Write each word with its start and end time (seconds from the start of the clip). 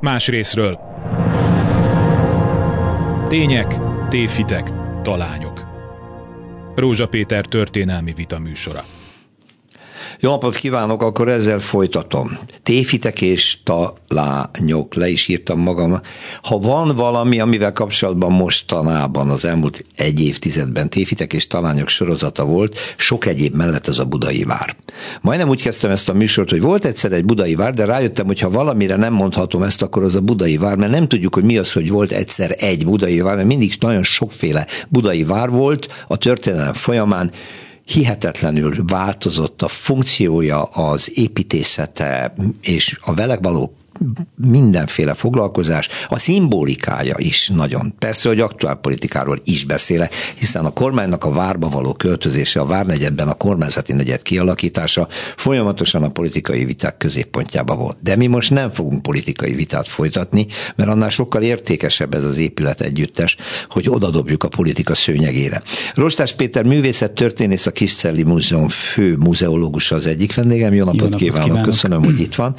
más 0.00 0.28
részről. 0.28 0.78
Tények, 3.28 3.78
tévhitek, 4.08 4.70
talányok. 5.02 5.66
Rózsa 6.74 7.08
Péter 7.08 7.46
történelmi 7.46 8.12
vita 8.12 8.38
műsora. 8.38 8.84
Jó 10.20 10.30
napot 10.30 10.56
kívánok, 10.56 11.02
akkor 11.02 11.28
ezzel 11.28 11.58
folytatom. 11.58 12.38
Téfitek 12.62 13.20
és 13.22 13.58
talányok, 13.64 14.94
le 14.94 15.08
is 15.08 15.28
írtam 15.28 15.60
magam. 15.60 16.00
Ha 16.42 16.58
van 16.58 16.96
valami, 16.96 17.40
amivel 17.40 17.72
kapcsolatban 17.72 18.32
mostanában, 18.32 19.30
az 19.30 19.44
elmúlt 19.44 19.84
egy 19.96 20.20
évtizedben 20.20 20.90
téfitek 20.90 21.32
és 21.32 21.46
talányok 21.46 21.88
sorozata 21.88 22.44
volt, 22.44 22.78
sok 22.96 23.26
egyéb 23.26 23.54
mellett 23.54 23.86
az 23.86 23.98
a 23.98 24.04
budai 24.04 24.44
vár. 24.44 24.76
Majdnem 25.20 25.48
úgy 25.48 25.62
kezdtem 25.62 25.90
ezt 25.90 26.08
a 26.08 26.12
műsort, 26.12 26.50
hogy 26.50 26.60
volt 26.60 26.84
egyszer 26.84 27.12
egy 27.12 27.24
budai 27.24 27.54
vár, 27.54 27.74
de 27.74 27.84
rájöttem, 27.84 28.26
hogy 28.26 28.40
ha 28.40 28.50
valamire 28.50 28.96
nem 28.96 29.12
mondhatom 29.12 29.62
ezt, 29.62 29.82
akkor 29.82 30.02
az 30.02 30.14
a 30.14 30.20
budai 30.20 30.56
vár, 30.56 30.76
mert 30.76 30.92
nem 30.92 31.08
tudjuk, 31.08 31.34
hogy 31.34 31.44
mi 31.44 31.58
az, 31.58 31.72
hogy 31.72 31.90
volt 31.90 32.12
egyszer 32.12 32.54
egy 32.58 32.84
budai 32.84 33.20
vár, 33.20 33.36
mert 33.36 33.48
mindig 33.48 33.76
nagyon 33.80 34.02
sokféle 34.02 34.66
budai 34.88 35.24
vár 35.24 35.50
volt 35.50 36.04
a 36.08 36.16
történelem 36.16 36.72
folyamán, 36.72 37.30
hihetetlenül 37.88 38.84
változott 38.86 39.62
a 39.62 39.68
funkciója, 39.68 40.62
az 40.62 41.10
építészete 41.14 42.34
és 42.60 42.98
a 43.00 43.14
vele 43.14 43.38
való 43.42 43.77
mindenféle 44.36 45.14
foglalkozás, 45.14 45.88
a 46.08 46.18
szimbolikája 46.18 47.14
is 47.18 47.48
nagyon. 47.48 47.94
Persze, 47.98 48.28
hogy 48.28 48.40
aktuálpolitikáról 48.40 49.40
is 49.44 49.64
beszélek, 49.64 50.14
hiszen 50.34 50.64
a 50.64 50.70
kormánynak 50.70 51.24
a 51.24 51.32
várba 51.32 51.68
való 51.68 51.92
költözése, 51.92 52.60
a 52.60 52.66
várnegyedben 52.66 53.28
a 53.28 53.34
kormányzati 53.34 53.92
negyed 53.92 54.22
kialakítása 54.22 55.08
folyamatosan 55.36 56.02
a 56.02 56.08
politikai 56.08 56.64
viták 56.64 56.96
középpontjába 56.96 57.76
volt. 57.76 57.96
De 58.02 58.16
mi 58.16 58.26
most 58.26 58.50
nem 58.50 58.70
fogunk 58.70 59.02
politikai 59.02 59.54
vitát 59.54 59.88
folytatni, 59.88 60.46
mert 60.76 60.90
annál 60.90 61.08
sokkal 61.08 61.42
értékesebb 61.42 62.14
ez 62.14 62.24
az 62.24 62.38
épület 62.38 62.80
együttes, 62.80 63.36
hogy 63.68 63.88
odadobjuk 63.90 64.42
a 64.42 64.48
politika 64.48 64.94
szőnyegére. 64.94 65.62
Rostás 65.94 66.34
Péter 66.34 66.64
művészet 66.64 67.12
történész, 67.12 67.66
a 67.66 67.70
Kiscelli 67.70 68.22
Múzeum 68.22 68.68
fő 68.68 69.16
muzeológusa 69.16 69.94
az 69.94 70.06
egyik 70.06 70.34
vendégem. 70.34 70.74
Jó 70.74 70.84
napot, 70.84 71.00
Jó 71.00 71.04
napot 71.04 71.20
kívánok. 71.20 71.44
kívánok, 71.44 71.68
köszönöm, 71.68 72.04
hogy 72.04 72.20
itt 72.20 72.34
van. 72.34 72.56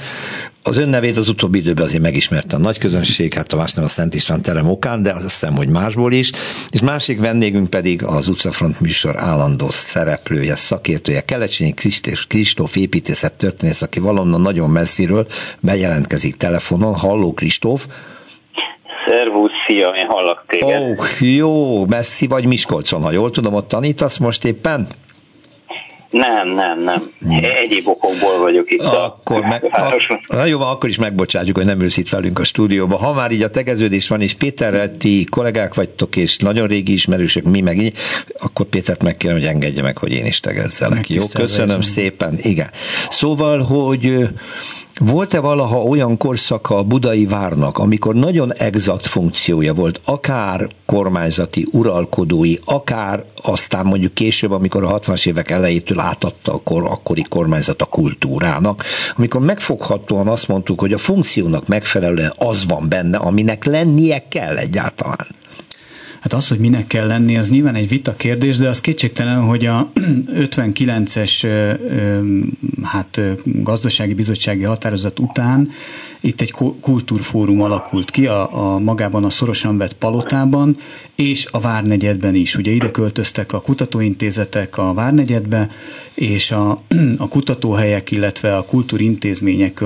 Az 0.63 0.77
ön 0.77 0.89
nevét 0.89 1.17
az 1.17 1.29
utóbbi 1.29 1.57
időben 1.57 1.85
azért 1.85 2.01
megismerte 2.01 2.55
a 2.55 2.59
nagy 2.59 2.77
közönség, 2.77 3.33
hát 3.33 3.53
a 3.53 3.57
más 3.57 3.73
nem 3.73 3.83
a 3.83 3.87
Szent 3.87 4.13
István 4.13 4.41
terem 4.41 4.69
okán, 4.69 5.01
de 5.01 5.11
azt 5.11 5.21
hiszem, 5.21 5.55
hogy 5.55 5.67
másból 5.67 6.11
is. 6.11 6.31
És 6.69 6.81
másik 6.81 7.19
vendégünk 7.19 7.69
pedig 7.69 8.03
az 8.03 8.27
Utcafront 8.27 8.79
műsor 8.79 9.17
állandó 9.17 9.67
szereplője, 9.69 10.55
szakértője, 10.55 11.21
Kelecsényi 11.21 11.73
Kristóf 12.27 12.75
építészet 12.75 13.33
történész, 13.33 13.81
aki 13.81 13.99
valonnan 13.99 14.41
nagyon 14.41 14.69
messziről 14.69 15.27
bejelentkezik 15.59 16.35
telefonon. 16.35 16.95
Halló 16.95 17.33
Kristóf! 17.33 17.87
Szervusz, 19.07 19.51
szia, 19.67 19.87
én 19.87 20.07
hallak 20.07 20.43
téged. 20.47 20.81
Ó, 20.81 20.91
oh, 20.91 21.07
jó, 21.19 21.85
messzi 21.85 22.27
vagy 22.27 22.45
Miskolcon, 22.45 23.01
ha 23.01 23.11
jól 23.11 23.31
tudom, 23.31 23.53
ott 23.53 23.67
tanítasz 23.67 24.17
most 24.17 24.45
éppen? 24.45 24.87
Nem, 26.09 26.47
nem, 26.47 26.81
nem. 26.81 27.01
Egyéb 27.63 27.87
okokból 27.87 28.37
vagyok 28.39 28.71
itt 28.71 28.81
akkor 28.81 29.43
a 29.43 29.47
meg, 29.47 29.63
a, 29.71 30.19
Na 30.27 30.45
jó, 30.45 30.61
akkor 30.61 30.89
is 30.89 30.97
megbocsátjuk, 30.97 31.57
hogy 31.57 31.65
nem 31.65 31.81
ülsz 31.81 31.97
itt 31.97 32.09
velünk 32.09 32.39
a 32.39 32.43
stúdióba. 32.43 32.97
Ha 32.97 33.13
már 33.13 33.31
így 33.31 33.41
a 33.41 33.49
tegeződés 33.49 34.07
van, 34.07 34.21
és 34.21 34.33
Péterrel 34.33 34.97
ti 34.97 35.25
kollégák 35.29 35.73
vagytok, 35.73 36.15
és 36.15 36.37
nagyon 36.37 36.67
régi 36.67 36.93
ismerősök, 36.93 37.43
mi 37.43 37.61
meg 37.61 37.77
így, 37.77 37.97
akkor 38.39 38.65
Pétert 38.65 39.03
megkérem, 39.03 39.37
hogy 39.37 39.45
engedje 39.45 39.81
meg, 39.81 39.97
hogy 39.97 40.11
én 40.11 40.25
is 40.25 40.39
tegezzelek. 40.39 41.09
Jó, 41.09 41.23
köszönöm 41.33 41.81
szépen. 41.81 42.37
Igen. 42.41 42.69
Szóval, 43.09 43.59
hogy 43.59 44.29
volt-e 44.99 45.39
valaha 45.39 45.83
olyan 45.83 46.17
korszaka 46.17 46.77
a 46.77 46.83
budai 46.83 47.25
várnak, 47.25 47.77
amikor 47.77 48.15
nagyon 48.15 48.53
exakt 48.53 49.07
funkciója 49.07 49.73
volt, 49.73 50.01
akár 50.05 50.67
kormányzati, 50.85 51.67
uralkodói, 51.71 52.55
akár 52.65 53.25
aztán 53.43 53.85
mondjuk 53.85 54.13
később, 54.13 54.51
amikor 54.51 54.83
a 54.83 54.99
60-as 54.99 55.27
évek 55.27 55.49
elejétől 55.49 55.99
átadta 55.99 56.53
a 56.53 56.61
kor, 56.63 56.83
akkori 56.83 57.23
kormányzat 57.29 57.81
a 57.81 57.85
kultúrának, 57.85 58.83
amikor 59.15 59.41
megfoghatóan 59.41 60.27
azt 60.27 60.47
mondtuk, 60.47 60.79
hogy 60.79 60.93
a 60.93 60.97
funkciónak 60.97 61.67
megfelelően 61.67 62.33
az 62.37 62.65
van 62.67 62.89
benne, 62.89 63.17
aminek 63.17 63.65
lennie 63.65 64.27
kell 64.27 64.57
egyáltalán. 64.57 65.27
Hát 66.19 66.33
az, 66.33 66.47
hogy 66.47 66.59
minek 66.59 66.87
kell 66.87 67.07
lenni, 67.07 67.37
az 67.37 67.49
nyilván 67.49 67.75
egy 67.75 67.87
vita 67.87 68.15
kérdés, 68.15 68.57
de 68.57 68.69
az 68.69 68.81
kétségtelen, 68.81 69.41
hogy 69.41 69.65
a 69.65 69.91
59-es 70.35 71.47
hát, 72.83 73.21
gazdasági 73.43 74.13
bizottsági 74.13 74.63
határozat 74.63 75.19
után 75.19 75.69
itt 76.21 76.41
egy 76.41 76.53
kultúrfórum 76.81 77.61
alakult 77.61 78.11
ki 78.11 78.27
a, 78.27 78.73
a 78.73 78.79
magában 78.79 79.23
a 79.23 79.29
szorosan 79.29 79.77
vett 79.77 79.93
palotában, 79.93 80.75
és 81.15 81.47
a 81.51 81.59
Várnegyedben 81.59 82.35
is. 82.35 82.55
Ugye 82.55 82.71
ide 82.71 82.91
költöztek 82.91 83.53
a 83.53 83.61
kutatóintézetek 83.61 84.77
a 84.77 84.93
Várnegyedbe, 84.93 85.69
és 86.13 86.51
a, 86.51 86.81
a 87.17 87.27
kutatóhelyek, 87.27 88.11
illetve 88.11 88.57
a 88.57 88.63
kultúrintézmények 88.63 89.83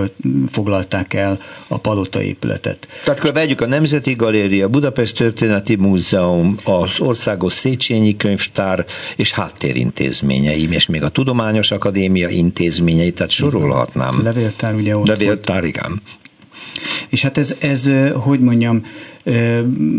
foglalták 0.52 1.14
el 1.14 1.40
a 1.68 1.78
palota 1.78 2.22
épületet. 2.22 2.88
Tehát 3.04 3.20
akkor 3.20 3.34
vegyük 3.34 3.62
a 3.62 3.68
Nemzeti 3.68 4.14
Galéria, 4.14 4.68
Budapest 4.68 5.16
Történeti 5.18 5.76
Múzeum, 5.76 6.56
az 6.64 7.00
Országos 7.00 7.54
Széchenyi 7.54 8.18
Könyvtár 8.18 8.86
és 9.16 9.32
háttérintézményei, 9.32 10.68
és 10.72 10.86
még 10.86 11.04
a 11.04 11.10
Tudományos 11.10 11.72
Akadémia 11.72 12.30
intézményei, 12.30 13.12
tehát 13.12 13.32
sorolhatnám. 13.32 14.22
Levéltár 14.24 14.74
ugye 14.76 14.98
ott 14.98 15.08
Levéltár, 15.08 15.60
volt. 15.62 15.76
igen. 15.76 16.02
És 17.14 17.22
hát 17.22 17.38
ez, 17.38 17.56
ez, 17.60 17.90
hogy 18.14 18.40
mondjam, 18.40 18.86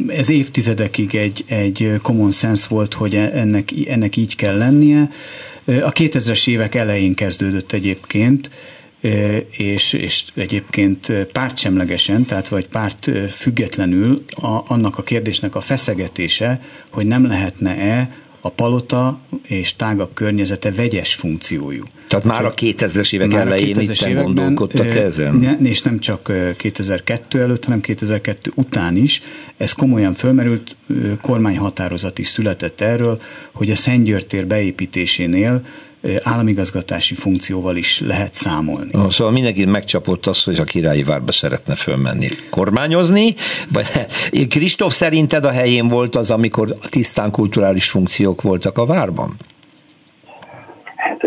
ez 0.08 0.28
évtizedekig 0.28 1.14
egy, 1.14 1.44
egy 1.46 1.94
common 2.02 2.30
sense 2.30 2.66
volt, 2.68 2.94
hogy 2.94 3.14
ennek, 3.14 3.70
ennek 3.88 4.16
így 4.16 4.36
kell 4.36 4.56
lennie. 4.56 5.10
A 5.64 5.92
2000-es 5.92 6.48
évek 6.48 6.74
elején 6.74 7.14
kezdődött 7.14 7.72
egyébként, 7.72 8.50
és, 9.50 9.92
és 9.92 10.24
egyébként 10.34 11.12
pártsemlegesen, 11.32 12.24
tehát 12.24 12.48
vagy 12.48 12.68
párt 12.68 13.10
függetlenül 13.28 14.24
a, 14.28 14.60
annak 14.66 14.98
a 14.98 15.02
kérdésnek 15.02 15.54
a 15.54 15.60
feszegetése, 15.60 16.60
hogy 16.90 17.06
nem 17.06 17.26
lehetne-e 17.26 18.16
a 18.46 18.48
palota 18.48 19.20
és 19.42 19.76
tágabb 19.76 20.10
környezete 20.14 20.72
vegyes 20.72 21.14
funkciójú. 21.14 21.82
Tehát 22.08 22.24
már 22.24 22.44
a 22.44 22.54
2000-es 22.54 23.14
évek 23.14 23.28
már 23.28 23.46
elején 23.46 23.76
2000 23.76 24.10
itt 24.10 24.16
gondolkodtak 24.16 24.86
ezen? 24.86 25.58
És 25.62 25.82
nem 25.82 25.98
csak 25.98 26.32
2002 26.56 27.40
előtt, 27.40 27.64
hanem 27.64 27.80
2002 27.80 28.50
után 28.54 28.96
is. 28.96 29.22
Ez 29.56 29.72
komolyan 29.72 30.12
fölmerült, 30.12 30.76
kormányhatározat 31.20 32.18
is 32.18 32.26
született 32.26 32.80
erről, 32.80 33.20
hogy 33.52 33.70
a 33.70 33.76
Szentgyörgy 33.76 34.26
tér 34.26 34.46
beépítésénél 34.46 35.62
államigazgatási 36.22 37.14
funkcióval 37.14 37.76
is 37.76 38.00
lehet 38.00 38.34
számolni. 38.34 38.90
Oh, 38.92 39.10
szóval 39.10 39.32
mindenki 39.32 39.64
megcsapott 39.64 40.26
az, 40.26 40.42
hogy 40.42 40.58
a 40.58 40.64
királyi 40.64 41.02
várba 41.02 41.32
szeretne 41.32 41.74
fölmenni 41.74 42.28
kormányozni, 42.50 43.34
vagy 43.72 43.86
Kristóf 44.48 44.92
szerinted 44.92 45.44
a 45.44 45.50
helyén 45.50 45.88
volt 45.88 46.16
az, 46.16 46.30
amikor 46.30 46.74
tisztán 46.90 47.30
kulturális 47.30 47.88
funkciók 47.90 48.42
voltak 48.42 48.78
a 48.78 48.86
várban? 48.86 49.36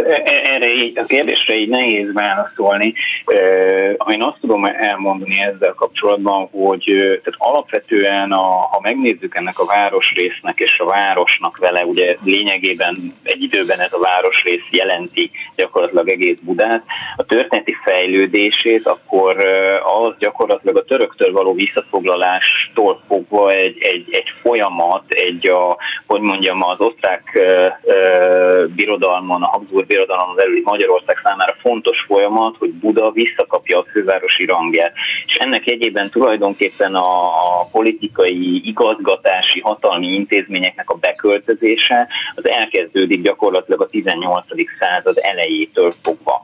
erre 0.06 0.47
így, 0.84 1.00
a 1.00 1.06
kérdésre 1.06 1.56
így 1.56 1.70
nehéz 1.70 2.14
válaszolni. 2.14 2.94
Én 4.10 4.24
azt 4.24 4.40
tudom 4.40 4.66
elmondani 4.66 5.42
ezzel 5.42 5.74
kapcsolatban, 5.74 6.50
hogy 6.52 6.84
tehát 6.88 7.36
alapvetően, 7.38 8.32
a, 8.32 8.46
ha 8.48 8.80
megnézzük 8.82 9.36
ennek 9.36 9.60
a 9.60 9.66
városrésznek 9.66 10.60
és 10.60 10.80
a 10.80 10.86
városnak 10.86 11.58
vele, 11.58 11.86
ugye 11.86 12.16
lényegében 12.24 12.98
egy 13.24 13.44
időben 13.44 13.80
ez 13.80 13.94
a 13.94 14.00
városrész 14.00 14.68
jelenti 14.72 15.32
gyakorlatilag 15.56 16.10
egész 16.10 16.38
Budát, 16.42 16.84
a 17.16 17.26
történeti 17.26 17.76
fejlődését, 17.84 18.88
akkor 18.88 19.46
az 19.84 20.14
gyakorlatilag 20.20 20.78
a 20.78 20.84
töröktől 20.84 21.32
való 21.32 21.54
visszafoglalástól 21.54 23.02
fogva 23.08 23.52
egy, 23.52 23.78
egy, 23.80 24.08
egy 24.12 24.34
folyamat, 24.42 25.04
egy 25.08 25.48
a, 25.48 25.78
hogy 26.08 26.22
mondjam, 26.22 26.64
az 26.64 26.82
osztrák 26.82 27.40
birodalmon, 28.76 29.44
a 29.44 29.48
Habsburg 29.48 29.88
birodalmon 29.88 30.36
belüli 30.36 30.62
Magyarország 30.70 31.20
számára 31.24 31.56
fontos 31.60 32.04
folyamat, 32.08 32.56
hogy 32.58 32.70
Buda 32.70 33.12
visszakapja 33.12 33.80
a 33.80 33.86
fővárosi 33.92 34.46
rangját. 34.46 34.94
És 35.26 35.34
ennek 35.34 35.68
egyében 35.68 36.10
tulajdonképpen 36.10 36.96
a 36.96 37.10
politikai, 37.72 38.68
igazgatási, 38.68 39.60
hatalmi 39.60 40.08
intézményeknek 40.08 40.90
a 40.90 40.98
beköltözése 40.98 42.08
az 42.36 42.50
elkezdődik 42.50 43.22
gyakorlatilag 43.22 43.82
a 43.82 43.88
18. 43.88 44.46
század 44.80 45.18
elejétől 45.22 45.92
fogva. 46.02 46.42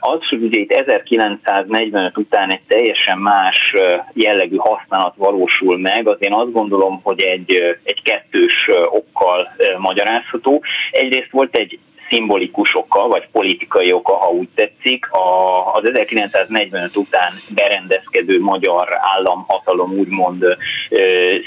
Az, 0.00 0.28
hogy 0.28 0.42
ugye 0.42 0.60
itt 0.60 0.72
1945 0.72 2.16
után 2.16 2.52
egy 2.52 2.62
teljesen 2.68 3.18
más 3.18 3.74
jellegű 4.12 4.56
használat 4.56 5.14
valósul 5.16 5.78
meg, 5.78 6.08
az 6.08 6.16
én 6.18 6.32
azt 6.32 6.52
gondolom, 6.52 7.00
hogy 7.02 7.22
egy, 7.22 7.76
egy 7.82 8.02
kettős 8.02 8.68
okkal 8.90 9.48
magyarázható. 9.78 10.62
Egyrészt 10.90 11.30
volt 11.30 11.56
egy 11.56 11.78
szimbolikus 12.08 12.74
oka, 12.74 13.08
vagy 13.08 13.28
politikai 13.32 13.92
oka, 13.92 14.14
ha 14.14 14.30
úgy 14.30 14.48
tetszik, 14.54 15.10
a, 15.10 15.72
az 15.74 15.88
1945 15.88 16.96
után 16.96 17.32
berendezkedő 17.54 18.40
magyar 18.40 18.88
államhatalom 19.16 19.92
úgymond 19.92 20.42
ö, 20.42 20.56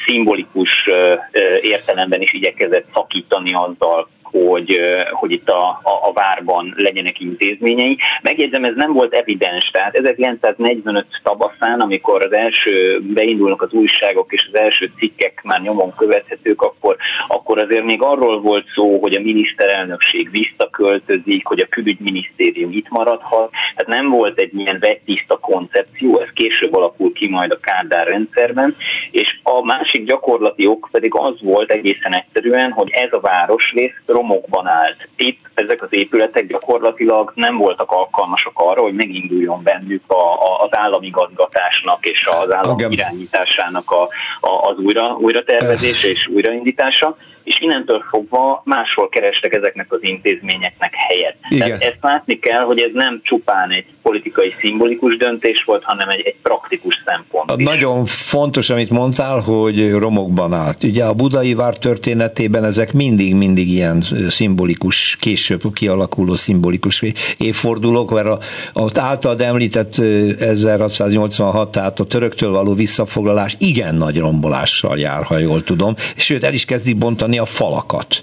szimbolikus 0.05 0.87
ö, 0.87 1.15
értelemben 1.61 2.21
is 2.21 2.33
igyekezett 2.33 2.85
szakítani 2.93 3.53
azzal, 3.53 4.07
hogy, 4.31 4.79
hogy 5.11 5.31
itt 5.31 5.49
a, 5.49 5.79
a, 5.83 6.07
a 6.09 6.11
várban 6.13 6.73
legyenek 6.77 7.19
intézményei. 7.19 7.97
Megjegyzem, 8.21 8.63
ez 8.63 8.75
nem 8.75 8.93
volt 8.93 9.13
evidens, 9.13 9.69
tehát 9.71 9.95
1945 9.95 11.05
tavaszán, 11.23 11.79
amikor 11.79 12.25
az 12.25 12.33
első 12.33 13.01
beindulnak 13.01 13.61
az 13.61 13.71
újságok 13.71 14.31
és 14.31 14.49
az 14.51 14.59
első 14.59 14.91
cikkek 14.97 15.41
már 15.43 15.61
nyomon 15.61 15.93
követhetők, 15.95 16.61
akkor, 16.61 16.95
akkor 17.27 17.63
azért 17.63 17.83
még 17.83 18.01
arról 18.01 18.41
volt 18.41 18.65
szó, 18.75 18.99
hogy 18.99 19.15
a 19.15 19.21
miniszterelnökség 19.21 20.29
visszaköltözik, 20.31 21.45
hogy 21.45 21.59
a 21.59 21.67
külügyminisztérium 21.69 22.71
itt 22.71 22.89
maradhat, 22.89 23.51
tehát 23.75 24.01
nem 24.01 24.09
volt 24.09 24.39
egy 24.39 24.55
ilyen 24.55 24.77
vettiszta 24.79 25.37
koncepció, 25.37 26.19
ez 26.19 26.29
később 26.33 26.75
alakul 26.75 27.13
ki 27.13 27.29
majd 27.29 27.51
a 27.51 27.59
Kádár 27.59 28.07
rendszerben, 28.07 28.75
és 29.11 29.39
a 29.43 29.65
másik 29.65 30.05
gyakorlati 30.05 30.67
ok 30.67 30.89
pedig 30.91 31.15
az 31.15 31.41
volt 31.41 31.71
egészen 31.71 32.15
egyszerűen, 32.15 32.71
hogy 32.71 32.89
ez 32.91 33.13
a 33.13 33.19
városrész 33.19 33.95
romokban 34.21 34.67
állt. 34.67 35.09
Itt 35.15 35.39
ezek 35.53 35.81
az 35.81 35.87
épületek 35.91 36.47
gyakorlatilag 36.47 37.31
nem 37.35 37.57
voltak 37.57 37.91
alkalmasak 37.91 38.51
arra, 38.53 38.81
hogy 38.81 38.93
meginduljon 38.93 39.63
bennük 39.63 40.03
a, 40.07 40.33
a, 40.33 40.63
az 40.63 40.69
államigazgatásnak 40.71 42.05
és 42.05 42.25
az 42.25 42.53
állam 42.53 42.91
irányításának 42.91 43.91
a, 43.91 44.01
a, 44.47 44.69
az 44.69 44.77
újra, 44.77 45.17
újra 45.19 45.43
tervezése 45.43 46.07
és 46.07 46.27
újraindítása 46.27 47.17
és 47.43 47.59
innentől 47.59 48.03
fogva 48.09 48.61
máshol 48.65 49.09
kerestek 49.09 49.53
ezeknek 49.53 49.85
az 49.89 49.99
intézményeknek 50.01 50.93
helyet. 51.07 51.35
Igen. 51.49 51.67
Tehát 51.67 51.83
ezt 51.83 51.97
látni 52.01 52.39
kell, 52.39 52.63
hogy 52.63 52.79
ez 52.81 52.91
nem 52.93 53.19
csupán 53.23 53.71
egy 53.71 53.85
politikai 54.01 54.53
szimbolikus 54.59 55.17
döntés 55.17 55.63
volt, 55.63 55.83
hanem 55.83 56.09
egy, 56.09 56.21
egy 56.25 56.35
praktikus 56.41 57.03
szempont. 57.05 57.59
Is. 57.59 57.65
Nagyon 57.65 58.05
fontos, 58.05 58.69
amit 58.69 58.89
mondtál, 58.89 59.39
hogy 59.39 59.91
romokban 59.91 60.53
állt. 60.53 60.83
Ugye 60.83 61.03
a 61.03 61.13
budai 61.13 61.53
vár 61.53 61.77
történetében 61.77 62.63
ezek 62.63 62.93
mindig-mindig 62.93 63.67
ilyen 63.69 64.01
szimbolikus, 64.29 65.17
később 65.19 65.61
kialakuló 65.73 66.35
szimbolikus 66.35 67.03
évfordulók, 67.37 68.11
mert 68.11 68.27
a, 68.27 68.39
a 68.73 68.89
általad 68.99 69.41
említett 69.41 69.97
1686, 69.97 71.71
tehát 71.71 71.99
a 71.99 72.03
töröktől 72.03 72.51
való 72.51 72.73
visszafoglalás 72.73 73.55
igen 73.59 73.95
nagy 73.95 74.17
rombolással 74.17 74.97
jár, 74.97 75.23
ha 75.23 75.37
jól 75.37 75.63
tudom, 75.63 75.95
sőt 76.15 76.43
el 76.43 76.53
is 76.53 76.65
kezdik 76.65 76.97
bontani 76.97 77.30
a 77.37 77.45
falakat. 77.45 78.21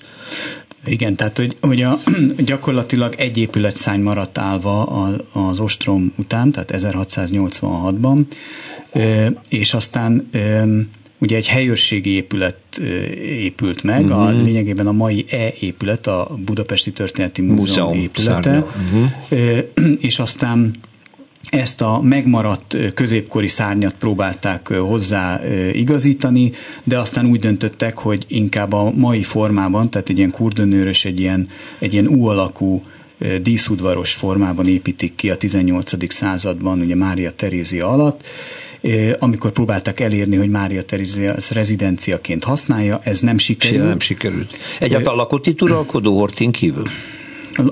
Igen, 0.85 1.17
tehát 1.17 1.37
hogy, 1.37 1.57
hogy 1.61 1.83
a, 1.83 1.99
gyakorlatilag 2.39 3.15
egy 3.17 3.39
épületszány 3.39 4.01
maradt 4.01 4.39
állva 4.39 4.83
az 5.33 5.59
ostrom 5.59 6.13
után, 6.17 6.51
tehát 6.51 6.73
1686-ban, 6.77 8.19
és 9.49 9.75
aztán 9.75 10.31
ugye 11.19 11.37
egy 11.37 11.49
helyőrségi 11.49 12.11
épület 12.11 12.77
épült 13.23 13.83
meg, 13.83 14.05
uh-huh. 14.05 14.21
a, 14.21 14.31
mhm. 14.31 14.45
lényegében 14.45 14.87
a 14.87 14.93
mai 14.93 15.25
E-épület, 15.31 16.07
a 16.07 16.37
Budapesti 16.45 16.93
Történeti 16.93 17.43
Múzeum, 17.43 17.89
Múzeum 17.89 17.93
épülete, 17.93 18.59
uh-huh. 18.59 19.93
és 20.09 20.19
aztán 20.19 20.75
ezt 21.51 21.81
a 21.81 22.01
megmaradt 22.03 22.77
középkori 22.95 23.49
szárnyat 23.49 23.95
próbálták 23.95 24.69
hozzá 24.69 25.41
igazítani, 25.73 26.53
de 26.85 26.99
aztán 26.99 27.27
úgy 27.27 27.41
döntöttek, 27.41 27.99
hogy 27.99 28.25
inkább 28.29 28.73
a 28.73 28.91
mai 28.91 29.23
formában, 29.23 29.91
tehát 29.91 30.09
egy 30.09 30.19
ilyen 30.19 30.31
kurdönőrös, 30.31 31.05
egy 31.05 31.21
ilyen, 31.21 31.49
egy 31.79 31.93
ilyen 31.93 32.07
U 32.07 32.27
alakú 32.27 32.83
díszudvaros 33.43 34.13
formában 34.13 34.67
építik 34.69 35.15
ki 35.15 35.31
a 35.31 35.37
18. 35.37 36.13
században, 36.13 36.81
ugye 36.81 36.95
Mária 36.95 37.33
Terézia 37.33 37.89
alatt, 37.89 38.27
amikor 39.19 39.51
próbáltak 39.51 40.01
elérni, 40.01 40.37
hogy 40.37 40.51
Mária 40.51 40.83
Terézia 40.83 41.35
rezidenciaként 41.51 42.45
használja, 42.45 43.01
ez 43.03 43.21
nem 43.21 43.39
sikerült. 43.39 43.89
Nem 43.89 44.01
sikerült. 44.01 44.59
Egyáltalán 44.81 45.17
lakott 45.17 45.47
itt 45.47 45.63
uralkodó 45.63 46.19
Hortin 46.19 46.51
kívül? 46.51 46.87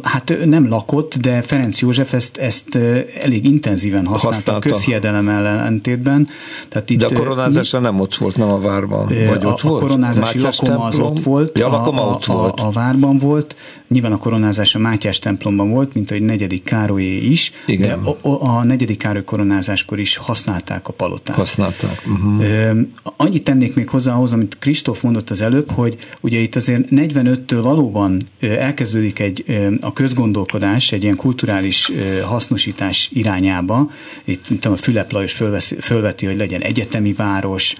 Hát 0.02 0.32
nem 0.44 0.68
lakott, 0.68 1.16
de 1.16 1.42
Ferenc 1.42 1.80
József 1.80 2.12
ezt, 2.12 2.36
ezt 2.36 2.78
elég 3.22 3.44
intenzíven 3.44 4.06
használta, 4.06 4.36
használta. 4.36 4.68
a 4.68 4.72
közhiedelem 4.72 5.28
ellentétben. 5.28 6.28
Tehát 6.68 6.90
itt, 6.90 6.98
de 6.98 7.06
a 7.06 7.12
koronázása 7.12 7.78
nem 7.78 8.00
ott 8.00 8.14
volt, 8.14 8.36
nem 8.36 8.48
a 8.48 8.60
várban, 8.60 9.06
vagy 9.06 9.44
a, 9.44 9.48
ott 9.48 9.60
volt? 9.60 9.80
A 9.80 9.84
koronázási 9.84 10.38
Mátyás 10.38 10.60
lakoma 10.60 10.88
templom? 10.88 11.06
az 11.06 11.10
ott 11.10 11.24
volt, 11.24 11.58
ja, 11.58 11.68
lakoma 11.68 12.08
a, 12.08 12.14
ott 12.14 12.24
volt. 12.24 12.60
A, 12.60 12.66
a 12.66 12.70
várban 12.70 13.18
volt, 13.18 13.56
nyilván 13.88 14.12
a 14.12 14.16
koronázás 14.16 14.74
a 14.74 14.78
Mátyás 14.78 15.18
templomban 15.18 15.70
volt, 15.70 15.94
mint 15.94 16.10
egy 16.10 16.22
negyedik 16.22 16.64
Károlyé 16.64 17.16
is, 17.16 17.52
Igen. 17.66 18.02
de 18.02 18.10
a, 18.10 18.28
a, 18.28 18.58
a 18.58 18.64
negyedik 18.64 18.98
Károly 18.98 19.24
koronázáskor 19.24 19.98
is 19.98 20.16
használták 20.16 20.88
a 20.88 20.92
palotát. 20.92 21.36
Használták. 21.36 22.02
Uh-huh. 22.06 22.78
Annyit 23.16 23.44
tennék 23.44 23.74
még 23.74 23.88
hozzá 23.88 24.14
ahhoz, 24.14 24.32
amit 24.32 24.56
Kristóf 24.58 25.02
mondott 25.02 25.30
az 25.30 25.40
előbb, 25.40 25.70
hogy 25.70 25.96
ugye 26.20 26.38
itt 26.38 26.56
azért 26.56 26.88
45-től 26.90 27.58
valóban 27.62 28.22
elkezdődik 28.40 29.18
egy 29.18 29.44
a 29.80 29.92
közgondolkodás 29.92 30.92
egy 30.92 31.02
ilyen 31.02 31.16
kulturális 31.16 31.92
hasznosítás 32.24 33.10
irányába. 33.12 33.90
Itt 34.24 34.48
mint 34.48 34.64
a 34.64 34.76
Fülep 34.76 35.12
Lajos 35.12 35.32
fölveszi, 35.32 35.76
fölveti, 35.80 36.26
hogy 36.26 36.36
legyen 36.36 36.60
egyetemi 36.60 37.12
város, 37.12 37.74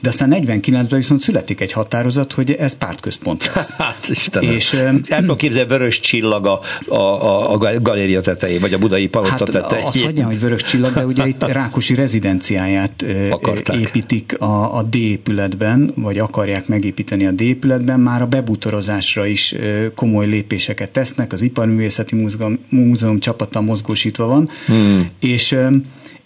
de 0.00 0.08
aztán 0.08 0.34
49-ben 0.34 0.98
viszont 0.98 1.20
születik 1.20 1.60
egy 1.60 1.72
határozat, 1.72 2.32
hogy 2.32 2.50
ez 2.50 2.76
pártközpont 2.76 3.50
lesz. 3.54 3.74
Hát 3.78 4.08
Istenem. 4.08 4.50
És, 4.50 4.72
el 4.72 5.20
tudom 5.20 5.36
képzelni, 5.36 5.68
vörös 5.68 6.00
csillag 6.00 6.46
a, 6.46 6.60
a, 6.94 7.52
a 7.52 7.58
galéria 7.80 8.20
tetején, 8.20 8.60
vagy 8.60 8.72
a 8.72 8.78
budai 8.78 9.08
palota 9.08 9.30
hát 9.30 9.50
tetején. 9.50 9.86
Azt 9.86 10.02
hagyján, 10.02 10.26
hogy 10.26 10.40
vörös 10.40 10.62
csillag, 10.62 10.92
de 10.92 11.06
ugye 11.06 11.26
itt 11.26 11.44
Rákosi 11.44 11.94
rezidenciáját 11.94 13.04
Akarták. 13.30 13.76
építik 13.76 14.40
a, 14.40 14.76
a 14.76 14.82
D 14.82 14.94
épületben, 14.94 15.92
vagy 15.94 16.18
akarják 16.18 16.66
megépíteni 16.66 17.26
a 17.26 17.30
D 17.30 17.40
épületben, 17.40 18.00
már 18.00 18.22
a 18.22 18.26
bebutorozásra 18.26 19.26
is 19.26 19.54
komoly 19.94 20.26
lépéseket 20.26 20.90
tesznek, 20.90 21.27
az 21.32 21.42
Iparművészeti 21.42 22.14
Múzeum, 22.14 22.58
Múzeum 22.68 23.18
csapata 23.18 23.60
mozgósítva 23.60 24.26
van, 24.26 24.48
hmm. 24.66 25.10
és 25.20 25.56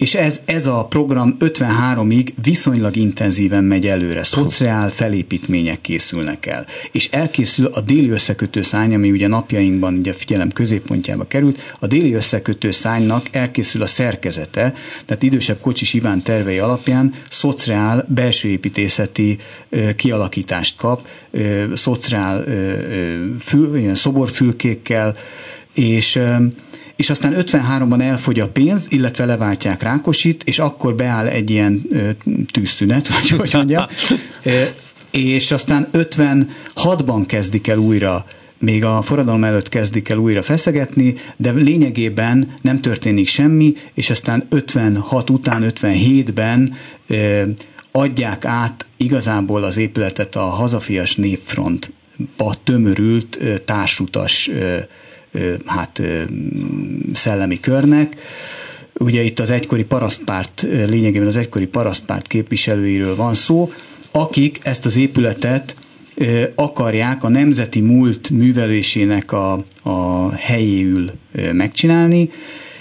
és 0.03 0.15
ez, 0.15 0.41
ez 0.45 0.67
a 0.67 0.85
program 0.85 1.37
53-ig 1.41 2.29
viszonylag 2.43 2.97
intenzíven 2.97 3.65
megy 3.65 3.87
előre. 3.87 4.25
Szociál 4.25 4.91
felépítmények 4.91 5.81
készülnek 5.81 6.47
el. 6.47 6.67
És 6.93 7.09
elkészül 7.11 7.67
a 7.67 7.81
déli 7.81 8.09
összekötő 8.09 8.63
szány, 8.63 8.95
ami 8.95 9.11
ugye 9.11 9.29
napjainkban 9.29 9.95
ugye 9.95 10.13
figyelem 10.13 10.51
középpontjába 10.51 11.25
került, 11.25 11.75
a 11.79 11.87
déli 11.87 12.13
összekötő 12.15 12.71
szánynak 12.71 13.27
elkészül 13.33 13.83
a 13.83 13.87
szerkezete, 13.87 14.75
tehát 15.05 15.23
idősebb 15.23 15.61
Kocsis 15.61 15.95
Iván 15.95 16.23
tervei 16.23 16.59
alapján 16.59 17.15
szociál 17.31 18.07
belső 18.09 18.49
építészeti 18.49 19.39
ö, 19.69 19.95
kialakítást 19.95 20.77
kap, 20.77 21.07
ö, 21.31 21.65
szociál 21.75 22.45
ö, 22.47 22.73
fül, 23.39 23.77
ilyen 23.77 23.95
szoborfülkékkel, 23.95 25.17
és 25.75 26.21
és 26.97 27.11
aztán 27.11 27.35
53-ban 27.37 28.03
elfogy 28.03 28.41
a 28.41 28.49
pénz, 28.49 28.87
illetve 28.91 29.25
leváltják 29.25 29.83
Rákosit, 29.83 30.43
és 30.45 30.59
akkor 30.59 30.95
beáll 30.95 31.27
egy 31.27 31.51
ilyen 31.51 31.83
tűzszünet, 32.51 33.09
vagy 33.09 33.29
hogy 33.29 33.51
mondjam, 33.53 33.85
és 35.11 35.51
aztán 35.51 35.89
56-ban 35.93 37.25
kezdik 37.27 37.69
el 37.69 37.79
újra 37.79 38.25
még 38.63 38.85
a 38.85 39.03
forradalom 39.03 39.45
előtt 39.45 39.69
kezdik 39.69 40.09
el 40.09 40.17
újra 40.17 40.43
feszegetni, 40.43 41.15
de 41.37 41.51
lényegében 41.51 42.49
nem 42.61 42.81
történik 42.81 43.29
semmi, 43.29 43.75
és 43.95 44.11
aztán 44.11 44.47
56 44.49 45.31
után, 45.31 45.73
57-ben 45.75 46.75
adják 47.93 48.45
át 48.45 48.87
igazából 48.97 49.63
az 49.63 49.77
épületet 49.77 50.37
a 50.37 50.41
hazafias 50.41 51.17
népfrontba 51.17 52.55
tömörült 52.65 53.39
társutas 53.65 54.51
hát 55.67 56.03
szellemi 57.13 57.61
körnek. 57.61 58.17
Ugye 58.95 59.23
itt 59.23 59.39
az 59.39 59.51
egykori 59.51 59.85
parasztpárt, 59.85 60.67
lényegében 60.89 61.27
az 61.27 61.37
egykori 61.37 61.67
parasztpárt 61.67 62.27
képviselőiről 62.27 63.17
van 63.17 63.35
szó, 63.35 63.73
akik 64.11 64.59
ezt 64.63 64.87
az 64.87 64.97
épületet 64.97 65.77
akarják 66.55 67.25
a 67.25 67.29
nemzeti 67.29 67.81
múlt 67.81 68.31
művelésének 68.31 69.33
a, 69.33 69.65
a 69.83 70.31
helyéül 70.31 71.11
megcsinálni, 71.53 72.31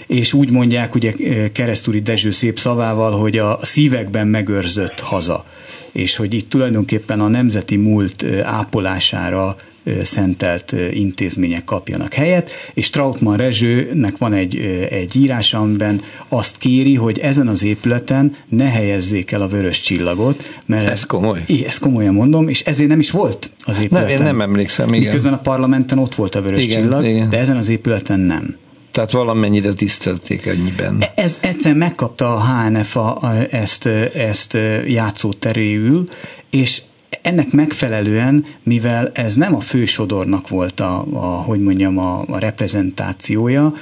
és 0.06 0.32
úgy 0.32 0.50
mondják 0.50 0.94
ugye 0.94 1.12
Keresztúri 1.52 2.00
Dezső 2.00 2.30
szép 2.30 2.58
szavával, 2.58 3.12
hogy 3.12 3.38
a 3.38 3.58
szívekben 3.62 4.26
megőrzött 4.26 5.00
haza 5.00 5.44
és 5.92 6.16
hogy 6.16 6.34
itt 6.34 6.48
tulajdonképpen 6.48 7.20
a 7.20 7.28
nemzeti 7.28 7.76
múlt 7.76 8.24
ápolására 8.42 9.56
szentelt 10.02 10.74
intézmények 10.92 11.64
kapjanak 11.64 12.14
helyet, 12.14 12.50
és 12.74 12.90
Trautmann 12.90 13.36
Rezsőnek 13.36 14.18
van 14.18 14.32
egy, 14.32 14.56
egy 14.90 15.16
írása, 15.16 15.58
amiben 15.58 16.00
azt 16.28 16.58
kéri, 16.58 16.94
hogy 16.94 17.18
ezen 17.18 17.48
az 17.48 17.64
épületen 17.64 18.36
ne 18.48 18.70
helyezzék 18.70 19.30
el 19.30 19.42
a 19.42 19.48
vörös 19.48 19.80
csillagot, 19.80 20.60
mert 20.66 20.88
ez 20.88 21.04
komoly. 21.04 21.42
É, 21.46 21.64
ezt 21.64 21.78
komolyan 21.78 22.14
mondom, 22.14 22.48
és 22.48 22.60
ezért 22.60 22.88
nem 22.88 22.98
is 22.98 23.10
volt 23.10 23.50
az 23.64 23.80
épületen. 23.80 24.08
Nem, 24.08 24.18
én 24.18 24.24
nem 24.24 24.40
emlékszem, 24.40 24.88
igen. 24.88 25.00
Miközben 25.00 25.32
a 25.32 25.38
parlamenten 25.38 25.98
ott 25.98 26.14
volt 26.14 26.34
a 26.34 26.42
vörös 26.42 26.64
igen, 26.64 26.80
csillag, 26.80 27.04
igen. 27.04 27.28
de 27.28 27.38
ezen 27.38 27.56
az 27.56 27.68
épületen 27.68 28.20
nem. 28.20 28.56
Tehát 28.90 29.10
valamennyire 29.10 29.72
tisztelték 29.72 30.46
ennyiben. 30.46 30.96
E, 31.00 31.12
ez 31.14 31.38
egyszer 31.40 31.74
megkapta 31.74 32.34
a 32.34 32.40
HNF 32.40 32.96
a, 32.96 33.16
a, 33.20 33.32
ezt, 33.50 33.86
ezt 34.14 34.58
játszóteréül, 34.86 36.08
és 36.50 36.82
ennek 37.22 37.52
megfelelően, 37.52 38.44
mivel 38.62 39.10
ez 39.14 39.36
nem 39.36 39.54
a 39.54 39.60
fősodornak 39.60 40.48
volt 40.48 40.80
a, 40.80 41.06
a 41.12 41.42
hogy 41.42 41.60
mondjam, 41.60 41.98
a, 41.98 42.24
a 42.28 42.38
reprezentációja, 42.38 43.72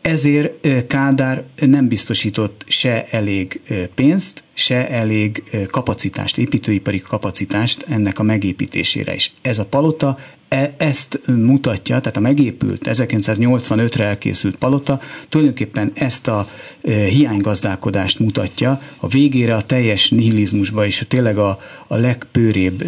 ezért 0.00 0.86
Kádár 0.86 1.44
nem 1.66 1.88
biztosított 1.88 2.64
se 2.68 3.06
elég 3.10 3.60
pénzt, 3.94 4.42
se 4.64 4.88
elég 4.88 5.42
kapacitást, 5.70 6.38
építőipari 6.38 6.98
kapacitást 6.98 7.84
ennek 7.88 8.18
a 8.18 8.22
megépítésére 8.22 9.14
is. 9.14 9.32
Ez 9.42 9.58
a 9.58 9.64
palota 9.64 10.16
E, 10.54 10.74
ezt 10.78 11.20
mutatja, 11.26 11.98
tehát 11.98 12.16
a 12.16 12.20
megépült 12.20 12.82
1985-re 12.84 14.04
elkészült 14.04 14.56
palota 14.56 15.00
tulajdonképpen 15.28 15.92
ezt 15.94 16.28
a 16.28 16.48
e, 16.82 16.92
hiánygazdálkodást 16.92 18.18
mutatja, 18.18 18.80
a 18.96 19.08
végére 19.08 19.54
a 19.54 19.62
teljes 19.62 20.10
nihilizmusba 20.10 20.86
és 20.86 21.04
tényleg 21.08 21.38
a, 21.38 21.58
a 21.86 21.96
legpőrébb 21.96 22.82
e, 22.82 22.86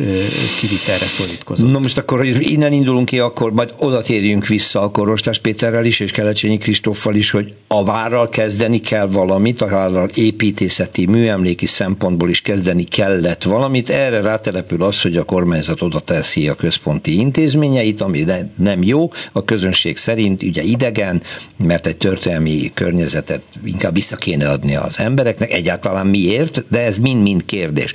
kivitelre 0.61 1.07
szorítkozott. 1.07 1.71
Na 1.71 1.79
most 1.79 1.99
akkor 1.99 2.25
innen 2.27 2.73
indulunk 2.73 3.07
ki, 3.07 3.19
akkor 3.19 3.53
majd 3.53 3.75
oda 3.79 4.03
térjünk 4.03 4.47
vissza 4.47 4.81
akkor 4.81 5.07
Rostás 5.07 5.39
Péterrel 5.39 5.85
is, 5.85 6.01
és 6.01 6.11
Kelecsényi 6.11 6.59
Kristóffal 6.59 7.15
is, 7.15 7.31
hogy 7.31 7.55
a 7.69 7.85
várral 7.85 8.29
kezdeni 8.29 8.81
kell 8.81 9.07
valamit, 9.07 9.61
a 9.61 9.67
várral 9.67 10.09
építészeti, 10.15 11.07
műemléki 11.07 11.66
szempontból 11.67 12.29
is 12.29 12.41
kezdeni 12.41 12.85
kellett 12.85 13.43
valamit. 13.43 13.91
Erre 13.91 14.21
rátelepül 14.21 14.83
az, 14.83 15.03
hogy 15.03 15.17
a 15.17 15.25
kormányzat 15.25 15.83
oda 15.83 16.01
teszi 16.01 16.49
a 16.49 16.55
központi 16.55 17.19
intézményeit, 17.19 18.01
ami 18.01 18.25
nem 18.57 18.83
jó, 18.83 19.11
a 19.33 19.45
közönség 19.45 19.97
szerint 19.97 20.43
ugye 20.43 20.63
idegen, 20.63 21.23
mert 21.57 21.87
egy 21.87 21.97
történelmi 21.97 22.71
környezetet 22.75 23.43
inkább 23.65 23.95
vissza 23.95 24.17
kéne 24.17 24.49
adni 24.49 24.77
az 24.77 24.99
embereknek, 24.99 25.53
egyáltalán 25.53 26.07
miért, 26.07 26.65
de 26.71 26.81
ez 26.81 26.99
mind-mind 26.99 27.45
kérdés. 27.45 27.95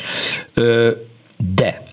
De 1.55 1.83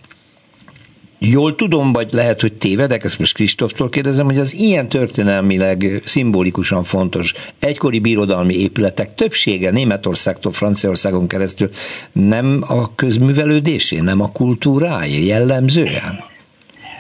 Jól 1.21 1.55
tudom, 1.55 1.93
vagy 1.93 2.09
lehet, 2.13 2.41
hogy 2.41 2.53
tévedek, 2.53 3.05
ezt 3.05 3.19
most 3.19 3.35
Kristóftól 3.35 3.89
kérdezem, 3.89 4.25
hogy 4.27 4.39
az 4.39 4.55
ilyen 4.55 4.89
történelmileg 4.89 5.83
szimbolikusan 6.05 6.85
fontos 6.85 7.35
egykori 7.61 7.99
birodalmi 7.99 8.55
épületek 8.55 9.15
többsége 9.15 9.71
Németországtól 9.71 10.53
Franciaországon 10.53 11.29
keresztül 11.29 11.69
nem 12.13 12.61
a 12.69 12.95
közművelődésé, 12.95 14.01
nem 14.01 14.21
a 14.21 14.33
kultúrája 14.33 15.25
jellemzően? 15.27 16.27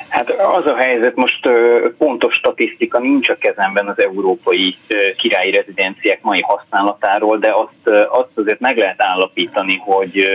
Hát 0.08 0.30
az 0.30 0.66
a 0.66 0.76
helyzet, 0.76 1.16
most 1.16 1.48
pontos 1.98 2.34
statisztika 2.34 2.98
nincs 2.98 3.28
a 3.28 3.36
kezemben 3.36 3.86
az 3.86 4.00
európai 4.02 4.76
királyi 5.16 5.50
rezidenciák 5.50 6.22
mai 6.22 6.40
használatáról, 6.40 7.38
de 7.38 7.52
azt, 7.52 7.96
azt 8.08 8.30
azért 8.34 8.60
meg 8.60 8.76
lehet 8.76 9.02
állapítani, 9.02 9.76
hogy 9.84 10.28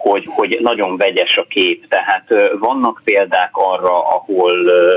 hogy, 0.00 0.28
hogy 0.30 0.58
nagyon 0.60 0.96
vegyes 0.96 1.36
a 1.36 1.46
kép. 1.48 1.88
Tehát 1.88 2.24
vannak 2.58 3.00
példák 3.04 3.50
arra, 3.52 4.08
ahol 4.08 4.52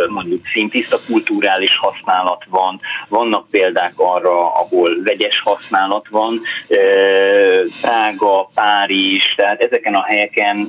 mondjuk 0.10 0.46
szintiszta 0.54 0.98
kulturális 1.08 1.78
használat 1.78 2.44
van, 2.50 2.80
vannak 3.10 3.50
példák 3.50 3.94
arra, 3.96 4.54
ahol 4.54 5.04
vegyes 5.04 5.42
használat 5.44 6.08
van, 6.10 6.40
Prága, 7.82 8.50
Párizs, 8.56 9.36
tehát 9.36 9.62
ezeken 9.62 9.94
a 9.94 10.04
helyeken 10.04 10.68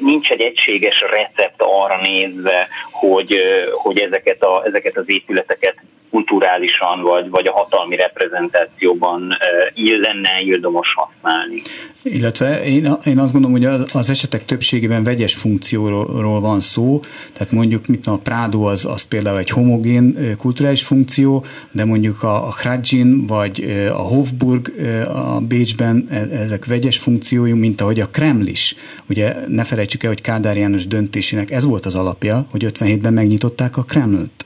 nincs 0.00 0.30
egy 0.30 0.40
egységes 0.40 1.00
recept 1.00 1.62
arra 1.62 2.00
nézve, 2.00 2.68
hogy, 2.90 3.40
hogy 3.72 3.98
ezeket, 3.98 4.42
a, 4.42 4.62
ezeket 4.66 4.96
az 4.96 5.04
épületeket 5.06 5.76
kulturálisan 6.16 7.02
vagy, 7.02 7.30
vagy 7.30 7.46
a 7.46 7.52
hatalmi 7.52 7.96
reprezentációban 7.96 9.36
ill 9.74 10.00
lenne 10.00 10.40
ildomos 10.40 10.88
használni. 10.94 11.62
Illetve 12.02 12.64
én, 12.64 12.88
én 13.04 13.18
azt 13.18 13.32
gondolom, 13.32 13.56
hogy 13.56 13.64
az 13.94 14.10
esetek 14.10 14.44
többségében 14.44 15.04
vegyes 15.04 15.34
funkcióról 15.34 16.40
van 16.40 16.60
szó, 16.60 17.00
tehát 17.32 17.52
mondjuk 17.52 17.86
mit 17.86 18.06
a 18.06 18.18
Prado 18.22 18.62
az, 18.62 18.84
az 18.84 19.02
például 19.02 19.38
egy 19.38 19.50
homogén 19.50 20.36
kulturális 20.38 20.82
funkció, 20.82 21.44
de 21.70 21.84
mondjuk 21.84 22.22
a, 22.22 22.46
a 22.46 22.52
Hradzsin 22.60 23.26
vagy 23.26 23.64
a 23.90 24.02
Hofburg 24.02 24.72
a 25.14 25.40
Bécsben 25.40 26.06
e, 26.10 26.16
ezek 26.16 26.66
vegyes 26.66 26.98
funkciójú, 26.98 27.56
mint 27.56 27.80
ahogy 27.80 28.00
a 28.00 28.08
Kreml 28.08 28.46
is. 28.46 28.74
Ugye 29.08 29.34
ne 29.48 29.64
felejtsük 29.64 30.02
el, 30.02 30.08
hogy 30.08 30.20
Kádár 30.20 30.56
János 30.56 30.86
döntésének 30.86 31.50
ez 31.50 31.64
volt 31.64 31.86
az 31.86 31.94
alapja, 31.94 32.46
hogy 32.50 32.66
57-ben 32.68 33.12
megnyitották 33.12 33.76
a 33.76 33.82
Kremlt. 33.82 34.45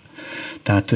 Tehát 0.62 0.94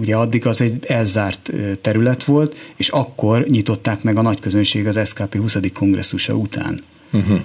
ugye 0.00 0.16
addig 0.16 0.46
az 0.46 0.60
egy 0.60 0.84
elzárt 0.86 1.52
terület 1.80 2.24
volt, 2.24 2.56
és 2.76 2.88
akkor 2.88 3.46
nyitották 3.46 4.02
meg 4.02 4.16
a 4.16 4.22
nagy 4.22 4.40
közönség 4.40 4.86
az 4.86 5.08
SKP 5.08 5.36
20. 5.36 5.56
kongresszusa 5.74 6.34
után. 6.34 6.82
Uh-huh. 7.12 7.40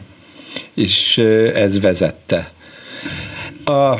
És 0.73 1.17
ez 1.53 1.81
vezette. 1.81 2.51
A, 3.65 3.95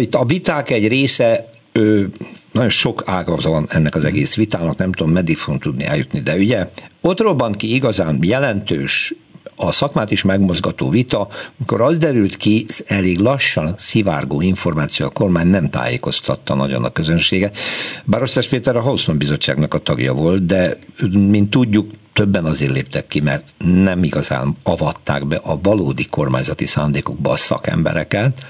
itt 0.00 0.14
a 0.14 0.24
viták 0.24 0.70
egy 0.70 0.88
része 0.88 1.50
ő, 1.72 2.10
nagyon 2.52 2.68
sok 2.68 3.02
ága 3.06 3.36
van 3.36 3.66
ennek 3.70 3.94
az 3.94 4.04
egész 4.04 4.34
vitának, 4.34 4.76
nem 4.76 4.92
tudom, 4.92 5.12
meddig 5.12 5.36
fogunk 5.36 5.62
tudni 5.62 5.84
eljutni, 5.84 6.20
de 6.20 6.36
ugye 6.36 6.68
ott 7.00 7.20
robbant 7.20 7.56
ki 7.56 7.74
igazán 7.74 8.18
jelentős 8.22 9.14
a 9.56 9.72
szakmát 9.72 10.10
is 10.10 10.22
megmozgató 10.22 10.90
vita, 10.90 11.28
amikor 11.58 11.80
az 11.80 11.98
derült 11.98 12.36
ki, 12.36 12.66
elég 12.86 13.18
lassan 13.18 13.74
szivárgó 13.78 14.40
információ, 14.40 15.06
a 15.06 15.10
kormány 15.10 15.46
nem 15.46 15.70
tájékoztatta 15.70 16.54
nagyon 16.54 16.84
a 16.84 16.90
közönséget. 16.90 17.56
Bár 18.04 18.22
Osztás 18.22 18.48
Péter 18.48 18.76
a 18.76 18.80
Hausmann 18.80 19.18
bizottságnak 19.18 19.74
a 19.74 19.78
tagja 19.78 20.14
volt, 20.14 20.46
de 20.46 20.78
mint 21.10 21.50
tudjuk, 21.50 21.90
többen 22.12 22.44
azért 22.44 22.72
léptek 22.72 23.06
ki, 23.06 23.20
mert 23.20 23.54
nem 23.58 24.02
igazán 24.02 24.56
avatták 24.62 25.26
be 25.26 25.36
a 25.36 25.58
valódi 25.62 26.06
kormányzati 26.06 26.66
szándékokba 26.66 27.30
a 27.30 27.36
szakembereket 27.36 28.44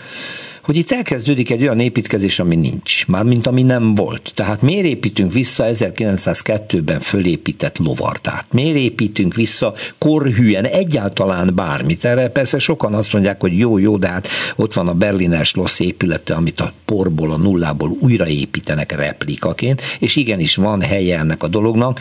hogy 0.67 0.77
itt 0.77 0.91
elkezdődik 0.91 1.51
egy 1.51 1.63
olyan 1.63 1.81
építkezés, 1.81 2.39
ami 2.39 2.57
nincs, 2.57 3.07
mármint 3.07 3.47
ami 3.47 3.63
nem 3.63 3.95
volt. 3.95 4.33
Tehát 4.35 4.63
miért 4.63 4.87
építünk 4.87 5.33
vissza 5.33 5.65
1902-ben 5.69 7.01
fölépített 7.01 7.79
lovardát? 7.79 8.47
Miért 8.51 8.77
építünk 8.77 9.35
vissza 9.35 9.75
korhűen 9.99 10.65
egyáltalán 10.65 11.53
bármit? 11.55 12.05
Erre 12.05 12.29
persze 12.29 12.59
sokan 12.59 12.95
azt 12.95 13.13
mondják, 13.13 13.41
hogy 13.41 13.59
jó, 13.59 13.79
jó, 13.79 13.97
de 13.97 14.09
hát 14.09 14.29
ott 14.57 14.75
van 14.75 14.89
a 14.89 14.95
Berliner 14.95 15.45
Schloss 15.45 15.81
épülete, 15.81 16.35
amit 16.35 16.61
a 16.61 16.73
porból, 16.85 17.33
a 17.33 17.37
nullából 17.37 17.97
újraépítenek 18.01 18.97
replikaként, 18.97 19.83
és 19.99 20.17
igenis 20.17 20.57
van 20.57 20.81
helye 20.81 21.19
ennek 21.19 21.43
a 21.43 21.49
dolognak. 21.49 22.01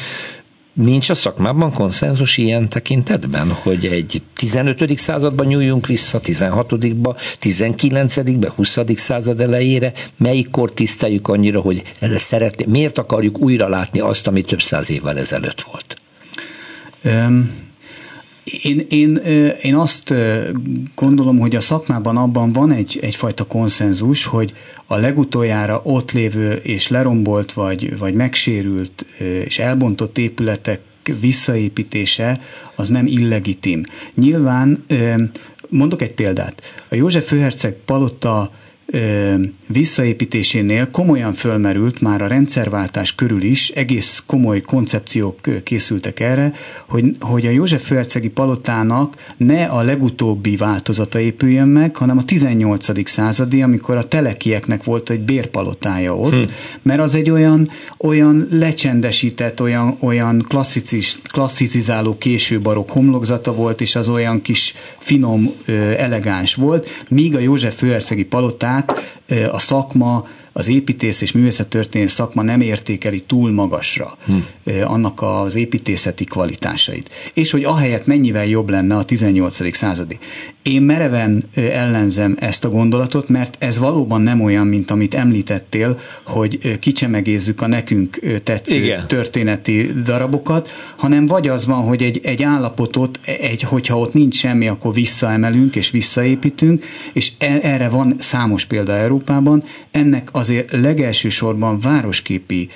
Nincs 0.75 1.09
a 1.09 1.13
szakmában 1.13 1.71
konszenzus 1.71 2.37
ilyen 2.37 2.69
tekintetben, 2.69 3.51
hogy 3.51 3.85
egy 3.85 4.21
15. 4.33 4.97
században 4.97 5.45
nyúljunk 5.45 5.87
vissza, 5.87 6.19
16-ba, 6.23 7.17
19-be, 7.41 8.49
20. 8.55 8.77
század 8.95 9.39
elejére, 9.39 9.93
melyikkor 10.17 10.73
tiszteljük 10.73 11.27
annyira, 11.27 11.61
hogy 11.61 11.83
szeretné, 12.17 12.65
miért 12.67 12.97
akarjuk 12.97 13.39
újra 13.39 13.67
látni 13.67 13.99
azt, 13.99 14.27
ami 14.27 14.41
több 14.41 14.61
száz 14.61 14.89
évvel 14.89 15.17
ezelőtt 15.17 15.61
volt? 15.61 15.95
Én, 18.61 18.85
én, 18.89 19.15
én 19.61 19.75
azt 19.75 20.13
gondolom, 20.95 21.39
hogy 21.39 21.55
a 21.55 21.61
szakmában 21.61 22.17
abban 22.17 22.53
van 22.53 22.71
egy, 22.71 22.99
egyfajta 23.01 23.43
konszenzus, 23.43 24.25
hogy 24.25 24.53
a 24.85 24.95
legutoljára 24.95 25.81
ott 25.83 26.11
lévő 26.11 26.51
és 26.51 26.87
lerombolt, 26.87 27.53
vagy, 27.53 27.97
vagy 27.97 28.13
megsérült 28.13 29.05
és 29.45 29.59
elbontott 29.59 30.17
épületek 30.17 30.79
visszaépítése 31.19 32.39
az 32.75 32.89
nem 32.89 33.07
illegitim. 33.07 33.83
Nyilván, 34.15 34.85
mondok 35.69 36.01
egy 36.01 36.13
példát, 36.13 36.61
a 36.89 36.95
József 36.95 37.27
főherceg 37.27 37.75
palota 37.85 38.51
visszaépítésénél 39.67 40.91
komolyan 40.91 41.33
fölmerült 41.33 42.01
már 42.01 42.21
a 42.21 42.27
rendszerváltás 42.27 43.15
körül 43.15 43.43
is, 43.43 43.69
egész 43.69 44.23
komoly 44.25 44.61
koncepciók 44.61 45.63
készültek 45.63 46.19
erre, 46.19 46.53
hogy, 46.87 47.15
hogy 47.19 47.45
a 47.45 47.49
József 47.49 47.85
Főhercegi 47.85 48.29
palotának 48.29 49.15
ne 49.37 49.65
a 49.65 49.81
legutóbbi 49.81 50.55
változata 50.55 51.19
épüljön 51.19 51.67
meg, 51.67 51.95
hanem 51.95 52.17
a 52.17 52.23
18. 52.23 53.09
századi, 53.09 53.61
amikor 53.61 53.97
a 53.97 54.07
telekieknek 54.07 54.83
volt 54.83 55.09
egy 55.09 55.21
bérpalotája 55.21 56.15
ott, 56.15 56.31
hm. 56.31 56.41
mert 56.81 56.99
az 56.99 57.15
egy 57.15 57.29
olyan, 57.29 57.69
olyan 57.97 58.47
lecsendesített, 58.51 59.61
olyan, 59.61 59.97
olyan 59.99 60.45
klasszicis, 60.47 61.17
klasszicizáló 61.31 62.17
késő 62.17 62.61
barok 62.61 62.89
homlokzata 62.89 63.53
volt, 63.53 63.81
és 63.81 63.95
az 63.95 64.07
olyan 64.07 64.41
kis 64.41 64.73
finom, 64.97 65.53
elegáns 65.97 66.55
volt, 66.55 66.89
míg 67.09 67.35
a 67.35 67.39
József 67.39 67.77
Főhercegi 67.77 68.23
palotá 68.23 68.74
magát 68.75 68.99
a 69.51 69.59
szakma 69.59 70.25
az 70.57 70.67
építész 70.67 71.21
és 71.21 71.31
művészettörténés 71.31 72.11
szakma 72.11 72.41
nem 72.41 72.61
értékeli 72.61 73.19
túl 73.19 73.51
magasra 73.51 74.17
hm. 74.25 74.33
annak 74.83 75.21
az 75.21 75.55
építészeti 75.55 76.23
kvalitásait. 76.23 77.09
És 77.33 77.51
hogy 77.51 77.63
ahelyett 77.63 78.05
mennyivel 78.05 78.45
jobb 78.45 78.69
lenne 78.69 78.95
a 78.95 79.03
18. 79.03 79.75
századi. 79.75 80.17
Én 80.63 80.81
mereven 80.81 81.43
ellenzem 81.55 82.35
ezt 82.39 82.65
a 82.65 82.69
gondolatot, 82.69 83.29
mert 83.29 83.55
ez 83.59 83.77
valóban 83.77 84.21
nem 84.21 84.41
olyan, 84.41 84.67
mint 84.67 84.91
amit 84.91 85.13
említettél, 85.13 85.99
hogy 86.25 86.79
kicsemegézzük 86.79 87.61
a 87.61 87.67
nekünk 87.67 88.19
tetsző 88.43 88.83
Igen. 88.83 89.07
történeti 89.07 89.91
darabokat, 90.03 90.69
hanem 90.97 91.25
vagy 91.25 91.47
az 91.47 91.65
van, 91.65 91.83
hogy 91.83 92.03
egy, 92.03 92.19
egy 92.23 92.43
állapotot, 92.43 93.19
egy, 93.23 93.61
hogyha 93.61 93.99
ott 93.99 94.13
nincs 94.13 94.35
semmi, 94.35 94.67
akkor 94.67 94.93
visszaemelünk 94.93 95.75
és 95.75 95.91
visszaépítünk, 95.91 96.85
és 97.13 97.31
e, 97.37 97.57
erre 97.61 97.89
van 97.89 98.15
számos 98.19 98.65
példa 98.65 98.93
Európában. 98.93 99.63
Ennek 99.91 100.29
az 100.31 100.44
azért 100.49 100.71
legelső 100.71 101.29
sorban 101.29 101.79
városképi 101.79 102.69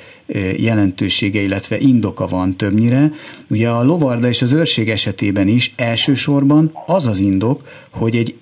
jelentősége, 0.58 1.42
illetve 1.42 1.80
indoka 1.80 2.28
van 2.28 2.58
többnyire. 2.58 3.12
Ugye 3.48 3.70
a 3.70 3.84
lovarda 3.84 4.28
és 4.28 4.42
az 4.42 4.52
őrség 4.52 4.90
esetében 4.90 5.48
is 5.48 5.74
elsősorban 5.76 6.72
az 6.86 7.06
az 7.06 7.20
indok, 7.20 7.62
hogy 7.90 8.16
egy 8.16 8.36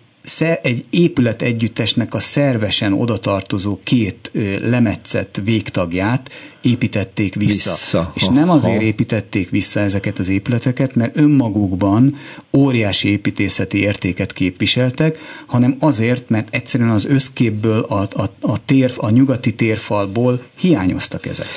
egy 0.62 0.86
épület 0.90 1.42
együttesnek 1.42 2.14
a 2.14 2.20
szervesen 2.20 2.94
odatartozó 2.94 3.80
két 3.84 4.32
lemetszett 4.62 5.42
végtagját 5.44 6.32
építették 6.62 7.36
vissza. 7.36 7.70
vissza. 7.70 8.12
És 8.16 8.28
nem 8.28 8.50
azért 8.50 8.82
építették 8.82 9.50
vissza 9.50 9.80
ezeket 9.80 10.20
az 10.20 10.28
épületeket, 10.28 10.96
mert 10.96 11.18
önmagukban 11.18 12.16
óriási 12.54 13.10
építészeti 13.10 13.78
értéket 13.78 14.34
képviseltek, 14.34 15.20
hanem 15.46 15.76
azért, 15.80 16.30
mert 16.30 16.56
egyszerűen 16.56 16.90
az 16.90 17.06
összképből, 17.06 17.80
a, 17.80 18.02
a, 18.02 18.30
a, 18.42 18.66
tér, 18.66 18.94
a 18.96 19.10
nyugati 19.10 19.56
térfalból 19.56 20.44
hiányoztak 20.56 21.26
ezek. 21.26 21.48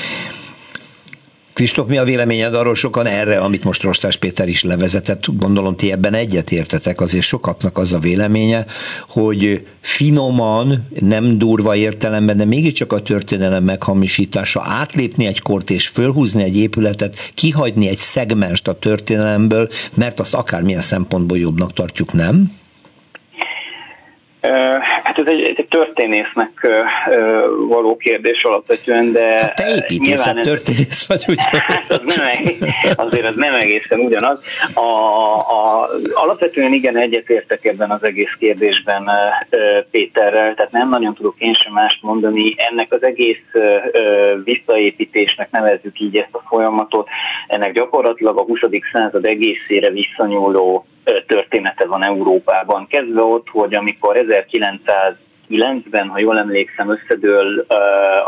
Kristóf, 1.60 1.88
mi 1.88 1.96
a 1.96 2.04
véleményed 2.04 2.54
arról 2.54 2.74
sokan 2.74 3.06
erre, 3.06 3.38
amit 3.38 3.64
most 3.64 3.82
Rostás 3.82 4.16
Péter 4.16 4.48
is 4.48 4.62
levezetett, 4.62 5.24
gondolom 5.36 5.76
ti 5.76 5.92
ebben 5.92 6.14
egyet 6.14 6.50
értetek, 6.50 7.00
azért 7.00 7.24
sokaknak 7.24 7.78
az 7.78 7.92
a 7.92 7.98
véleménye, 7.98 8.66
hogy 9.08 9.66
finoman, 9.80 10.88
nem 11.00 11.38
durva 11.38 11.76
értelemben, 11.76 12.36
de 12.36 12.44
mégiscsak 12.44 12.92
a 12.92 13.00
történelem 13.00 13.64
meghamisítása, 13.64 14.62
átlépni 14.64 15.26
egy 15.26 15.40
kort 15.40 15.70
és 15.70 15.88
fölhúzni 15.88 16.42
egy 16.42 16.56
épületet, 16.56 17.16
kihagyni 17.34 17.88
egy 17.88 17.98
szegmenst 17.98 18.68
a 18.68 18.78
történelemből, 18.78 19.68
mert 19.94 20.20
azt 20.20 20.34
akármilyen 20.34 20.80
szempontból 20.80 21.38
jobbnak 21.38 21.72
tartjuk, 21.72 22.12
nem? 22.12 22.59
Hát 25.02 25.18
ez 25.18 25.26
egy, 25.26 25.54
egy 25.56 25.66
történésznek 25.68 26.68
való 27.68 27.96
kérdés 27.96 28.42
alapvetően, 28.42 29.12
de... 29.12 29.40
Hát 29.40 29.54
te 29.54 29.74
építészet 29.74 30.36
ez, 30.36 30.46
történész 30.46 31.06
vagy, 31.06 31.24
úgy. 31.28 31.38
Hát 31.50 31.90
az 31.90 32.00
nem, 32.04 32.54
azért 32.96 33.26
az 33.26 33.36
nem 33.36 33.54
egészen 33.54 34.00
ugyanaz. 34.00 34.38
A, 34.74 34.80
a, 35.38 35.88
alapvetően 36.12 36.72
igen 36.72 36.96
egyetértek 36.96 37.64
ebben 37.64 37.90
az 37.90 38.04
egész 38.04 38.32
kérdésben 38.38 39.10
Péterrel, 39.90 40.54
tehát 40.54 40.70
nem 40.70 40.88
nagyon 40.88 41.14
tudok 41.14 41.34
én 41.38 41.54
sem 41.54 41.72
mást 41.72 42.02
mondani. 42.02 42.54
Ennek 42.56 42.92
az 42.92 43.02
egész 43.02 43.44
visszaépítésnek 44.44 45.50
nevezzük 45.50 46.00
így 46.00 46.16
ezt 46.16 46.34
a 46.34 46.42
folyamatot, 46.48 47.08
ennek 47.46 47.72
gyakorlatilag 47.72 48.38
a 48.38 48.42
20. 48.42 48.58
század 48.92 49.26
egészére 49.26 49.90
visszanyúló 49.90 50.86
története 51.26 51.86
van 51.86 52.02
Európában. 52.02 52.86
Kezdve 52.86 53.22
ott, 53.22 53.48
hogy 53.48 53.74
amikor 53.74 54.24
1909-ben, 55.48 56.08
ha 56.08 56.18
jól 56.18 56.38
emlékszem, 56.38 56.90
összedől 56.90 57.66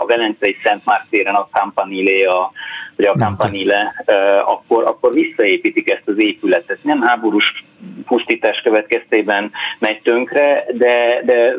a 0.01 0.07
Velencei 0.07 0.57
Szent 0.63 0.85
Márk 0.85 1.07
téren 1.11 1.35
a 1.35 1.49
Campanile, 1.53 2.29
a, 2.29 2.53
vagy 2.97 3.07
a 3.07 3.15
Campanile, 3.15 4.05
akkor, 4.45 4.85
akkor 4.85 5.13
visszaépítik 5.13 5.91
ezt 5.91 6.09
az 6.09 6.15
épületet. 6.17 6.79
Nem 6.83 7.03
háborús 7.03 7.65
pusztítás 8.07 8.61
következtében 8.63 9.51
megy 9.79 10.01
tönkre, 10.03 10.65
de, 10.73 11.23
de 11.25 11.57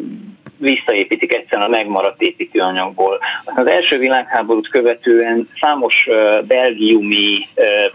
visszaépítik 0.63 1.33
egyszerűen 1.33 1.67
a 1.67 1.75
megmaradt 1.77 2.21
építőanyagból. 2.21 3.19
Az 3.45 3.67
első 3.67 3.97
világháborút 3.97 4.69
követően 4.69 5.49
számos 5.61 6.07
belgiumi, 6.47 7.47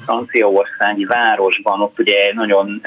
franciaországi 0.05 1.05
városban 1.05 1.81
ott 1.81 1.99
ugye 1.99 2.35
nagyon 2.35 2.81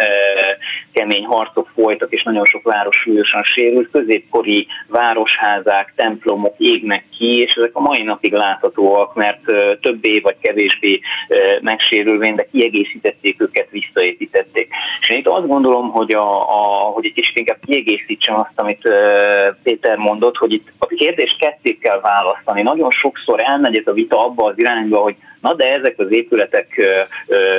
kemény 0.94 1.26
harcok 1.26 1.70
folytak, 1.74 2.12
és 2.12 2.24
nagyon 2.24 2.46
sok 2.46 2.64
város 2.64 2.96
súlyosan 2.96 3.44
sérült, 3.44 3.90
középkori 3.92 4.68
városházák, 4.88 5.94
templomok 5.96 6.54
égnek 6.58 7.04
ki, 7.18 7.40
és 7.40 7.54
ezek 7.54 7.72
a 7.74 7.80
mai 7.80 8.04
napig 8.04 8.34
láthatóak, 8.34 9.16
mert 9.16 9.40
többé 9.82 10.20
vagy 10.20 10.36
kevésbé 10.42 11.00
megsérülvén, 11.62 12.36
de 12.36 12.48
kiegészítették 12.52 13.42
őket, 13.42 13.68
visszaépítették. 13.70 14.70
És 15.02 15.10
én 15.10 15.18
itt 15.18 15.28
azt 15.28 15.48
gondolom, 15.48 15.90
hogy, 15.92 16.12
a, 16.12 16.42
a, 16.42 16.92
hogy 16.94 17.06
egy 17.06 17.14
kicsit 17.14 17.38
inkább 17.38 17.58
kiegészítsem 17.66 18.36
azt, 18.36 18.52
amit 18.56 18.90
Péter 19.72 19.98
mondott, 19.98 20.36
hogy 20.36 20.52
itt 20.52 20.68
a 20.78 20.86
kérdést 20.86 21.38
ketté 21.38 21.78
kell 21.78 22.00
választani. 22.00 22.62
Nagyon 22.62 22.90
sokszor 22.90 23.40
elmegy 23.44 23.78
ez 23.78 23.88
a 23.88 23.94
vita 23.94 24.26
abba 24.26 24.46
az 24.46 24.54
irányba, 24.58 24.98
hogy 24.98 25.16
na 25.42 25.54
de 25.54 25.74
ezek 25.74 26.00
az 26.00 26.12
épületek 26.12 26.82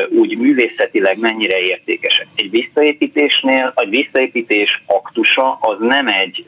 úgy 0.08 0.38
művészetileg 0.38 1.18
mennyire 1.18 1.58
értékesek. 1.58 2.26
Egy 2.34 2.50
visszaépítésnél, 2.50 3.72
egy 3.76 3.88
visszaépítés 3.88 4.82
aktusa 4.86 5.58
az 5.60 5.76
nem 5.78 6.06
egy 6.08 6.44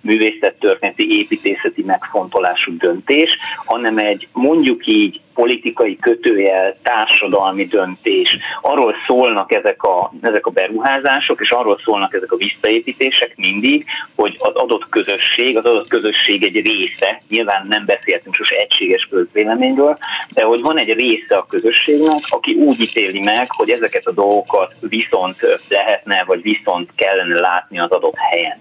művészettörténeti 0.00 1.18
építészeti 1.18 1.82
megfontolású 1.82 2.76
döntés, 2.76 3.36
hanem 3.64 3.98
egy 3.98 4.28
mondjuk 4.32 4.86
így 4.86 5.20
politikai 5.34 5.98
kötőjel, 5.98 6.76
társadalmi 6.82 7.64
döntés. 7.64 8.36
Arról 8.60 8.94
szólnak 9.06 9.52
ezek 9.52 9.82
a, 9.82 10.12
ezek 10.20 10.46
a 10.46 10.50
beruházások, 10.50 11.40
és 11.40 11.50
arról 11.50 11.80
szólnak 11.84 12.14
ezek 12.14 12.32
a 12.32 12.36
visszaépítések 12.36 13.36
mindig, 13.36 13.84
hogy 14.16 14.36
az 14.38 14.54
adott 14.54 14.88
közösség, 14.88 15.56
az 15.56 15.64
adott 15.64 15.88
közösség 15.88 16.42
egy 16.42 16.66
része, 16.66 17.20
nyilván 17.28 17.66
nem 17.68 17.84
beszéltünk 17.86 18.34
sose 18.34 18.56
egységes 18.56 19.08
közvéleményről, 19.10 19.94
de 20.34 20.44
hogy 20.44 20.60
van 20.64 20.78
egy 20.78 20.92
része 20.92 21.36
a 21.36 21.46
közösségnek, 21.46 22.20
aki 22.28 22.54
úgy 22.54 22.80
ítéli 22.80 23.20
meg, 23.20 23.46
hogy 23.48 23.70
ezeket 23.70 24.06
a 24.06 24.12
dolgokat 24.12 24.74
viszont 24.80 25.36
lehetne, 25.68 26.24
vagy 26.26 26.42
viszont 26.42 26.90
kellene 26.96 27.40
látni 27.40 27.78
az 27.78 27.90
adott 27.90 28.16
helyen. 28.16 28.58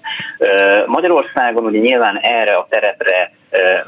Magyarországon 0.88 1.66
ugye 1.66 1.80
nyilván 1.80 2.18
erre 2.18 2.56
a 2.56 2.68
terepre 2.70 3.32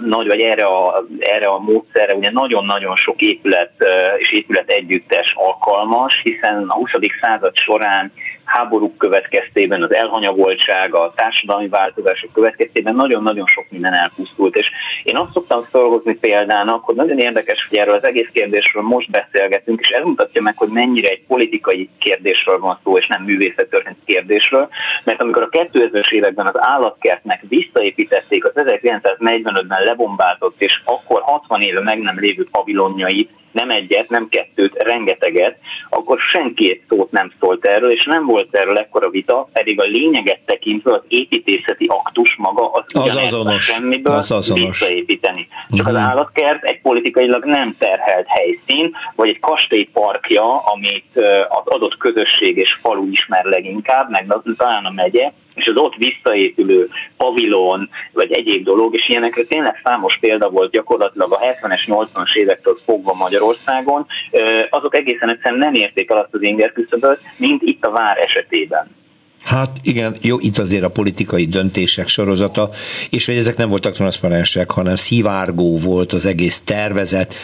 nagy, 0.05 0.27
vagy 0.27 0.39
erre 0.41 0.65
a, 0.65 1.05
erre 1.19 1.47
a 1.47 1.59
módszerre 1.59 2.13
ugye 2.13 2.31
nagyon-nagyon 2.31 2.95
sok 2.95 3.21
épület 3.21 3.71
és 4.17 4.31
épület 4.31 4.69
együttes 4.69 5.33
alkalmas, 5.35 6.21
hiszen 6.23 6.65
a 6.67 6.73
20. 6.73 6.89
század 7.21 7.55
során 7.55 8.11
háborúk 8.45 8.97
következtében, 8.97 9.83
az 9.83 9.93
elhanyagoltság, 9.93 10.95
a 10.95 11.13
társadalmi 11.15 11.67
változások 11.67 12.33
következtében 12.33 12.95
nagyon-nagyon 12.95 13.45
sok 13.45 13.65
minden 13.69 13.93
elpusztult. 13.93 14.55
És 14.55 14.67
én 15.03 15.17
azt 15.17 15.31
szoktam 15.31 15.61
szolgozni 15.71 16.15
példának, 16.15 16.83
hogy 16.83 16.95
nagyon 16.95 17.19
érdekes, 17.19 17.67
hogy 17.69 17.77
erről 17.77 17.95
az 17.95 18.03
egész 18.03 18.29
kérdésről 18.33 18.83
most 18.83 19.11
beszélgetünk, 19.11 19.79
és 19.79 19.89
ez 19.89 20.03
mutatja 20.03 20.41
meg, 20.41 20.57
hogy 20.57 20.69
mennyire 20.69 21.09
egy 21.09 21.23
politikai 21.27 21.89
kérdésről 21.99 22.59
van 22.59 22.79
szó, 22.83 22.97
és 22.97 23.07
nem 23.07 23.23
művészettörténeti 23.23 24.01
kérdésről, 24.05 24.69
mert 25.03 25.21
amikor 25.21 25.43
a 25.43 25.49
2000-es 25.49 26.11
években 26.11 26.45
az 26.45 26.55
állatkertnek 26.57 27.43
visszaépítették 27.47 28.45
az 28.45 28.51
1945-ben 28.55 29.83
lebombázott, 29.83 30.61
és 30.61 30.81
akkor 30.85 31.21
60 31.21 31.61
éve 31.61 31.81
meg 31.81 31.99
nem 31.99 32.19
lévő 32.19 32.47
pavilonjait, 32.51 33.29
nem 33.55 33.69
egyet, 33.69 34.09
nem 34.09 34.27
kettőt, 34.29 34.83
rengeteget, 34.83 35.57
akkor 35.89 36.19
senki 36.19 36.69
egy 36.71 36.81
szót 36.89 37.11
nem 37.11 37.31
szólt 37.39 37.65
erről, 37.65 37.91
és 37.91 38.03
nem 38.03 38.25
volt 38.25 38.55
erről 38.55 38.77
ekkora 38.77 39.09
vita, 39.09 39.49
pedig 39.53 39.81
a 39.81 39.83
lényeget 39.83 40.39
tekintve 40.45 40.93
az 40.93 41.01
építészeti 41.07 41.85
aktus 41.85 42.35
maga 42.37 42.71
az, 42.71 42.83
az 42.93 43.15
azonos. 43.15 43.63
semmiből 43.63 44.15
az 44.15 44.31
azonos. 44.31 44.79
visszaépíteni. 44.79 45.47
Csak 45.69 45.79
uh-huh. 45.79 45.87
az 45.87 45.95
állatkert 45.95 46.63
egy 46.63 46.81
politikailag 46.81 47.45
nem 47.45 47.75
terhelt 47.77 48.27
helyszín, 48.27 48.95
vagy 49.15 49.29
egy 49.29 49.39
kastély 49.39 49.89
parkja, 49.93 50.57
amit 50.57 51.17
az 51.49 51.65
adott 51.65 51.97
közösség 51.97 52.57
és 52.57 52.77
falu 52.81 53.09
ismer 53.11 53.45
leginkább, 53.45 54.09
meg 54.09 54.27
talán 54.57 54.85
a 54.85 54.91
megye, 54.91 55.31
és 55.55 55.65
az 55.65 55.77
ott 55.77 55.95
visszaépülő 55.95 56.89
pavilon, 57.17 57.89
vagy 58.13 58.31
egyéb 58.31 58.63
dolog, 58.63 58.95
és 58.95 59.09
ilyenekre 59.09 59.43
tényleg 59.43 59.81
számos 59.83 60.17
példa 60.19 60.49
volt 60.49 60.71
gyakorlatilag 60.71 61.33
a 61.33 61.39
70-es, 61.39 61.81
80-as 61.87 62.35
évektől 62.35 62.75
fogva 62.85 63.13
Magyarországon, 63.13 64.05
azok 64.69 64.95
egészen 64.95 65.29
egyszerűen 65.29 65.59
nem 65.59 65.73
érték 65.73 66.09
el 66.11 66.17
azt 66.17 66.33
az 66.33 66.41
inger 66.41 66.71
küszöböt, 66.71 67.19
mint 67.37 67.61
itt 67.61 67.85
a 67.85 67.91
vár 67.91 68.17
esetében. 68.17 69.03
Hát 69.45 69.77
igen, 69.81 70.17
jó, 70.21 70.39
itt 70.39 70.57
azért 70.57 70.83
a 70.83 70.89
politikai 70.89 71.45
döntések 71.45 72.07
sorozata, 72.07 72.69
és 73.09 73.25
hogy 73.25 73.35
ezek 73.35 73.57
nem 73.57 73.69
voltak 73.69 73.93
transzparensek, 73.93 74.71
hanem 74.71 74.95
szivárgó 74.95 75.77
volt 75.77 76.13
az 76.13 76.25
egész 76.25 76.61
tervezet. 76.63 77.35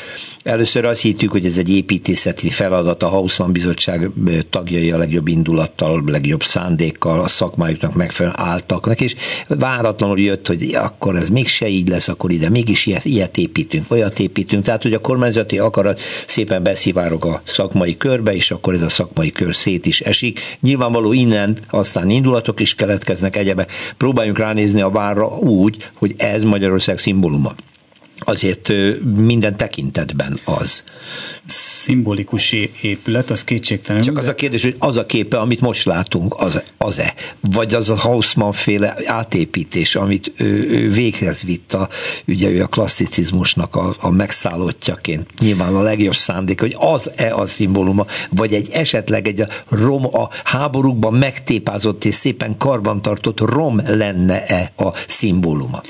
Először 0.44 0.86
azt 0.86 1.02
hittük, 1.02 1.32
hogy 1.32 1.46
ez 1.46 1.58
egy 1.58 1.70
építészeti 1.70 2.50
feladat, 2.50 3.04
a 3.04 3.08
Hausmann 3.08 3.52
Bizottság 3.52 4.10
tagjai 4.50 4.92
a 4.92 4.98
legjobb 4.98 5.28
indulattal, 5.28 6.04
legjobb 6.06 6.44
szándékkal, 6.44 7.22
a 7.22 7.28
szakmájuknak 7.28 7.94
megfelelően 7.94 8.46
álltak 8.46 9.00
és 9.00 9.16
váratlanul 9.48 10.20
jött, 10.20 10.48
hogy 10.48 10.74
akkor 10.76 11.16
ez 11.16 11.30
mégse 11.30 11.68
így 11.68 11.88
lesz, 11.88 12.08
akkor 12.08 12.32
ide 12.32 12.50
mégis 12.50 12.86
ilyet, 12.86 13.06
ilyet 13.06 13.38
építünk, 13.38 13.92
olyat 13.92 14.20
építünk. 14.20 14.64
Tehát, 14.64 14.82
hogy 14.82 14.94
a 14.94 15.00
kormányzati 15.00 15.60
akarat 15.60 16.00
szépen 16.28 16.64
beszivárog 16.64 17.26
a 17.26 17.42
szakmai 17.44 17.98
körbe, 17.98 18.36
és 18.36 18.52
akkor 18.52 18.74
ez 18.74 18.82
a 18.82 18.90
szakmai 18.90 19.32
kör 19.32 19.56
szét 19.56 19.86
is 19.86 20.02
esik. 20.02 20.40
Nyilvánvaló 20.60 21.14
innen 21.14 21.58
aztán 21.96 22.10
indulatok 22.10 22.60
is 22.60 22.76
keletkeznek 22.76 23.36
egyebe. 23.36 23.68
Próbáljunk 23.98 24.38
ránézni 24.38 24.82
a 24.82 24.90
várra 24.90 25.28
úgy, 25.28 25.90
hogy 25.94 26.16
ez 26.18 26.44
Magyarország 26.44 26.98
szimbóluma 26.98 27.52
azért 28.26 28.72
minden 29.16 29.58
tekintetben 29.58 30.40
az. 30.44 30.84
Szimbolikus 31.46 32.52
épület, 32.82 33.30
az 33.30 33.44
kétségtelen. 33.44 34.02
Csak 34.02 34.18
az 34.18 34.28
a 34.28 34.36
kérdés, 34.36 34.64
hogy 34.64 34.76
az 34.80 34.98
a 34.98 35.06
képe, 35.06 35.40
amit 35.40 35.62
most 35.62 35.86
látunk, 35.86 36.36
az, 36.38 36.62
az-e? 36.78 37.14
Vagy 37.40 37.74
az 37.74 37.90
a 37.90 37.96
Hausmann 37.96 38.52
féle 38.52 38.96
átépítés, 39.06 39.96
amit 39.96 40.32
ő, 40.38 40.70
ő 40.70 40.92
véghez 40.92 41.44
vitt 41.44 41.74
a, 41.74 41.90
ugye 42.28 42.50
ő 42.50 42.62
a 42.62 42.68
klasszicizmusnak 42.68 43.76
a, 43.76 43.96
a 44.00 44.10
megszállottjaként, 44.10 45.40
nyilván 45.40 45.76
a 45.76 45.82
legjobb 45.82 46.16
szándék, 46.16 46.60
hogy 46.60 46.76
az-e 46.80 47.36
a 47.36 47.46
szimbóluma, 47.46 48.06
vagy 48.30 48.54
egy 48.54 48.70
esetleg 48.72 49.28
egy 49.28 49.42
a 49.42 49.48
rom, 49.70 50.06
a 50.06 50.30
háborúkban 50.44 51.14
megtépázott 51.14 52.06
és 52.06 52.16
szépen 52.16 52.58
karbantartott 52.58 53.40
rom 53.40 53.82
lenne-e 53.86 54.72
a 54.78 54.94
szimbóluma? 55.08 55.82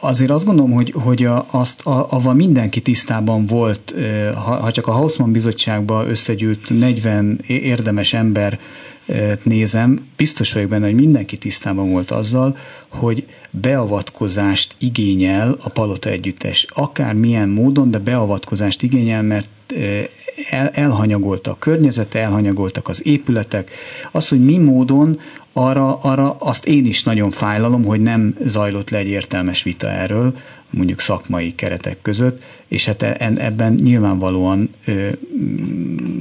Azért 0.00 0.30
azt 0.30 0.44
gondolom, 0.44 0.72
hogy, 0.72 0.81
hogy 0.90 1.28
azt, 1.50 1.80
avval 1.84 2.34
mindenki 2.34 2.80
tisztában 2.80 3.46
volt, 3.46 3.94
ha, 4.34 4.54
ha 4.54 4.70
csak 4.70 4.86
a 4.86 4.92
Hausmann 4.92 5.32
bizottságban 5.32 6.08
összegyűlt 6.08 6.78
40 6.78 7.40
érdemes 7.46 8.12
ember 8.12 8.60
nézem, 9.42 10.08
biztos 10.16 10.52
vagyok 10.52 10.68
benne, 10.68 10.84
hogy 10.84 10.94
mindenki 10.94 11.36
tisztában 11.36 11.90
volt 11.90 12.10
azzal, 12.10 12.56
hogy 12.88 13.26
beavatkozást 13.60 14.74
igényel 14.78 15.56
a 15.62 15.68
palota 15.68 16.08
együttes. 16.08 16.66
Akár 16.68 17.14
milyen 17.14 17.48
módon, 17.48 17.90
de 17.90 17.98
beavatkozást 17.98 18.82
igényel, 18.82 19.22
mert 19.22 19.48
el, 20.50 20.68
elhanyagolta 20.68 21.50
a 21.50 21.58
környezete, 21.58 22.18
elhanyagoltak 22.18 22.88
az 22.88 23.06
épületek. 23.06 23.70
Az, 24.12 24.28
hogy 24.28 24.44
mi 24.44 24.58
módon, 24.58 25.18
arra, 25.52 25.96
arra 25.96 26.36
azt 26.38 26.66
én 26.66 26.86
is 26.86 27.02
nagyon 27.02 27.30
fájlalom, 27.30 27.84
hogy 27.84 28.00
nem 28.00 28.36
zajlott 28.46 28.90
le 28.90 28.98
egy 28.98 29.08
értelmes 29.08 29.62
vita 29.62 29.88
erről, 29.88 30.34
mondjuk 30.70 31.00
szakmai 31.00 31.54
keretek 31.54 32.02
között, 32.02 32.42
és 32.68 32.84
hát 32.84 33.02
e, 33.02 33.16
ebben 33.36 33.72
nyilvánvalóan 33.72 34.70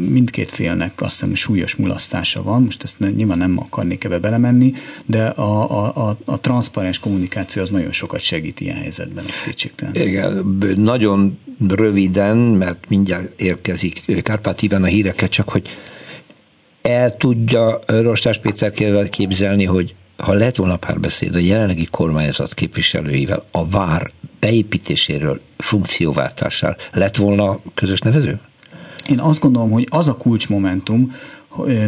mindkét 0.10 0.52
félnek 0.52 1.02
azt 1.02 1.12
hiszem 1.12 1.36
súlyos 1.36 1.76
mulasztása 1.76 2.44
van, 2.44 2.64
most 2.64 2.84
ezt 2.84 3.00
nyilván 3.16 3.38
nem 3.38 3.60
akarnék 3.60 4.04
ebbe 4.04 4.20
belemenni, 4.20 4.74
de 5.06 5.26
a, 5.26 5.70
a, 5.70 6.08
a, 6.10 6.18
a 6.26 6.40
transzparens 6.40 7.00
kommunikáció 7.00 7.21
az 7.56 7.70
nagyon 7.70 7.92
sokat 7.92 8.20
segít 8.20 8.60
ilyen 8.60 8.78
helyzetben, 8.78 9.26
ez 9.30 9.42
kétségtelen. 9.42 9.96
Igen, 9.96 10.58
nagyon 10.76 11.40
röviden, 11.68 12.38
mert 12.38 12.90
mindjárt 12.90 13.42
érkezik 13.42 14.22
Kárpát 14.24 14.62
Iván 14.62 14.84
a 14.84 14.88
híreket, 14.88 15.30
csak 15.30 15.50
hogy 15.50 15.78
el 16.82 17.18
tudja 17.18 17.80
Rostás 17.88 18.40
Péter 18.40 19.10
képzelni, 19.10 19.66
hogy 19.66 19.96
ha 20.18 20.34
lett 20.34 20.56
volna 20.56 20.78
párbeszéd 20.78 21.36
a 21.36 21.40
jelenlegi 21.40 21.86
kormányzat 21.86 22.54
képviselőivel 22.54 23.44
a 23.52 23.68
vár 23.68 24.12
beépítéséről, 24.40 25.42
funkcióváltásáról, 25.58 26.78
lett 26.92 27.16
volna 27.16 27.60
közös 27.74 28.00
nevező? 28.00 28.40
Én 29.10 29.20
azt 29.20 29.40
gondolom, 29.40 29.72
hogy 29.72 29.88
az 29.90 30.08
a 30.08 30.16
kulcsmomentum 30.16 31.12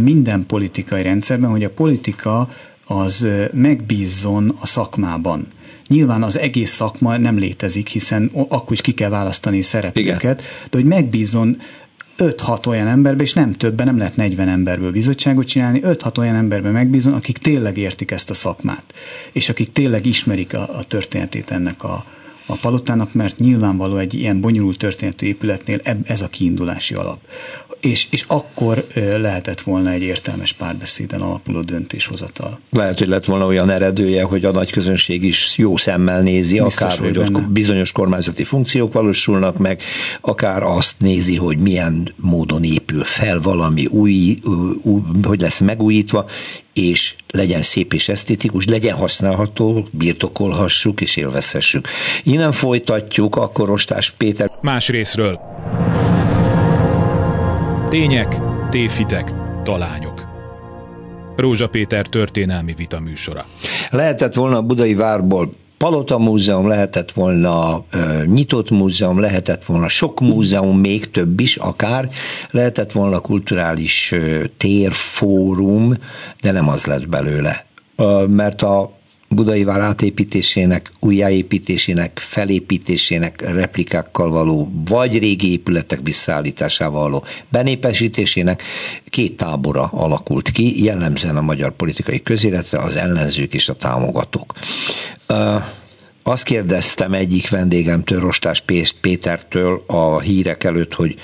minden 0.02 0.46
politikai 0.46 1.02
rendszerben, 1.02 1.50
hogy 1.50 1.64
a 1.64 1.70
politika 1.70 2.50
az 2.86 3.28
megbízzon 3.54 4.58
a 4.60 4.66
szakmában. 4.66 5.48
Nyilván 5.88 6.24
az 6.24 6.38
egész 6.38 6.72
szakma 6.72 7.18
nem 7.18 7.38
létezik, 7.38 7.88
hiszen 7.88 8.32
akkor 8.34 8.72
is 8.72 8.82
ki 8.82 8.94
kell 8.94 9.10
választani 9.10 9.62
szereplőket, 9.62 10.42
de 10.70 10.78
hogy 10.78 10.86
megbízzon 10.86 11.58
5-6 12.18 12.68
olyan 12.68 12.88
emberbe, 12.88 13.24
és 13.24 13.34
nem 13.34 13.52
többen, 13.52 13.86
nem 13.86 13.98
lehet 13.98 14.16
40 14.16 14.48
emberből 14.48 14.92
bizottságot 14.92 15.48
csinálni, 15.48 15.80
5-6 15.84 16.18
olyan 16.18 16.36
emberbe 16.36 16.70
megbízom, 16.70 17.14
akik 17.14 17.38
tényleg 17.38 17.78
értik 17.78 18.12
ezt 18.12 18.30
a 18.30 18.34
szakmát, 18.34 18.94
és 19.32 19.50
akik 19.50 19.72
tényleg 19.72 20.06
ismerik 20.06 20.54
a, 20.54 20.78
a 20.78 20.84
történetét 20.84 21.52
ennek 21.52 21.84
a, 21.84 22.06
a 22.46 22.56
palotának, 22.56 23.14
mert 23.14 23.40
nyilvánvaló 23.40 23.98
egy 23.98 24.14
ilyen 24.14 24.42
bonyolult 24.42 24.78
történetű 24.78 25.28
épületnél 25.28 25.80
ez 26.04 26.22
a 26.22 26.28
kiindulási 26.28 26.94
alap 26.94 27.20
és, 27.84 28.08
és 28.10 28.24
akkor 28.28 28.88
lehetett 28.96 29.62
volna 29.62 29.90
egy 29.90 30.02
értelmes 30.02 30.54
párbeszéden 30.54 31.22
alapuló 31.22 31.62
döntéshozatal. 31.62 32.60
Lehet, 32.72 33.00
hogy 33.00 33.08
lett 33.08 33.26
volna 33.26 33.46
olyan 33.46 33.70
eredője, 33.70 34.24
hogy 34.24 34.46
a 34.46 34.52
nagy 34.52 34.72
közönség 34.72 35.24
is 35.24 35.58
jó 35.58 35.78
szemmel 35.78 36.22
nézi, 36.22 36.60
Biztos 36.60 36.82
akár, 36.82 36.98
hogy 36.98 37.14
benne. 37.18 37.38
ott 37.40 37.48
bizonyos 37.48 37.92
kormányzati 37.92 38.44
funkciók 38.44 38.94
valósulnak 38.94 39.58
meg, 39.58 39.82
akár 40.22 40.64
azt 40.64 40.94
nézi, 40.98 41.36
hogy 41.36 41.58
milyen 41.58 42.14
módon 42.16 42.64
épül 42.64 43.04
fel 43.04 43.40
valami 43.40 43.86
új, 43.86 44.38
új 44.82 45.02
hogy 45.24 45.42
lesz 45.42 45.60
megújítva, 45.60 46.26
és 46.74 47.16
legyen 47.32 47.62
szép 47.62 47.94
és 47.94 48.10
esztétikus, 48.10 48.66
legyen 48.66 48.96
használható, 48.96 49.88
birtokolhassuk 49.92 51.02
és 51.02 51.16
élvezhessük. 51.16 51.88
Innen 52.24 52.52
folytatjuk, 52.52 53.36
akkor 53.36 53.68
Rostás 53.68 54.14
Péter. 54.18 54.50
Más 54.62 54.90
részről. 54.90 55.53
Tények, 57.94 58.40
téfitek, 58.70 59.34
talányok. 59.64 60.26
Rózsa 61.36 61.68
Péter 61.68 62.08
történelmi 62.08 62.74
vita 62.74 63.00
műsora. 63.00 63.46
Lehetett 63.90 64.34
volna 64.34 64.58
a 64.58 64.62
Budai 64.62 64.94
Várból 64.94 65.54
Palota 65.78 66.18
Múzeum, 66.18 66.68
lehetett 66.68 67.12
volna 67.12 67.84
ö, 67.92 68.24
nyitott 68.26 68.70
múzeum, 68.70 69.20
lehetett 69.20 69.66
volna 69.66 69.88
sok 69.88 70.20
múzeum, 70.20 70.80
még 70.80 71.12
több 71.12 71.40
is 71.40 71.56
akár, 71.56 72.10
lehetett 72.52 72.92
volna 72.92 73.20
kulturális 73.20 74.12
ö, 74.12 74.44
térfórum, 74.58 75.94
de 76.42 76.52
nem 76.52 76.70
az 76.70 76.86
lett 76.86 77.10
belőle. 77.10 77.66
Ö, 77.96 78.26
mert 78.28 78.62
a 78.62 78.92
Budai 79.34 79.64
vár 79.64 79.80
átépítésének, 79.80 80.92
újjáépítésének, 81.00 82.20
felépítésének, 82.20 83.52
replikákkal 83.52 84.30
való, 84.30 84.72
vagy 84.86 85.20
régi 85.20 85.52
épületek 85.52 86.00
visszaállításával 86.04 87.02
való 87.02 87.24
benépesítésének 87.50 88.64
két 89.06 89.38
tábora 89.38 89.84
alakult 89.84 90.52
ki, 90.52 90.84
jellemzően 90.84 91.38
a 91.38 91.42
magyar 91.42 91.76
politikai 91.76 92.22
közéletre, 92.22 92.80
az 92.80 92.96
ellenzők 92.96 93.54
és 93.54 93.70
a 93.70 93.74
támogatók. 93.74 94.54
Azt 96.24 96.44
kérdeztem 96.44 97.14
egyik 97.14 97.50
vendégemtől, 97.50 98.20
Rostás 98.20 98.64
Pétertől 99.02 99.84
a 99.88 100.20
hírek 100.20 100.64
előtt, 100.64 100.94
hogy 100.94 101.16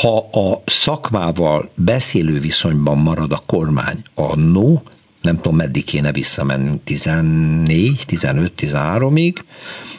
ha 0.00 0.16
a 0.18 0.62
szakmával 0.66 1.70
beszélő 1.74 2.40
viszonyban 2.40 2.98
marad 2.98 3.32
a 3.32 3.42
kormány, 3.46 4.02
a 4.14 4.36
no, 4.36 4.74
nem 5.22 5.36
tudom 5.36 5.56
meddig 5.56 5.84
kéne 5.84 6.12
visszamennünk, 6.12 6.84
14, 6.84 8.02
15, 8.06 8.52
13-ig, 8.56 9.36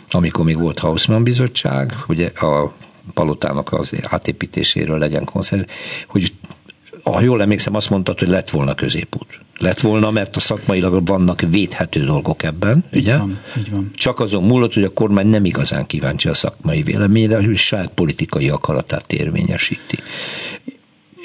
amikor 0.09 0.45
még 0.45 0.59
volt 0.59 0.79
Hausmann 0.79 1.23
bizottság, 1.23 1.93
hogy 1.93 2.21
a 2.21 2.73
palotának 3.13 3.73
az 3.73 3.91
átépítéséről 4.03 4.97
legyen 4.97 5.25
konszenzus, 5.25 5.67
hogy 6.07 6.33
ha 7.03 7.21
jól 7.21 7.41
emlékszem, 7.41 7.75
azt 7.75 7.89
mondtad, 7.89 8.19
hogy 8.19 8.27
lett 8.27 8.49
volna 8.49 8.75
középút. 8.75 9.39
Lett 9.57 9.79
volna, 9.79 10.11
mert 10.11 10.35
a 10.35 10.39
szakmailag 10.39 11.07
vannak 11.07 11.41
védhető 11.41 12.03
dolgok 12.03 12.43
ebben, 12.43 12.83
így 12.93 13.01
ugye? 13.01 13.17
Van, 13.17 13.39
így 13.57 13.71
van. 13.71 13.91
Csak 13.95 14.19
azon 14.19 14.43
múlott, 14.43 14.73
hogy 14.73 14.83
a 14.83 14.93
kormány 14.93 15.27
nem 15.27 15.45
igazán 15.45 15.85
kíváncsi 15.85 16.29
a 16.29 16.33
szakmai 16.33 16.81
véleményre, 16.81 17.35
hogy 17.35 17.57
saját 17.57 17.91
politikai 17.93 18.49
akaratát 18.49 19.13
érvényesíti. 19.13 19.97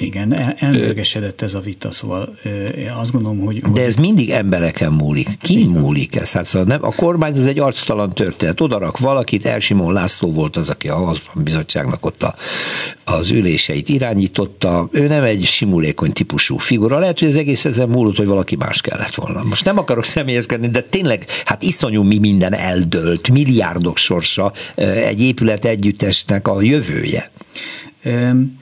Igen, 0.01 0.33
el, 0.33 0.55
elmérgesedett 0.57 1.41
ez 1.41 1.53
a 1.53 1.59
vita, 1.59 1.91
szóval 1.91 2.35
én 2.77 2.89
azt 2.89 3.11
gondolom, 3.11 3.39
hogy... 3.39 3.61
De 3.61 3.83
ez 3.83 3.95
mindig 3.95 4.29
embereken 4.29 4.93
múlik. 4.93 5.27
Ki 5.41 5.65
múlik 5.65 6.15
ez? 6.15 6.31
Hát 6.31 6.45
szóval 6.45 6.67
nem, 6.67 6.83
a 6.83 6.91
kormány 6.95 7.37
az 7.37 7.45
egy 7.45 7.59
arctalan 7.59 8.13
történet. 8.13 8.61
Odarak 8.61 8.97
valakit, 8.97 9.45
Elsimon 9.45 9.93
László 9.93 10.31
volt 10.31 10.57
az, 10.57 10.69
aki 10.69 10.87
a 10.87 11.13
bizottságnak 11.35 12.05
ott 12.05 12.23
a, 12.23 12.35
az 13.03 13.31
üléseit 13.31 13.89
irányította. 13.89 14.89
Ő 14.91 15.07
nem 15.07 15.23
egy 15.23 15.43
simulékony 15.43 16.11
típusú 16.11 16.57
figura. 16.57 16.99
Lehet, 16.99 17.19
hogy 17.19 17.27
az 17.27 17.35
egész 17.35 17.65
ezen 17.65 17.89
múlott, 17.89 18.17
hogy 18.17 18.27
valaki 18.27 18.55
más 18.55 18.81
kellett 18.81 19.15
volna. 19.15 19.43
Most 19.43 19.65
nem 19.65 19.77
akarok 19.77 20.05
személyezkedni, 20.05 20.67
de 20.67 20.81
tényleg, 20.81 21.25
hát 21.45 21.63
iszonyú 21.63 22.03
mi 22.03 22.17
minden 22.17 22.53
eldőlt, 22.53 23.29
milliárdok 23.29 23.97
sorsa 23.97 24.53
egy 24.75 25.21
épület 25.21 25.65
együttesnek 25.65 26.47
a 26.47 26.61
jövője. 26.61 27.31
Um 28.05 28.57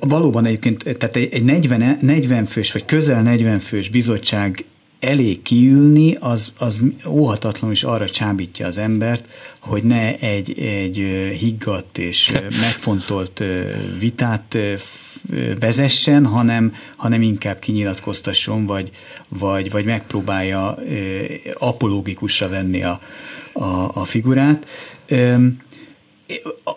valóban 0.00 0.44
egyébként, 0.44 0.96
tehát 0.98 1.16
egy 1.16 1.44
40, 1.44 1.98
40 2.00 2.44
fős, 2.44 2.72
vagy 2.72 2.84
közel 2.84 3.22
40 3.22 3.58
fős 3.58 3.88
bizottság 3.88 4.64
elé 5.00 5.34
kiülni, 5.42 6.14
az, 6.14 6.52
az 6.58 6.80
óhatatlanul 7.08 7.74
is 7.74 7.82
arra 7.82 8.08
csábítja 8.08 8.66
az 8.66 8.78
embert, 8.78 9.28
hogy 9.58 9.82
ne 9.82 10.18
egy, 10.18 10.58
egy 10.58 10.96
higgadt 11.38 11.98
és 11.98 12.32
megfontolt 12.60 13.42
vitát 13.98 14.58
vezessen, 15.60 16.26
hanem, 16.26 16.72
hanem 16.96 17.22
inkább 17.22 17.58
kinyilatkoztasson, 17.58 18.66
vagy, 18.66 18.90
vagy, 19.28 19.70
vagy 19.70 19.84
megpróbálja 19.84 20.78
apológikusra 21.58 22.48
venni 22.48 22.82
a, 22.82 23.00
a, 23.52 23.90
a 23.94 24.04
figurát. 24.04 24.66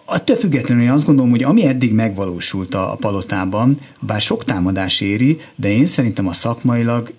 Attól 0.06 0.36
függetlenül 0.36 0.84
én 0.84 0.90
azt 0.90 1.06
gondolom, 1.06 1.32
hogy 1.32 1.44
ami 1.44 1.66
eddig 1.66 1.94
megvalósult 1.94 2.76
a, 2.76 2.98
palotában, 3.00 3.78
bár 4.00 4.22
sok 4.22 4.44
támadás 4.44 5.02
éri, 5.02 5.38
de 5.56 5.72
én 5.72 5.86
szerintem 5.86 6.28
a 6.28 6.34
szakmailag 6.34 7.14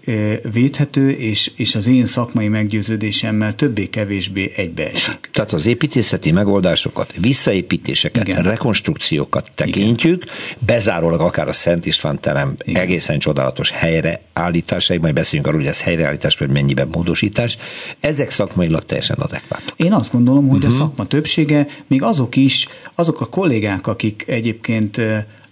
védhető, 0.53 1.11
és, 1.11 1.53
és 1.57 1.75
az 1.75 1.87
én 1.87 2.07
szakmai 2.07 2.49
meggyőződésemmel 2.49 3.55
többé-kevésbé 3.55 4.53
egybeesik. 4.57 5.31
Tehát 5.33 5.53
az 5.53 5.67
építészeti 5.67 6.31
megoldásokat, 6.31 7.13
visszaépítéseket, 7.21 8.29
Igen. 8.29 8.43
rekonstrukciókat 8.43 9.51
tekintjük, 9.55 10.23
Igen. 10.25 10.35
bezárólag 10.59 11.21
akár 11.21 11.49
a 11.49 11.53
Szent 11.53 11.87
István 11.87 12.21
terem 12.21 12.55
Igen. 12.65 12.83
egészen 12.83 13.19
csodálatos 13.19 13.71
helyreállításaig, 13.71 15.01
majd 15.01 15.15
beszéljünk 15.15 15.49
arról, 15.49 15.61
hogy 15.61 15.71
ez 15.71 15.81
helyreállítás, 15.81 16.37
vagy 16.39 16.51
mennyiben 16.51 16.89
módosítás, 16.89 17.59
ezek 18.01 18.31
szakmailag 18.31 18.85
teljesen 18.85 19.17
adekvátok. 19.17 19.75
Én 19.77 19.93
azt 19.93 20.13
gondolom, 20.13 20.49
hogy 20.49 20.65
uh-huh. 20.65 20.73
a 20.73 20.77
mhm. 20.77 20.85
szakma 20.85 21.07
többsége, 21.07 21.67
még 21.87 22.03
az 22.03 22.20
azok 22.21 22.37
is, 22.37 22.69
azok 22.95 23.21
a 23.21 23.27
kollégák, 23.27 23.87
akik 23.87 24.25
egyébként 24.27 25.01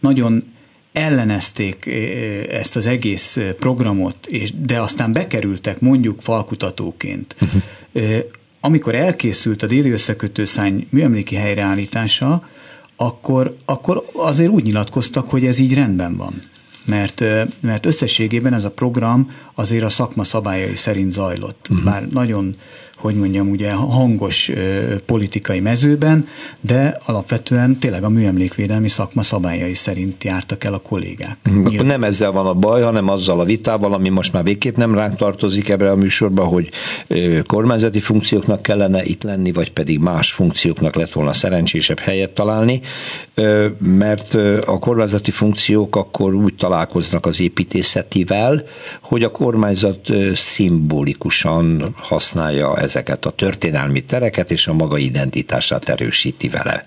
nagyon 0.00 0.44
ellenezték 0.92 1.86
ezt 2.50 2.76
az 2.76 2.86
egész 2.86 3.38
programot, 3.58 4.26
és, 4.26 4.52
de 4.52 4.80
aztán 4.80 5.12
bekerültek 5.12 5.80
mondjuk 5.80 6.20
falkutatóként. 6.20 7.36
Uh-huh. 7.40 8.18
Amikor 8.60 8.94
elkészült 8.94 9.62
a 9.62 9.66
déli 9.66 9.90
összekötőszány 9.90 10.86
műemléki 10.90 11.34
helyreállítása, 11.34 12.48
akkor, 12.96 13.56
akkor 13.64 14.04
azért 14.12 14.50
úgy 14.50 14.64
nyilatkoztak, 14.64 15.28
hogy 15.28 15.46
ez 15.46 15.58
így 15.58 15.74
rendben 15.74 16.16
van. 16.16 16.42
Mert, 16.84 17.24
mert 17.60 17.86
összességében 17.86 18.54
ez 18.54 18.64
a 18.64 18.70
program 18.70 19.30
azért 19.54 19.84
a 19.84 19.88
szakma 19.88 20.24
szabályai 20.24 20.74
szerint 20.74 21.12
zajlott. 21.12 21.66
Uh-huh. 21.70 21.84
Bár 21.84 22.08
nagyon 22.08 22.56
hogy 22.98 23.14
mondjam, 23.14 23.50
ugye 23.50 23.72
hangos 23.72 24.50
politikai 25.06 25.60
mezőben, 25.60 26.26
de 26.60 26.98
alapvetően 27.06 27.78
tényleg 27.78 28.04
a 28.04 28.08
műemlékvédelmi 28.08 28.88
szakma 28.88 29.22
szabályai 29.22 29.74
szerint 29.74 30.24
jártak 30.24 30.64
el 30.64 30.74
a 30.74 30.78
kollégák. 30.78 31.36
Nyilván. 31.44 31.86
Nem 31.86 32.04
ezzel 32.04 32.30
van 32.30 32.46
a 32.46 32.54
baj, 32.54 32.82
hanem 32.82 33.08
azzal 33.08 33.40
a 33.40 33.44
vitával, 33.44 33.92
ami 33.92 34.08
most 34.08 34.32
már 34.32 34.44
végképp 34.44 34.76
nem 34.76 34.94
ránk 34.94 35.16
tartozik 35.16 35.68
ebbe 35.68 35.90
a 35.90 35.96
műsorba, 35.96 36.44
hogy 36.44 36.70
kormányzati 37.46 38.00
funkcióknak 38.00 38.62
kellene 38.62 39.04
itt 39.04 39.22
lenni, 39.22 39.52
vagy 39.52 39.72
pedig 39.72 39.98
más 39.98 40.32
funkcióknak 40.32 40.94
lett 40.94 41.12
volna 41.12 41.32
szerencsésebb 41.32 41.98
helyet 41.98 42.30
találni, 42.30 42.80
mert 43.78 44.34
a 44.66 44.78
kormányzati 44.78 45.30
funkciók 45.30 45.96
akkor 45.96 46.34
úgy 46.34 46.54
találkoznak 46.54 47.26
az 47.26 47.40
építészetivel, 47.40 48.64
hogy 49.02 49.22
a 49.22 49.30
kormányzat 49.30 50.08
szimbolikusan 50.34 51.94
használja 51.96 52.76
ezeket 52.88 53.24
a 53.24 53.30
történelmi 53.30 54.00
tereket, 54.00 54.50
és 54.50 54.66
a 54.66 54.72
maga 54.72 54.98
identitását 54.98 55.88
erősíti 55.88 56.48
vele. 56.48 56.86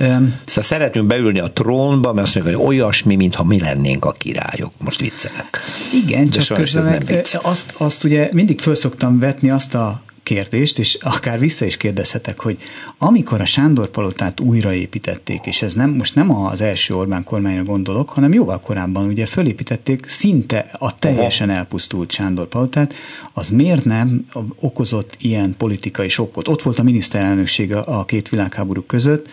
Um, 0.00 0.38
szóval 0.44 0.64
szeretünk 0.64 1.06
beülni 1.06 1.38
a 1.38 1.50
trónba, 1.50 2.12
mert 2.12 2.26
azt 2.26 2.34
mondjuk, 2.34 2.56
hogy 2.56 2.66
olyasmi, 2.66 3.16
mintha 3.16 3.44
mi 3.44 3.60
lennénk 3.60 4.04
a 4.04 4.12
királyok. 4.12 4.72
Most 4.78 5.00
viccelek. 5.00 5.60
Igen, 6.04 6.28
De 6.28 6.40
csak 6.40 6.56
közben 6.56 6.84
meg, 6.84 7.26
azt, 7.42 7.74
azt 7.76 8.04
ugye 8.04 8.28
mindig 8.32 8.60
föl 8.60 8.74
szoktam 8.74 9.18
vetni 9.18 9.50
azt 9.50 9.74
a 9.74 10.02
kérdést, 10.22 10.78
és 10.78 10.98
akár 11.00 11.38
vissza 11.38 11.64
is 11.64 11.76
kérdezhetek, 11.76 12.40
hogy 12.40 12.58
amikor 12.98 13.40
a 13.40 13.44
Sándor 13.44 13.88
palotát 13.88 14.40
újraépítették, 14.40 15.46
és 15.46 15.62
ez 15.62 15.74
nem, 15.74 15.90
most 15.90 16.14
nem 16.14 16.30
az 16.30 16.60
első 16.60 16.94
Orbán 16.94 17.24
kormányra 17.24 17.62
gondolok, 17.62 18.10
hanem 18.10 18.32
jóval 18.32 18.60
korábban 18.60 19.06
ugye 19.06 19.26
fölépítették 19.26 20.08
szinte 20.08 20.70
a 20.78 20.98
teljesen 20.98 21.50
elpusztult 21.50 22.10
Sándor 22.10 22.46
palotát, 22.46 22.94
az 23.32 23.48
miért 23.48 23.84
nem 23.84 24.26
okozott 24.60 25.16
ilyen 25.20 25.54
politikai 25.56 26.08
sokkot? 26.08 26.48
Ott 26.48 26.62
volt 26.62 26.78
a 26.78 26.82
miniszterelnökség 26.82 27.74
a 27.74 28.04
két 28.04 28.28
világháború 28.28 28.82
között, 28.82 29.28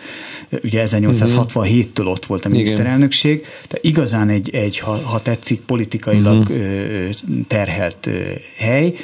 ugye 0.62 0.82
1867-től 0.86 2.06
ott 2.06 2.26
volt 2.26 2.44
a 2.44 2.48
miniszterelnökség, 2.48 3.46
de 3.68 3.78
igazán 3.80 4.28
egy, 4.28 4.50
egy 4.54 4.78
ha, 4.78 4.96
ha 4.96 5.20
tetszik, 5.20 5.60
politikailag 5.60 6.40
uh-huh. 6.40 7.10
terhelt 7.46 8.08
hely, 8.56 8.94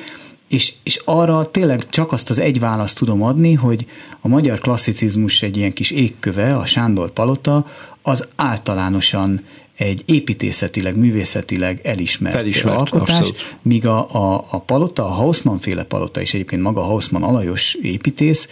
és, 0.48 0.72
és 0.82 1.00
arra 1.04 1.50
tényleg 1.50 1.88
csak 1.88 2.12
azt 2.12 2.30
az 2.30 2.38
egy 2.38 2.58
választ 2.58 2.98
tudom 2.98 3.22
adni, 3.22 3.52
hogy 3.52 3.86
a 4.20 4.28
magyar 4.28 4.58
klasszicizmus 4.58 5.42
egy 5.42 5.56
ilyen 5.56 5.72
kis 5.72 5.90
égköve, 5.90 6.56
a 6.56 6.66
Sándor 6.66 7.10
Palota, 7.10 7.66
az 8.02 8.26
általánosan 8.36 9.40
egy 9.76 10.02
építészetileg, 10.06 10.96
művészetileg 10.96 11.80
elismert, 11.82 12.36
elismert 12.36 12.76
alkotás, 12.76 13.18
abszolút. 13.18 13.58
míg 13.62 13.86
a, 13.86 14.14
a, 14.14 14.44
a 14.50 14.60
palota, 14.60 15.04
a 15.04 15.08
Hausmann 15.08 15.58
féle 15.58 15.84
palota, 15.84 16.20
és 16.20 16.34
egyébként 16.34 16.62
maga 16.62 16.80
Hausmann 16.80 17.22
alajos 17.22 17.74
építész, 17.74 18.48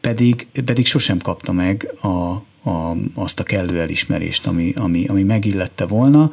pedig, 0.00 0.46
pedig 0.64 0.86
sosem 0.86 1.18
kapta 1.18 1.52
meg 1.52 1.94
a, 2.02 2.42
a, 2.66 2.96
azt 3.14 3.40
a 3.40 3.42
kellő 3.42 3.80
elismerést, 3.80 4.46
ami, 4.46 4.72
ami, 4.76 5.06
ami 5.06 5.22
megillette 5.22 5.86
volna. 5.86 6.32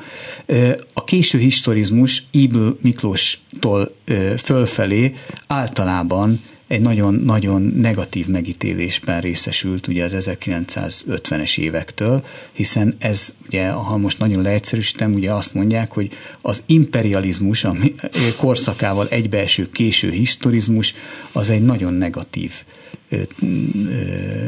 A 0.93 1.04
késő 1.04 1.38
historizmus 1.38 2.24
Ibl 2.32 2.67
Miklóstól 2.82 3.96
fölfelé 4.38 5.13
általában 5.48 6.39
egy 6.67 6.82
nagyon-nagyon 6.82 7.62
negatív 7.62 8.28
megítélésben 8.28 9.21
részesült 9.21 9.88
ugye 9.88 10.04
az 10.04 10.15
1950-es 10.19 11.58
évektől, 11.58 12.26
hiszen 12.52 12.95
ez 12.99 13.36
ugye, 13.45 13.69
ha 13.69 13.97
most 13.97 14.19
nagyon 14.19 14.41
leegyszerűsítem, 14.41 15.13
ugye 15.13 15.34
azt 15.34 15.54
mondják, 15.54 15.91
hogy 15.91 16.10
az 16.41 16.63
imperializmus, 16.65 17.63
ami 17.63 17.93
korszakával 18.38 19.08
egybeeső 19.08 19.69
késő 19.69 20.12
historizmus, 20.12 20.93
az 21.32 21.49
egy 21.49 21.63
nagyon 21.63 21.93
negatív 21.93 22.63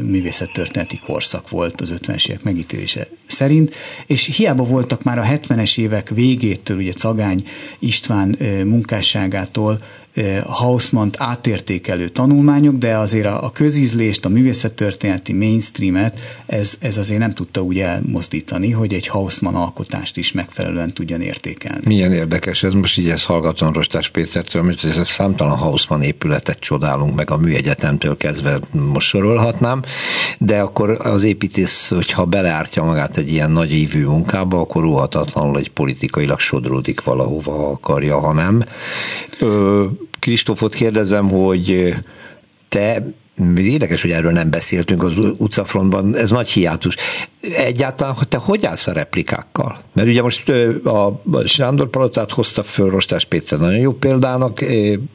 művészettörténeti 0.02 0.98
korszak 0.98 1.48
volt 1.50 1.80
az 1.80 1.94
50-es 2.02 2.28
évek 2.28 2.42
megítélése 2.42 3.08
szerint, 3.26 3.74
és 4.06 4.36
hiába 4.36 4.64
voltak 4.64 5.02
már 5.02 5.18
a 5.18 5.24
70-es 5.24 5.78
évek 5.78 6.08
végétől, 6.08 6.76
ugye 6.76 6.92
Cagány 6.92 7.42
István 7.78 8.36
munkásságától 8.64 9.78
Hausmann-t 10.46 11.16
átértékelő 11.18 12.08
tanulmányok, 12.08 12.76
de 12.76 12.96
azért 12.96 13.26
a, 13.26 13.44
a 13.44 13.50
közízlést, 13.50 14.24
a 14.24 14.28
művészettörténeti 14.28 15.32
mainstreamet 15.32 16.20
ez, 16.46 16.76
ez 16.80 16.96
azért 16.96 17.20
nem 17.20 17.32
tudta 17.32 17.60
úgy 17.60 17.78
elmozdítani, 17.78 18.70
hogy 18.70 18.92
egy 18.92 19.06
Hausmann 19.06 19.54
alkotást 19.54 20.16
is 20.16 20.32
megfelelően 20.32 20.92
tudjon 20.92 21.20
értékelni. 21.20 21.80
Milyen 21.84 22.12
érdekes, 22.12 22.62
ez 22.62 22.72
most 22.72 22.98
így 22.98 23.08
ezt 23.08 23.24
hallgatom 23.24 23.72
Rostás 23.72 24.08
Pétertől, 24.08 24.62
mert 24.62 24.84
ez 24.84 25.08
számtalan 25.08 25.56
Hausmann 25.56 26.02
épületet 26.02 26.58
csodálunk 26.58 27.14
meg 27.14 27.30
a 27.30 27.36
műegyetemtől 27.36 28.16
kezdve 28.16 28.58
most 28.72 29.08
sorolhatnám, 29.08 29.82
de 30.38 30.60
akkor 30.60 30.90
az 30.90 31.22
építész, 31.22 31.88
hogyha 31.88 32.24
beleártja 32.24 32.82
magát 32.82 33.16
egy 33.16 33.32
ilyen 33.32 33.50
nagy 33.50 33.72
évű 33.72 34.04
munkába, 34.04 34.60
akkor 34.60 34.84
óhatatlanul 34.84 35.58
egy 35.58 35.70
politikailag 35.70 36.38
sodródik 36.38 37.04
valahova 37.04 37.70
akarja, 37.70 38.20
ha 38.20 38.32
nem. 38.32 38.64
Kristófot 40.18 40.74
kérdezem, 40.74 41.28
hogy 41.28 41.94
te 42.68 43.02
Érdekes, 43.56 44.02
hogy 44.02 44.10
erről 44.10 44.32
nem 44.32 44.50
beszéltünk 44.50 45.02
az 45.02 45.18
utcafrontban, 45.18 46.16
ez 46.16 46.30
nagy 46.30 46.48
hiátus. 46.48 46.96
Egyáltalán, 47.40 48.14
hogy 48.14 48.28
te 48.28 48.36
hogy 48.36 48.66
állsz 48.66 48.86
a 48.86 48.92
replikákkal? 48.92 49.80
Mert 49.94 50.08
ugye 50.08 50.22
most 50.22 50.48
a 50.84 51.22
Sándor 51.44 51.88
Palotát 51.88 52.30
hozta 52.30 52.62
föl 52.62 52.90
Rostás 52.90 53.24
Péter 53.24 53.58
nagyon 53.58 53.78
jó 53.78 53.92
példának, 53.92 54.64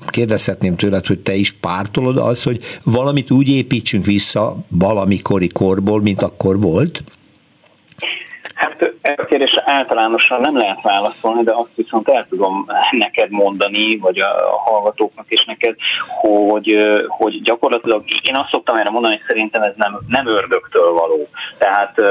kérdezhetném 0.07 0.75
tőled, 0.75 1.05
hogy 1.05 1.19
te 1.19 1.33
is 1.33 1.51
pártolod 1.51 2.17
az, 2.17 2.43
hogy 2.43 2.59
valamit 2.83 3.31
úgy 3.31 3.49
építsünk 3.49 4.05
vissza 4.05 4.57
valamikori 4.67 5.47
korból, 5.47 6.01
mint 6.01 6.21
akkor 6.21 6.61
volt? 6.61 7.03
Hát 8.53 8.81
ez 9.01 9.13
a 9.17 9.25
kérdés 9.25 9.50
általánosan 9.71 10.41
nem 10.41 10.57
lehet 10.57 10.81
válaszolni, 10.81 11.43
de 11.43 11.53
azt 11.55 11.75
viszont 11.75 12.09
el 12.09 12.25
tudom 12.29 12.65
neked 12.91 13.29
mondani, 13.29 13.97
vagy 13.97 14.19
a 14.19 14.61
hallgatóknak 14.65 15.25
és 15.27 15.43
neked, 15.45 15.75
hogy, 16.07 16.77
hogy 17.07 17.41
gyakorlatilag 17.41 18.03
én 18.21 18.35
azt 18.35 18.49
szoktam 18.49 18.77
erre 18.77 18.89
mondani, 18.89 19.15
hogy 19.15 19.25
szerintem 19.27 19.61
ez 19.61 19.73
nem, 19.75 19.99
nem 20.07 20.27
ördögtől 20.27 20.91
való. 20.93 21.27
Tehát 21.57 22.01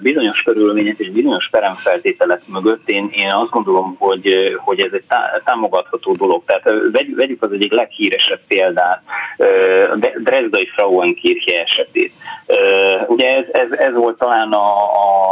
bizonyos 0.00 0.42
körülmények 0.42 0.98
és 0.98 1.10
bizonyos 1.10 1.48
peremfeltételek 1.48 2.40
mögött 2.46 2.88
én, 2.88 3.08
én 3.12 3.30
azt 3.32 3.50
gondolom, 3.50 3.96
hogy, 3.98 4.56
hogy 4.64 4.80
ez 4.80 4.92
egy 4.92 5.04
támogatható 5.44 6.14
dolog. 6.14 6.42
Tehát 6.46 6.70
vegyük 7.16 7.42
az 7.42 7.52
egyik 7.52 7.72
leghíresebb 7.72 8.40
példát, 8.48 9.02
Dresdai 10.22 10.66
Frauenkirche 10.66 11.60
esetét. 11.60 12.12
Ugye 13.06 13.36
ez, 13.36 13.46
ez, 13.52 13.70
ez 13.78 13.94
volt 13.94 14.18
talán 14.18 14.52
a, 14.52 14.82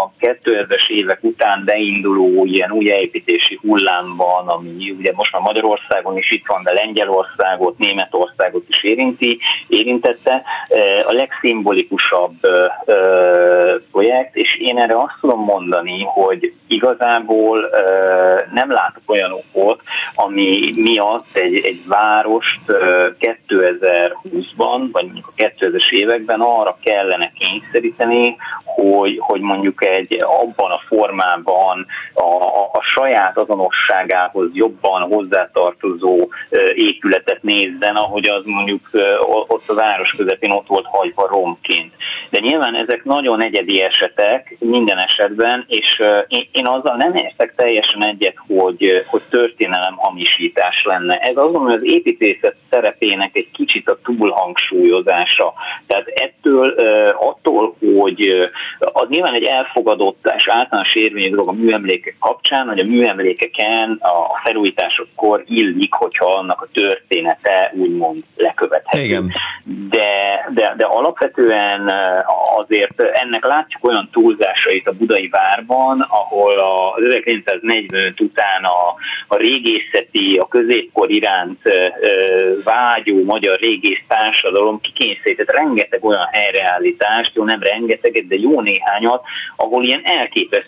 a 0.02 0.12
2000-es 0.20 0.88
évek 0.88 1.15
után 1.20 1.62
beinduló 1.64 2.44
ilyen 2.44 2.70
új 2.70 2.84
építési 2.84 3.58
hullámban, 3.62 4.48
ami 4.48 4.90
ugye 4.98 5.12
most 5.14 5.32
már 5.32 5.42
Magyarországon 5.42 6.16
is 6.16 6.30
itt 6.30 6.46
van, 6.46 6.62
de 6.62 6.72
Lengyelországot, 6.72 7.78
Németországot 7.78 8.64
is 8.68 8.84
érinti, 8.84 9.38
érintette. 9.66 10.42
A 11.06 11.12
legszimbolikusabb 11.12 12.34
projekt, 13.90 14.36
és 14.36 14.58
én 14.58 14.78
erre 14.78 14.98
azt 14.98 15.16
tudom 15.20 15.40
mondani, 15.40 16.02
hogy 16.04 16.52
igazából 16.66 17.70
nem 18.52 18.72
látok 18.72 19.02
olyan 19.06 19.32
okot, 19.32 19.80
ami 20.14 20.72
miatt 20.76 21.36
egy, 21.36 21.54
egy 21.54 21.82
várost 21.86 22.60
2020-ban, 23.20 24.88
vagy 24.92 25.04
mondjuk 25.04 25.32
a 25.36 25.42
2000-es 25.42 25.90
években 25.90 26.40
arra 26.40 26.78
kellene 26.82 27.32
kényszeríteni, 27.38 28.36
hogy, 28.64 29.18
hogy 29.18 29.40
mondjuk 29.40 29.84
egy 29.84 30.22
abban 30.22 30.70
a 30.70 30.80
formában 30.86 31.05
a, 32.14 32.20
a, 32.20 32.70
a 32.72 32.80
saját 32.94 33.38
azonosságához 33.38 34.48
jobban 34.52 35.02
hozzátartozó 35.02 36.28
épületet 36.74 37.42
nézzen, 37.42 37.94
ahogy 37.96 38.28
az 38.28 38.44
mondjuk 38.44 38.90
ott 39.46 39.68
a 39.68 39.74
város 39.74 40.10
közepén 40.16 40.50
ott 40.50 40.66
volt 40.66 40.86
hagyva 40.86 41.26
romként. 41.26 41.92
De 42.30 42.38
nyilván 42.38 42.74
ezek 42.74 43.04
nagyon 43.04 43.42
egyedi 43.42 43.82
esetek 43.82 44.56
minden 44.58 44.98
esetben, 44.98 45.64
és 45.68 46.02
én, 46.28 46.48
én 46.52 46.66
azzal 46.66 46.96
nem 46.96 47.14
értek 47.14 47.54
teljesen 47.54 48.04
egyet, 48.04 48.36
hogy, 48.46 49.04
hogy 49.06 49.22
történelem 49.30 49.96
hamisítás 49.96 50.84
lenne. 50.84 51.16
Ez 51.16 51.36
azon, 51.36 51.62
hogy 51.62 51.74
az 51.74 51.84
építészet 51.84 52.56
szerepének 52.70 53.30
egy 53.32 53.50
kicsit 53.52 53.88
a 53.88 53.98
túlhangsúlyozása. 54.04 55.52
Tehát 55.86 56.06
ettől, 56.06 56.74
attól, 57.18 57.76
hogy 57.96 58.50
az 58.78 59.08
nyilván 59.08 59.34
egy 59.34 59.44
elfogadott 59.44 60.32
és 60.36 60.48
általános 60.48 60.94
érvényű 60.96 61.30
dolog 61.30 61.48
a 61.48 61.52
műemlékek 61.52 62.16
kapcsán, 62.20 62.66
hogy 62.66 62.78
a 62.78 62.84
műemlékeken 62.84 63.98
a 64.00 64.40
felújításokkor 64.44 65.42
illik, 65.46 65.92
hogyha 65.92 66.26
annak 66.26 66.62
a 66.62 66.68
története 66.72 67.72
úgymond 67.76 68.22
lekövethető. 68.36 69.04
Igen. 69.04 69.32
De, 69.64 70.46
de, 70.54 70.74
de 70.76 70.84
alapvetően 70.84 71.92
azért 72.56 73.00
ennek 73.00 73.44
látjuk 73.44 73.88
olyan 73.88 74.08
túlzásait 74.12 74.88
a 74.88 74.92
budai 74.92 75.28
várban, 75.28 76.00
ahol 76.00 76.58
az 76.58 77.04
1945 77.04 78.20
után 78.20 78.64
a, 78.64 78.94
a 79.26 79.36
régészeti, 79.36 80.38
a 80.40 80.46
középkor 80.46 81.10
iránt 81.10 81.60
vágyó 82.64 83.24
magyar 83.24 83.58
régész 83.58 84.02
társadalom 84.08 84.80
kikényszerített 84.80 85.50
rengeteg 85.50 86.04
olyan 86.04 86.28
helyreállítást, 86.32 87.34
jó 87.34 87.44
nem 87.44 87.62
rengeteget, 87.62 88.26
de 88.26 88.36
jó 88.38 88.60
néhányat, 88.60 89.24
ahol 89.56 89.84
ilyen 89.84 90.04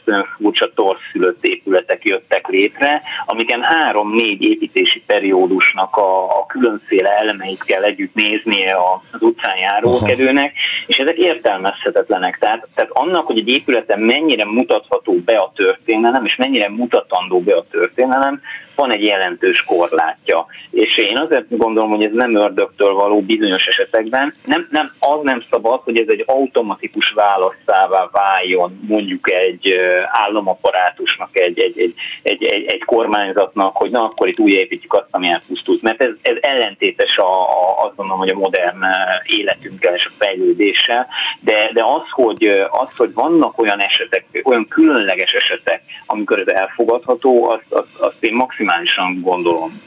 elképesztően 0.09 0.27
furcsa 0.37 0.73
torszülött 0.75 1.44
épületek 1.44 2.05
jöttek 2.05 2.47
létre, 2.47 3.03
amiken 3.27 3.62
három-négy 3.62 4.42
építési 4.42 5.03
periódusnak 5.07 5.97
a, 5.97 6.25
a 6.25 6.47
különféle 6.47 7.11
elemeit 7.11 7.64
kell 7.64 7.83
együtt 7.83 8.14
néznie 8.14 8.77
az 8.77 9.23
utcán 9.23 9.57
járókedőnek, 9.57 10.53
és 10.87 10.97
ezek 10.97 11.16
értelmezhetetlenek. 11.16 12.38
Tehát, 12.38 12.68
tehát 12.75 12.90
annak, 12.90 13.27
hogy 13.27 13.38
egy 13.38 13.49
épületen 13.49 14.01
mennyire 14.01 14.44
mutatható 14.44 15.14
be 15.25 15.37
a 15.37 15.53
történelem, 15.55 16.25
és 16.25 16.37
mennyire 16.37 16.68
mutatandó 16.68 17.40
be 17.40 17.55
a 17.55 17.66
történelem, 17.71 18.40
van 18.79 18.93
egy 18.93 19.05
jelentős 19.05 19.64
korlátja. 19.64 20.47
És 20.71 20.97
én 20.97 21.19
azért 21.19 21.57
gondolom, 21.57 21.91
hogy 21.91 22.05
ez 22.05 22.12
nem 22.12 22.35
ördögtől 22.35 22.93
való 22.93 23.21
bizonyos 23.21 23.67
esetekben. 23.67 24.35
Nem, 24.45 24.69
nem, 24.71 24.91
az 25.01 25.21
nem 25.23 25.45
szabad, 25.51 25.81
hogy 25.85 25.99
ez 25.99 26.09
egy 26.09 26.25
automatikus 26.27 27.11
választává 27.11 28.09
váljon 28.12 28.81
mondjuk 28.88 29.31
egy 29.31 29.77
államaparátusnak, 30.07 31.29
egy, 31.33 31.59
egy, 31.61 31.79
egy, 31.79 31.95
egy, 32.23 32.45
egy, 32.45 32.64
egy 32.67 32.85
kormányzatnak, 32.85 33.77
hogy 33.77 33.91
na 33.91 34.05
akkor 34.05 34.29
itt 34.29 34.38
újjáépítjük 34.38 34.93
azt, 34.93 35.09
ami 35.11 35.29
elpusztult. 35.29 35.83
Mert 35.83 36.03
ez, 36.03 36.12
ez 36.23 36.37
ellentétes 36.41 37.17
a, 37.17 37.43
a, 37.43 37.85
azt 37.85 37.97
gondolom, 37.97 38.21
hogy 38.21 38.35
a 38.35 38.38
modern 38.38 38.83
életünkkel 39.25 39.95
és 39.95 40.05
a 40.05 40.14
fejlődéssel, 40.19 41.07
de, 41.41 41.71
de 41.73 41.85
az, 41.85 42.03
hogy, 42.11 42.47
az, 42.71 42.88
hogy 42.97 43.12
vannak 43.14 43.62
olyan 43.62 43.83
esetek, 43.83 44.25
olyan 44.45 44.69
különleges 44.69 45.33
esetek, 45.33 45.83
amikor 46.07 46.38
ez 46.38 46.47
elfogadható, 46.47 47.51
azt, 47.51 47.73
azt, 47.73 47.99
azt 47.99 48.17
én 48.21 48.35
maximálisan 48.35 48.67
maximálisan 48.68 49.20
gondolom. 49.20 49.81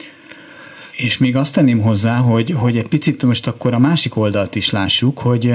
És 0.92 1.18
még 1.18 1.36
azt 1.36 1.54
tenném 1.54 1.80
hozzá, 1.80 2.16
hogy, 2.16 2.50
hogy 2.50 2.76
egy 2.76 2.88
picit 2.88 3.22
most 3.22 3.46
akkor 3.46 3.74
a 3.74 3.78
másik 3.78 4.16
oldalt 4.16 4.54
is 4.54 4.70
lássuk, 4.70 5.18
hogy 5.18 5.54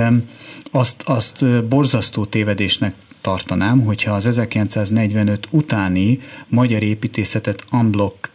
azt, 0.72 1.04
azt 1.06 1.66
borzasztó 1.68 2.26
tévedésnek 2.26 2.94
tartanám, 3.28 3.82
hogyha 3.84 4.14
az 4.14 4.28
1945 4.28 5.48
utáni 5.50 6.20
magyar 6.48 6.84
építészetet 6.84 7.64
unblock 7.72 8.32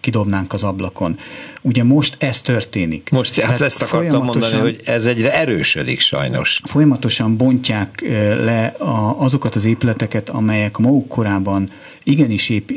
kidobnánk 0.00 0.52
az 0.52 0.62
ablakon. 0.62 1.16
Ugye 1.62 1.84
most 1.84 2.16
ez 2.18 2.40
történik. 2.40 3.08
Most 3.10 3.40
hát 3.40 3.60
ezt 3.60 3.82
akartam 3.82 4.24
mondani, 4.24 4.58
hogy 4.58 4.80
ez 4.84 5.06
egyre 5.06 5.34
erősödik 5.34 6.00
sajnos. 6.00 6.60
Folyamatosan 6.64 7.36
bontják 7.36 8.04
le 8.44 8.66
a, 8.66 9.20
azokat 9.20 9.54
az 9.54 9.64
épületeket, 9.64 10.28
amelyek 10.28 10.76
maguk 10.76 11.08
korában 11.08 11.70
igenis 12.02 12.48
ép, 12.48 12.70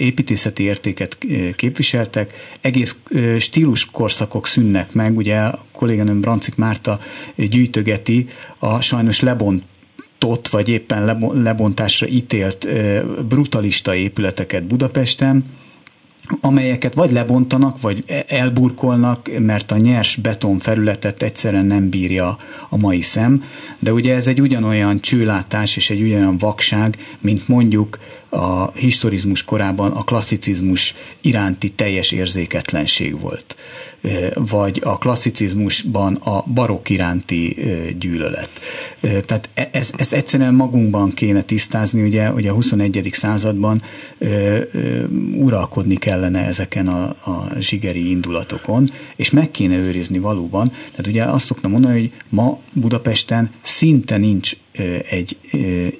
építészeti 0.00 0.62
értéket 0.62 1.18
képviseltek, 1.56 2.32
egész 2.60 2.96
stíluskorszakok 3.38 4.46
szűnnek 4.46 4.92
meg, 4.92 5.16
ugye 5.16 5.36
a 5.36 5.64
kolléganőm 5.72 6.20
Brancik 6.20 6.54
Márta 6.56 6.98
gyűjtögeti 7.36 8.28
a 8.58 8.80
sajnos 8.80 9.20
lebont 9.20 9.62
tot, 10.20 10.48
vagy 10.48 10.68
éppen 10.68 11.18
lebontásra 11.32 12.06
ítélt 12.06 12.68
brutalista 13.28 13.94
épületeket 13.94 14.64
Budapesten, 14.64 15.44
amelyeket 16.40 16.94
vagy 16.94 17.12
lebontanak, 17.12 17.80
vagy 17.80 18.04
e-, 18.06 18.24
elburkolnak, 18.28 19.30
mert 19.38 19.70
a 19.70 19.76
nyers 19.76 20.16
beton 20.16 20.58
felületet 20.58 21.22
egyszerűen 21.22 21.64
nem 21.64 21.88
bírja 21.88 22.36
a 22.68 22.76
mai 22.76 23.00
szem, 23.00 23.42
de 23.78 23.92
ugye 23.92 24.14
ez 24.14 24.26
egy 24.26 24.40
ugyanolyan 24.40 25.00
csőlátás 25.00 25.76
és 25.76 25.90
egy 25.90 26.02
ugyanolyan 26.02 26.38
vakság, 26.38 26.96
mint 27.20 27.48
mondjuk 27.48 27.98
a 28.30 28.70
historizmus 28.72 29.44
korában 29.44 29.92
a 29.92 30.04
klasszicizmus 30.04 30.94
iránti 31.20 31.70
teljes 31.70 32.12
érzéketlenség 32.12 33.20
volt, 33.20 33.56
vagy 34.34 34.80
a 34.84 34.98
klasszicizmusban 34.98 36.14
a 36.14 36.42
barokk 36.42 36.88
iránti 36.88 37.56
gyűlölet. 37.98 38.50
Tehát 39.00 39.48
e-, 39.54 39.68
ez, 39.72 39.92
ezt 39.96 40.12
egyszerűen 40.12 40.54
magunkban 40.54 41.10
kéne 41.10 41.42
tisztázni, 41.42 42.02
ugye, 42.02 42.26
hogy 42.26 42.46
a 42.46 42.52
21. 42.52 43.08
században 43.12 43.82
uralkodni 45.34 45.96
kellene 45.96 46.46
ezeken 46.46 46.88
a, 46.88 47.02
a 47.08 47.52
zsigeri 47.58 48.10
indulatokon, 48.10 48.90
és 49.16 49.30
meg 49.30 49.50
kéne 49.50 49.76
őrizni 49.76 50.18
valóban. 50.18 50.70
Tehát 50.70 51.06
ugye 51.06 51.24
azt 51.24 51.44
szoktam 51.44 51.70
mondani, 51.70 52.00
hogy 52.00 52.12
ma 52.28 52.58
Budapesten 52.72 53.50
szinte 53.62 54.16
nincs 54.16 54.56
egy 55.10 55.36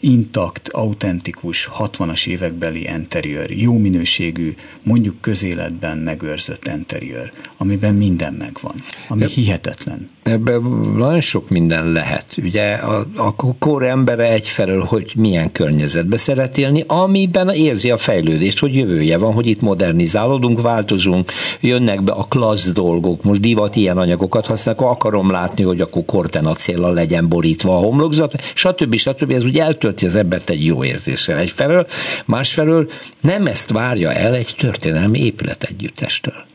intakt, 0.01 0.69
autentikus 0.69 1.69
60-as 1.79 2.27
évekbeli 2.27 2.88
interiőr, 2.95 3.51
jó 3.51 3.79
minőségű, 3.79 4.55
mondjuk 4.83 5.21
közéletben 5.21 5.99
megőrzött 5.99 6.66
interiőr, 6.66 7.33
amiben 7.57 7.95
minden 7.95 8.35
megvan, 8.35 8.75
ami 9.09 9.27
hihetetlen. 9.27 10.11
Ebben 10.22 10.62
nagyon 10.96 11.20
sok 11.20 11.48
minden 11.48 11.92
lehet. 11.92 12.37
Ugye 12.42 12.72
a, 12.72 13.06
a 13.16 13.35
kor 13.59 13.83
embere 13.83 14.33
egyfelől, 14.33 14.85
hogy 14.85 15.12
milyen 15.16 15.52
környezetbe 15.52 16.16
szeret 16.16 16.59
élni, 16.59 16.85
amiben 16.87 17.48
érzi 17.48 17.90
a 17.90 17.96
fejlődést, 17.96 18.59
hogy 18.59 18.74
jövője 18.74 19.18
van, 19.18 19.33
hogy 19.33 19.46
itt 19.46 19.61
modernizálódunk, 19.61 20.61
változunk, 20.61 21.33
jönnek 21.61 22.02
be 22.02 22.12
a 22.12 22.26
klassz 22.28 22.72
dolgok, 22.72 23.22
most 23.22 23.40
divat 23.40 23.76
ilyen 23.76 23.98
anyagokat 23.98 24.46
használok, 24.46 24.80
akarom 24.80 25.30
látni, 25.30 25.62
hogy 25.62 25.80
akkor 25.80 26.04
kortenacéllal 26.04 26.94
legyen 26.94 27.28
borítva 27.28 27.76
a 27.76 27.80
homlokzat, 27.80 28.42
stb. 28.54 28.94
stb. 28.94 29.30
Ez 29.30 29.44
ugye 29.44 29.62
eltölti 29.62 30.06
az 30.06 30.16
embert 30.16 30.50
egy 30.50 30.64
jó 30.64 30.85
érzéssel 30.85 31.38
egyfelől, 31.38 31.87
másfelől 32.24 32.90
nem 33.20 33.46
ezt 33.46 33.70
várja 33.70 34.12
el 34.12 34.35
egy 34.35 34.54
történelmi 34.59 35.24
épületegyüttestől. 35.24 36.48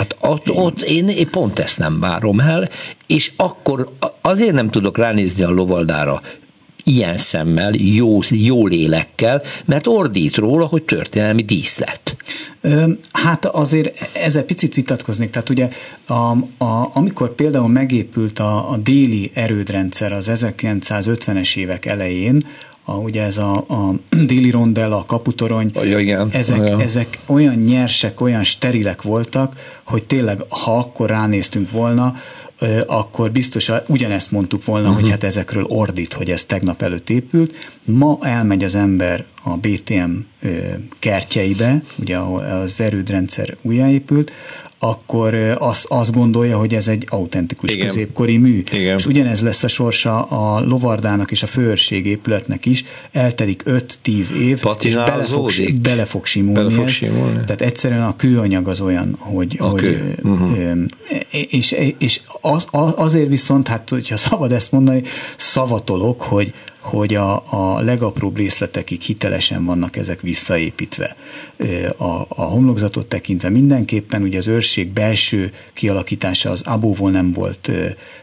Hát 0.00 0.16
ott, 0.20 0.50
ott 0.50 0.80
én, 0.80 1.08
én 1.08 1.30
pont 1.30 1.58
ezt 1.58 1.78
nem 1.78 2.00
várom 2.00 2.40
el, 2.40 2.68
és 3.06 3.32
akkor 3.36 3.88
azért 4.20 4.52
nem 4.52 4.70
tudok 4.70 4.98
ránézni 4.98 5.42
a 5.42 5.50
lovaldára 5.50 6.20
ilyen 6.84 7.18
szemmel, 7.18 7.72
jó, 7.74 8.18
jó 8.30 8.66
lélekkel, 8.66 9.42
mert 9.64 9.86
ordít 9.86 10.36
róla, 10.36 10.66
hogy 10.66 10.82
történelmi 10.82 11.42
díszlet. 11.42 12.16
Hát 13.12 13.44
azért 13.44 14.10
ezzel 14.14 14.42
picit 14.42 14.74
vitatkoznék. 14.74 15.30
Tehát 15.30 15.48
ugye 15.48 15.68
a, 16.06 16.14
a, 16.64 16.90
amikor 16.92 17.34
például 17.34 17.68
megépült 17.68 18.38
a, 18.38 18.70
a 18.70 18.76
déli 18.76 19.30
erődrendszer 19.34 20.12
az 20.12 20.30
1950-es 20.32 21.56
évek 21.56 21.86
elején, 21.86 22.46
a, 22.90 22.94
ugye 22.94 23.22
ez 23.22 23.36
a, 23.36 23.56
a 23.56 23.94
déli 24.26 24.50
rondel, 24.50 24.92
a 24.92 25.04
kaputorony, 25.04 25.70
ja, 25.74 25.98
igen. 25.98 26.28
Ezek, 26.32 26.68
ja. 26.68 26.80
ezek 26.80 27.18
olyan 27.26 27.54
nyersek, 27.54 28.20
olyan 28.20 28.44
sterilek 28.44 29.02
voltak, 29.02 29.80
hogy 29.84 30.04
tényleg, 30.04 30.44
ha 30.48 30.78
akkor 30.78 31.08
ránéztünk 31.08 31.70
volna, 31.70 32.14
akkor 32.86 33.30
biztos 33.30 33.70
ugyanezt 33.86 34.30
mondtuk 34.30 34.64
volna, 34.64 34.88
uh-huh. 34.88 35.00
hogy 35.00 35.10
hát 35.10 35.24
ezekről 35.24 35.64
ordít, 35.64 36.12
hogy 36.12 36.30
ez 36.30 36.44
tegnap 36.44 36.82
előtt 36.82 37.10
épült. 37.10 37.54
Ma 37.84 38.18
elmegy 38.20 38.64
az 38.64 38.74
ember 38.74 39.24
a 39.42 39.56
BTM 39.56 40.10
kertjeibe, 40.98 41.82
ugye 41.98 42.18
az 42.18 42.80
erődrendszer 42.80 43.56
újjáépült, 43.62 44.32
akkor 44.82 45.34
azt, 45.58 45.86
azt 45.88 46.12
gondolja, 46.12 46.58
hogy 46.58 46.74
ez 46.74 46.88
egy 46.88 47.06
autentikus 47.08 47.70
Igen. 47.70 47.86
középkori 47.86 48.36
mű. 48.36 48.62
Igen. 48.72 48.98
És 48.98 49.06
ugyanez 49.06 49.42
lesz 49.42 49.62
a 49.62 49.68
sorsa 49.68 50.22
a 50.22 50.60
lovardának 50.60 51.30
és 51.30 51.42
a 51.42 51.46
főörség 51.46 52.06
épületnek 52.06 52.66
is, 52.66 52.84
eltelik 53.12 53.62
5-10 53.66 54.30
év, 54.30 54.62
és 54.80 54.94
bele 54.94 55.24
fog, 55.24 55.50
bele 55.82 56.04
fog 56.04 56.26
simulni. 56.26 56.58
Bele 56.60 56.70
fog 56.70 56.88
simulni. 56.88 57.32
Tehát 57.32 57.60
egyszerűen 57.60 58.02
a 58.02 58.16
kőanyag 58.16 58.68
az 58.68 58.80
olyan, 58.80 59.16
hogy... 59.18 59.56
A 59.58 59.64
hogy 59.64 59.80
kő. 59.80 60.18
uh-huh. 60.22 60.78
És, 61.30 61.76
és 61.98 62.20
az, 62.40 62.66
azért 62.96 63.28
viszont, 63.28 63.68
hát 63.68 63.90
hogyha 63.90 64.16
szabad 64.16 64.52
ezt 64.52 64.72
mondani, 64.72 65.02
szavatolok, 65.36 66.20
hogy 66.22 66.52
hogy 66.80 67.14
a, 67.14 67.42
a 67.46 67.80
legapróbb 67.80 68.36
részletekig 68.36 69.00
hitelesen 69.00 69.64
vannak 69.64 69.96
ezek 69.96 70.20
visszaépítve. 70.20 71.16
A, 71.96 72.24
a 72.28 72.42
homlokzatot 72.42 73.06
tekintve 73.06 73.48
mindenképpen 73.48 74.22
ugye 74.22 74.38
az 74.38 74.48
őrség 74.48 74.88
belső 74.88 75.52
kialakítása 75.72 76.50
az 76.50 76.62
abóvól 76.62 77.10
nem 77.10 77.32
volt 77.32 77.70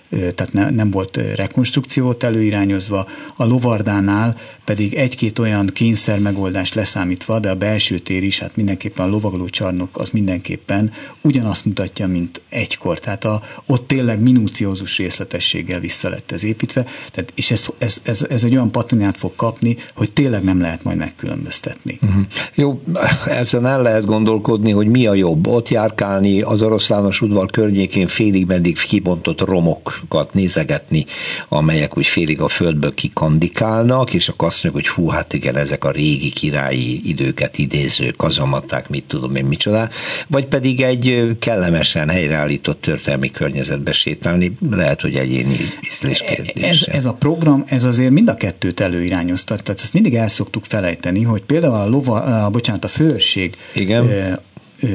tehát 0.09 0.53
ne, 0.53 0.69
nem 0.69 0.91
volt 0.91 1.19
rekonstrukciót 1.35 2.23
előirányozva, 2.23 3.07
a 3.35 3.45
lovardánál 3.45 4.35
pedig 4.65 4.93
egy-két 4.93 5.39
olyan 5.39 5.65
kényszer 5.65 6.19
megoldást 6.19 6.75
leszámítva, 6.75 7.39
de 7.39 7.49
a 7.49 7.55
belső 7.55 7.99
tér 7.99 8.23
is, 8.23 8.39
hát 8.39 8.55
mindenképpen 8.55 9.05
a 9.05 9.09
lovagoló 9.09 9.49
csarnok 9.49 9.97
az 9.97 10.09
mindenképpen 10.09 10.91
ugyanazt 11.21 11.65
mutatja, 11.65 12.07
mint 12.07 12.41
egykor. 12.49 12.99
Tehát 12.99 13.25
a, 13.25 13.41
ott 13.65 13.87
tényleg 13.87 14.19
minúciózus 14.19 14.97
részletességgel 14.97 15.79
vissza 15.79 16.09
lett 16.09 16.31
ez 16.31 16.43
építve, 16.43 16.85
tehát, 17.11 17.31
és 17.35 17.51
ez, 17.51 17.67
ez, 17.77 18.01
ez, 18.03 18.25
ez 18.29 18.43
egy 18.43 18.53
olyan 18.53 18.71
patinát 18.71 19.17
fog 19.17 19.35
kapni, 19.35 19.77
hogy 19.95 20.13
tényleg 20.13 20.43
nem 20.43 20.61
lehet 20.61 20.83
majd 20.83 20.97
megkülönböztetni. 20.97 21.99
Uh-huh. 22.01 22.23
Jó, 22.55 22.81
ezen 23.25 23.65
el 23.65 23.81
lehet 23.81 24.05
gondolkodni, 24.05 24.71
hogy 24.71 24.87
mi 24.87 25.07
a 25.07 25.13
jobb, 25.13 25.47
ott 25.47 25.69
járkálni 25.69 26.41
az 26.41 26.61
oroszlános 26.61 27.21
udvar 27.21 27.51
környékén 27.51 28.07
félig 28.07 28.45
meddig 28.45 28.77
kibontott 28.77 29.41
romok 29.41 29.96
másokat 29.97 30.33
nézegetni, 30.33 31.05
amelyek 31.49 31.97
úgy 31.97 32.07
félig 32.07 32.41
a 32.41 32.47
földből 32.47 32.93
kikandikálnak, 32.93 34.13
és 34.13 34.29
akkor 34.29 34.47
azt 34.47 34.63
mondjuk, 34.63 34.85
hogy 34.85 34.93
hú, 34.93 35.09
hát 35.09 35.33
igen, 35.33 35.55
ezek 35.55 35.83
a 35.83 35.91
régi 35.91 36.31
királyi 36.31 37.01
időket 37.03 37.57
idéző 37.57 38.11
kazamaták, 38.11 38.89
mit 38.89 39.03
tudom 39.03 39.35
én, 39.35 39.45
micsoda, 39.45 39.89
vagy 40.27 40.45
pedig 40.45 40.81
egy 40.81 41.37
kellemesen 41.39 42.09
helyreállított 42.09 42.81
történelmi 42.81 43.31
környezetbe 43.31 43.91
sétálni, 43.91 44.57
lehet, 44.71 45.01
hogy 45.01 45.15
egyéni 45.15 45.57
ízlés 45.91 46.19
Ez, 46.19 46.81
ez 46.85 47.05
a 47.05 47.13
program, 47.13 47.63
ez 47.67 47.83
azért 47.83 48.11
mind 48.11 48.29
a 48.29 48.33
kettőt 48.33 48.79
előirányozta, 48.79 49.55
tehát 49.55 49.81
ezt 49.81 49.93
mindig 49.93 50.15
el 50.15 50.27
szoktuk 50.27 50.65
felejteni, 50.65 51.23
hogy 51.23 51.41
például 51.41 51.73
a, 51.73 51.87
lova, 51.87 52.45
a 52.45 52.49
bocsánat, 52.49 52.83
a 52.83 52.87
főrség 52.87 53.55
Igen 53.73 54.39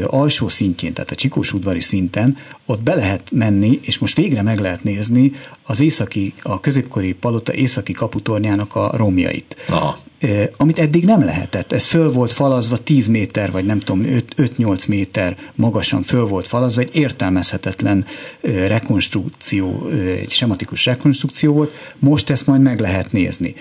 alsó 0.07 0.49
szintjén, 0.49 0.93
tehát 0.93 1.11
a 1.11 1.15
Csikós 1.15 1.53
udvari 1.53 1.81
szinten, 1.81 2.37
ott 2.67 2.83
be 2.83 2.95
lehet 2.95 3.31
menni, 3.31 3.81
és 3.83 3.99
most 3.99 4.17
végre 4.17 4.43
meg 4.43 4.59
lehet 4.59 4.83
nézni 4.83 5.33
az 5.63 5.81
északi, 5.81 6.35
a 6.43 6.61
középkori 6.61 7.13
palota 7.13 7.53
északi 7.55 7.93
kaputornyának 7.93 8.75
a 8.75 8.91
romjait. 8.97 9.57
Aha. 9.69 9.99
Amit 10.57 10.79
eddig 10.79 11.05
nem 11.05 11.25
lehetett. 11.25 11.73
Ez 11.73 11.85
föl 11.85 12.13
volt 12.13 12.33
falazva 12.33 12.77
10 12.77 13.07
méter, 13.07 13.51
vagy 13.51 13.65
nem 13.65 13.81
tudom, 13.81 14.07
5-8 14.37 14.89
méter 14.89 15.37
magasan 15.55 16.03
föl 16.03 16.27
volt 16.27 16.47
falazva, 16.47 16.81
egy 16.81 16.97
értelmezhetetlen 16.97 18.05
rekonstrukció, 18.41 19.89
egy 20.21 20.31
sematikus 20.31 20.85
rekonstrukció 20.85 21.53
volt. 21.53 21.95
Most 21.99 22.31
ezt 22.31 22.47
majd 22.47 22.61
meg 22.61 22.81
lehet 22.81 23.13
nézni 23.13 23.55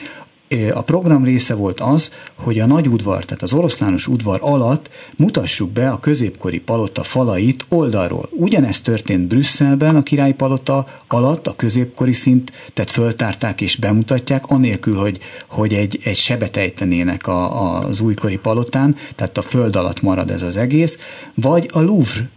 a 0.74 0.82
program 0.82 1.24
része 1.24 1.54
volt 1.54 1.80
az, 1.80 2.12
hogy 2.36 2.60
a 2.60 2.66
nagy 2.66 2.88
udvar, 2.88 3.26
tehát 3.26 3.44
az 3.44 3.54
oroszlános 3.54 4.08
udvar 4.08 4.40
alatt 4.42 4.90
mutassuk 5.16 5.72
be 5.72 5.90
a 5.90 6.00
középkori 6.00 6.60
palota 6.60 7.04
falait 7.04 7.66
oldalról. 7.70 8.30
Ugyanezt 8.32 8.84
történt 8.84 9.28
Brüsszelben 9.28 9.96
a 9.96 10.04
királyi 10.04 10.34
palota 10.34 10.86
alatt, 11.08 11.48
a 11.48 11.56
középkori 11.56 12.14
szint, 12.14 12.52
tehát 12.74 12.92
föltárták 12.92 13.62
és 13.62 13.76
bemutatják, 13.76 14.46
anélkül, 14.46 14.96
hogy, 14.98 15.20
hogy 15.48 15.74
egy, 15.74 16.00
egy 16.04 16.18
sebet 16.18 16.58
ejtenének 16.58 17.28
a, 17.28 17.80
az 17.80 18.00
újkori 18.00 18.38
palotán, 18.38 18.96
tehát 19.16 19.38
a 19.38 19.42
föld 19.42 19.76
alatt 19.76 20.02
marad 20.02 20.32
ez 20.32 20.42
az 20.42 20.58
egész, 20.58 20.98
vagy 21.36 21.70
a 21.72 21.80
Louvre 21.80 22.30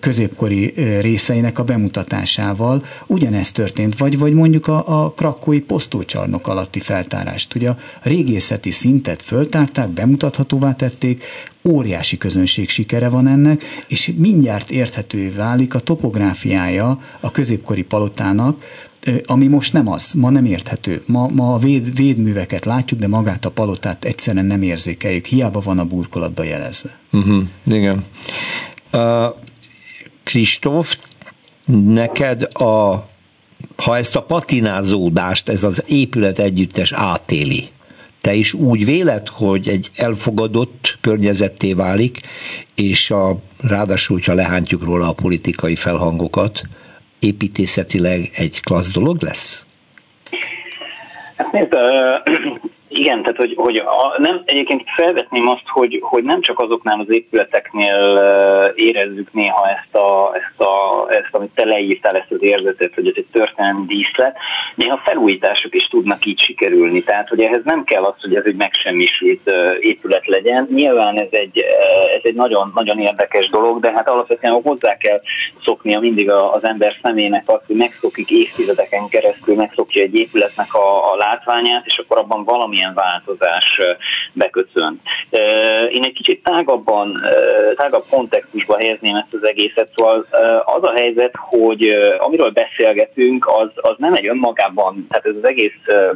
középkori 0.00 0.66
részeinek 1.00 1.58
a 1.58 1.64
bemutatásával 1.64 2.82
ugyanezt 3.06 3.54
történt, 3.54 3.98
vagy, 3.98 4.18
vagy 4.18 4.32
mondjuk 4.32 4.66
a, 4.66 5.04
a 5.04 5.10
krakói 5.10 5.60
posztócsarnok 5.60 6.46
alatti 6.46 6.80
feltárást. 6.80 7.54
Ugye 7.54 7.68
a 7.68 7.76
régészeti 8.02 8.70
szintet 8.70 9.22
föltárták, 9.22 9.88
bemutathatóvá 9.88 10.74
tették, 10.74 11.24
óriási 11.64 12.18
közönség 12.18 12.68
sikere 12.68 13.08
van 13.08 13.26
ennek, 13.26 13.62
és 13.88 14.12
mindjárt 14.16 14.70
érthetővé 14.70 15.28
válik 15.28 15.74
a 15.74 15.78
topográfiája 15.78 17.00
a 17.20 17.30
középkori 17.30 17.82
palotának, 17.82 18.62
ami 19.26 19.46
most 19.46 19.72
nem 19.72 19.88
az, 19.88 20.12
ma 20.12 20.30
nem 20.30 20.44
érthető. 20.44 21.02
Ma, 21.06 21.28
ma 21.28 21.54
a 21.54 21.58
véd, 21.58 21.96
védműveket 21.96 22.64
látjuk, 22.64 23.00
de 23.00 23.08
magát 23.08 23.44
a 23.44 23.50
palotát 23.50 24.04
egyszerűen 24.04 24.44
nem 24.44 24.62
érzékeljük, 24.62 25.26
hiába 25.26 25.60
van 25.60 25.78
a 25.78 25.84
burkolatba 25.84 26.42
jelezve. 26.42 26.98
Uh-huh, 27.12 27.42
igen. 27.66 28.04
Kristóf, 30.24 30.96
neked 31.66 32.48
a, 32.52 33.06
ha 33.76 33.96
ezt 33.96 34.16
a 34.16 34.22
patinázódást, 34.22 35.48
ez 35.48 35.64
az 35.64 35.84
épület 35.86 36.38
együttes 36.38 36.92
átéli, 36.92 37.68
te 38.20 38.34
is 38.34 38.52
úgy 38.52 38.84
véled, 38.84 39.28
hogy 39.28 39.68
egy 39.68 39.90
elfogadott 39.96 40.98
környezetté 41.00 41.72
válik, 41.72 42.20
és 42.74 43.10
a, 43.10 43.38
ráadásul, 43.62 44.16
hogyha 44.16 44.34
lehántjuk 44.34 44.84
róla 44.84 45.08
a 45.08 45.12
politikai 45.12 45.74
felhangokat, 45.74 46.62
építészetileg 47.18 48.30
egy 48.34 48.60
klassz 48.60 48.90
dolog 48.90 49.22
lesz? 49.22 49.66
Hát 51.36 51.52
nézd, 51.52 51.74
igen, 52.98 53.22
tehát 53.22 53.36
hogy, 53.36 53.54
hogy 53.56 53.76
a, 53.76 54.14
nem, 54.16 54.42
egyébként 54.44 54.82
felvetném 54.96 55.48
azt, 55.48 55.66
hogy, 55.66 55.98
hogy 56.02 56.24
nem 56.24 56.40
csak 56.40 56.60
azoknál 56.60 57.00
az 57.00 57.14
épületeknél 57.14 58.18
érezzük 58.74 59.32
néha 59.32 59.68
ezt, 59.68 59.94
a, 59.94 60.34
ezt, 60.34 60.60
a, 60.68 61.06
ezt 61.10 61.28
amit 61.34 61.54
te 61.54 61.64
leírtál, 61.64 62.16
ezt 62.16 62.30
az 62.30 62.42
érzetet, 62.42 62.94
hogy 62.94 63.06
ez 63.06 63.14
egy 63.16 63.26
történelmi 63.32 63.86
díszlet, 63.86 64.36
néha 64.74 65.00
felújítások 65.04 65.74
is 65.74 65.86
tudnak 65.88 66.26
így 66.26 66.40
sikerülni. 66.40 67.02
Tehát, 67.02 67.28
hogy 67.28 67.42
ehhez 67.42 67.64
nem 67.64 67.84
kell 67.84 68.02
az, 68.02 68.14
hogy 68.20 68.34
ez 68.34 68.44
egy 68.46 68.56
megsemmisült 68.56 69.52
épület 69.80 70.26
legyen. 70.26 70.68
Nyilván 70.70 71.20
ez 71.20 71.28
egy, 71.30 71.58
ez 72.14 72.22
egy 72.22 72.34
nagyon, 72.34 72.72
nagyon 72.74 72.98
érdekes 72.98 73.48
dolog, 73.48 73.80
de 73.80 73.92
hát 73.92 74.08
alapvetően 74.08 74.62
hozzá 74.62 74.96
kell 74.96 75.20
szoknia 75.64 76.00
mindig 76.00 76.30
az 76.30 76.64
ember 76.64 76.96
szemének 77.02 77.42
azt, 77.46 77.66
hogy 77.66 77.76
megszokik 77.76 78.30
évtizedeken 78.30 79.08
keresztül, 79.08 79.54
megszokja 79.54 80.02
egy 80.02 80.14
épületnek 80.14 80.74
a, 80.74 81.12
a 81.12 81.16
látványát, 81.16 81.86
és 81.86 81.98
akkor 81.98 82.18
abban 82.18 82.44
valamilyen 82.44 82.87
valamilyen 82.88 82.94
változás 82.94 83.80
beköszönt. 84.32 85.00
Én 85.90 86.04
egy 86.04 86.12
kicsit 86.12 86.42
tágabban, 86.42 87.20
tágabb 87.74 88.04
kontextusba 88.10 88.76
helyezném 88.76 89.14
ezt 89.14 89.34
az 89.34 89.46
egészet, 89.46 89.90
szóval 89.94 90.26
az 90.64 90.82
a 90.82 90.92
helyzet, 90.96 91.34
hogy 91.36 91.88
amiről 92.18 92.50
beszélgetünk, 92.50 93.46
az, 93.46 93.70
az 93.74 93.94
nem 93.98 94.14
egy 94.14 94.26
önmagában, 94.26 95.06
tehát 95.08 95.26
ez 95.26 95.34
az 95.42 95.48
egész 95.48 95.74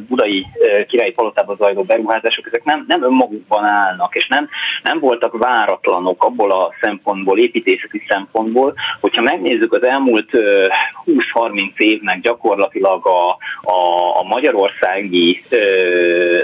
budai 0.08 0.46
királyi 0.88 1.12
palotában 1.12 1.56
zajló 1.56 1.82
beruházások, 1.82 2.46
ezek 2.46 2.64
nem, 2.64 2.84
nem 2.88 3.02
önmagukban 3.02 3.64
állnak, 3.64 4.14
és 4.14 4.26
nem, 4.28 4.48
nem 4.82 4.98
voltak 4.98 5.38
váratlanok 5.38 6.24
abból 6.24 6.50
a 6.50 6.72
szempontból, 6.80 7.38
építészeti 7.38 8.02
szempontból, 8.08 8.74
hogyha 9.00 9.22
megnézzük 9.22 9.72
az 9.72 9.86
elmúlt 9.86 10.30
20-30 11.34 11.76
évnek 11.76 12.20
gyakorlatilag 12.20 13.06
a, 13.06 13.36
a, 13.62 14.18
a 14.18 14.22
magyarországi 14.22 15.42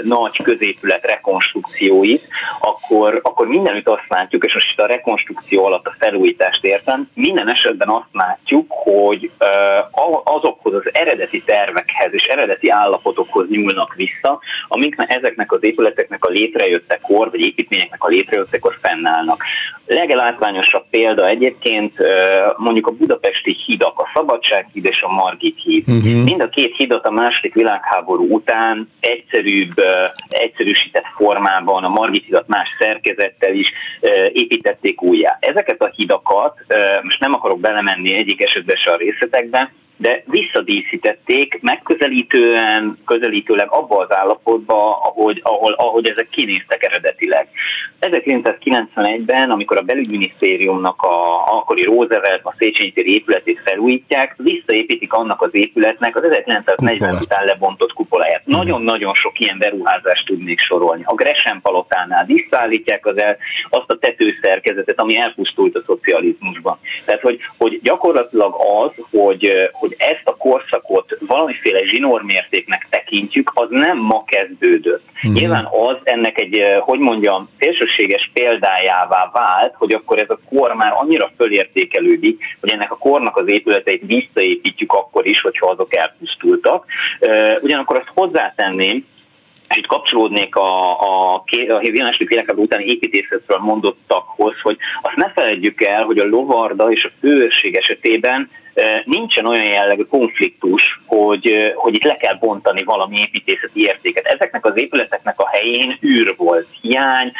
nagy 0.03 0.41
középület 0.43 1.05
rekonstrukcióit, 1.05 2.27
akkor, 2.59 3.19
akkor 3.23 3.47
mindenütt 3.47 3.89
azt 3.89 4.05
látjuk, 4.07 4.45
és 4.45 4.53
most 4.53 4.71
itt 4.71 4.79
a 4.79 4.87
rekonstrukció 4.87 5.65
alatt 5.65 5.85
a 5.85 5.95
felújítást 5.99 6.63
értem, 6.63 7.09
minden 7.13 7.49
esetben 7.49 7.89
azt 7.89 8.09
látjuk, 8.11 8.65
hogy 8.69 9.31
azokhoz 10.23 10.73
az 10.73 10.89
eredeti 10.91 11.43
tervekhez 11.43 12.13
és 12.13 12.23
eredeti 12.23 12.69
állapotokhoz 12.69 13.49
nyúlnak 13.49 13.95
vissza, 13.95 14.39
amik 14.67 14.95
ezeknek 15.07 15.51
az 15.51 15.63
épületeknek 15.63 16.25
a 16.25 16.29
létrejöttekor, 16.29 17.29
vagy 17.29 17.39
építményeknek 17.39 18.03
a 18.03 18.07
létrejöttekor 18.07 18.77
fennállnak. 18.81 19.43
Legelátványosabb 19.85 20.83
példa 20.89 21.27
egyébként 21.27 21.93
mondjuk 22.57 22.87
a 22.87 22.91
budapesti 22.91 23.57
hidak, 23.65 23.99
a 23.99 24.09
Szabadsághíd 24.13 24.85
és 24.85 25.01
a 25.01 25.13
Margit 25.13 25.57
híd. 25.63 25.87
Uh-huh. 25.87 26.23
Mind 26.23 26.41
a 26.41 26.49
két 26.49 26.75
hidat 26.75 27.05
a 27.09 27.21
második 27.21 27.53
világháború 27.53 28.33
után 28.33 28.89
egyszerűbb, 28.99 29.73
egyszerűsített 30.29 31.05
formában, 31.15 31.83
a 31.83 31.89
Margit 31.89 32.43
más 32.47 32.69
szerkezettel 32.79 33.53
is 33.53 33.71
építették 34.33 35.01
újjá. 35.01 35.37
Ezeket 35.39 35.81
a 35.81 35.91
hidakat, 35.95 36.57
most 37.01 37.19
nem 37.19 37.33
akarok 37.33 37.59
belemenni 37.59 38.15
egyik 38.15 38.41
esetben 38.41 38.75
se 38.75 38.91
a 38.91 38.97
részletekben, 38.97 39.69
de 40.01 40.23
visszadíszítették 40.25 41.59
megközelítően, 41.61 42.97
közelítőleg 43.05 43.67
abba 43.71 43.97
az 43.97 44.15
állapotba, 44.15 45.01
ahogy, 45.03 45.39
ahol, 45.43 45.73
ahogy 45.73 46.07
ezek 46.09 46.29
kinéztek 46.29 46.83
eredetileg. 46.83 47.47
1991-ben, 48.01 49.49
amikor 49.49 49.77
a 49.77 49.81
belügyminisztériumnak 49.81 51.01
a 51.01 51.43
akkori 51.45 51.83
Roosevelt, 51.83 52.41
a 52.43 52.55
Széchenyi 52.57 52.91
téri 52.91 53.13
épületét 53.13 53.61
felújítják, 53.63 54.35
visszaépítik 54.37 55.13
annak 55.13 55.41
az 55.41 55.49
épületnek 55.51 56.15
az 56.15 56.23
1940 56.23 57.15
után 57.21 57.45
lebontott 57.45 57.93
kupoláját. 57.93 58.45
Mhm. 58.45 58.55
Nagyon-nagyon 58.55 59.13
sok 59.13 59.39
ilyen 59.39 59.57
beruházást 59.57 60.25
tudnék 60.25 60.59
sorolni. 60.59 61.01
A 61.05 61.13
Gresham 61.13 61.61
palotánál 61.61 62.25
visszaállítják 62.25 63.05
az 63.05 63.21
el, 63.21 63.37
azt 63.69 63.91
a 63.91 63.97
tetőszerkezetet, 63.97 64.99
ami 64.99 65.17
elpusztult 65.17 65.75
a 65.75 65.83
szocializmusban. 65.85 66.79
Tehát, 67.05 67.21
hogy, 67.21 67.39
hogy 67.57 67.79
gyakorlatilag 67.83 68.55
az, 68.83 68.91
hogy, 69.11 69.69
hogy 69.71 69.88
hogy 69.89 70.07
ezt 70.07 70.27
a 70.27 70.35
korszakot 70.35 71.17
valamiféle 71.19 71.85
zsinórmértéknek 71.85 72.87
tekintjük, 72.89 73.51
az 73.53 73.67
nem 73.69 73.97
ma 73.97 74.23
kezdődött. 74.23 75.03
Mm. 75.27 75.31
Nyilván 75.33 75.65
az 75.65 75.97
ennek 76.03 76.41
egy, 76.41 76.63
hogy 76.79 76.99
mondjam, 76.99 77.49
szélsőséges 77.59 78.29
példájává 78.33 79.29
vált, 79.33 79.73
hogy 79.75 79.93
akkor 79.93 80.19
ez 80.19 80.29
a 80.29 80.39
kor 80.49 80.73
már 80.73 80.93
annyira 80.95 81.31
fölértékelődik, 81.37 82.43
hogy 82.59 82.69
ennek 82.69 82.91
a 82.91 82.97
kornak 82.97 83.37
az 83.37 83.51
épületeit 83.51 84.03
visszaépítjük 84.05 84.93
akkor 84.93 85.27
is, 85.27 85.41
hogyha 85.41 85.67
azok 85.67 85.95
elpusztultak. 85.95 86.85
Ugyanakkor 87.61 87.97
azt 87.97 88.11
hozzátenném, 88.13 89.05
itt 89.75 89.85
kapcsolódnék 89.87 90.55
a, 90.55 90.99
a, 91.01 91.33
a 91.35 91.43
második 91.93 92.29
világháború 92.29 92.65
utáni 92.65 92.85
építészetről 92.85 93.57
mondottakhoz, 93.57 94.53
hogy 94.61 94.77
azt 95.01 95.15
ne 95.15 95.31
felejtjük 95.31 95.81
el, 95.81 96.03
hogy 96.03 96.17
a 96.17 96.27
lovarda 96.27 96.91
és 96.91 97.03
a 97.03 97.11
főőrség 97.19 97.75
esetében 97.75 98.49
nincsen 99.03 99.45
olyan 99.45 99.65
jellegű 99.65 100.03
konfliktus, 100.03 101.01
hogy, 101.05 101.53
hogy 101.75 101.95
itt 101.95 102.03
le 102.03 102.17
kell 102.17 102.35
bontani 102.39 102.83
valami 102.83 103.17
építészeti 103.19 103.81
értéket. 103.81 104.25
Ezeknek 104.25 104.65
az 104.65 104.77
épületeknek 104.77 105.39
a 105.39 105.47
helyén 105.47 105.97
űr 106.03 106.33
volt, 106.37 106.67
hiány, 106.81 107.31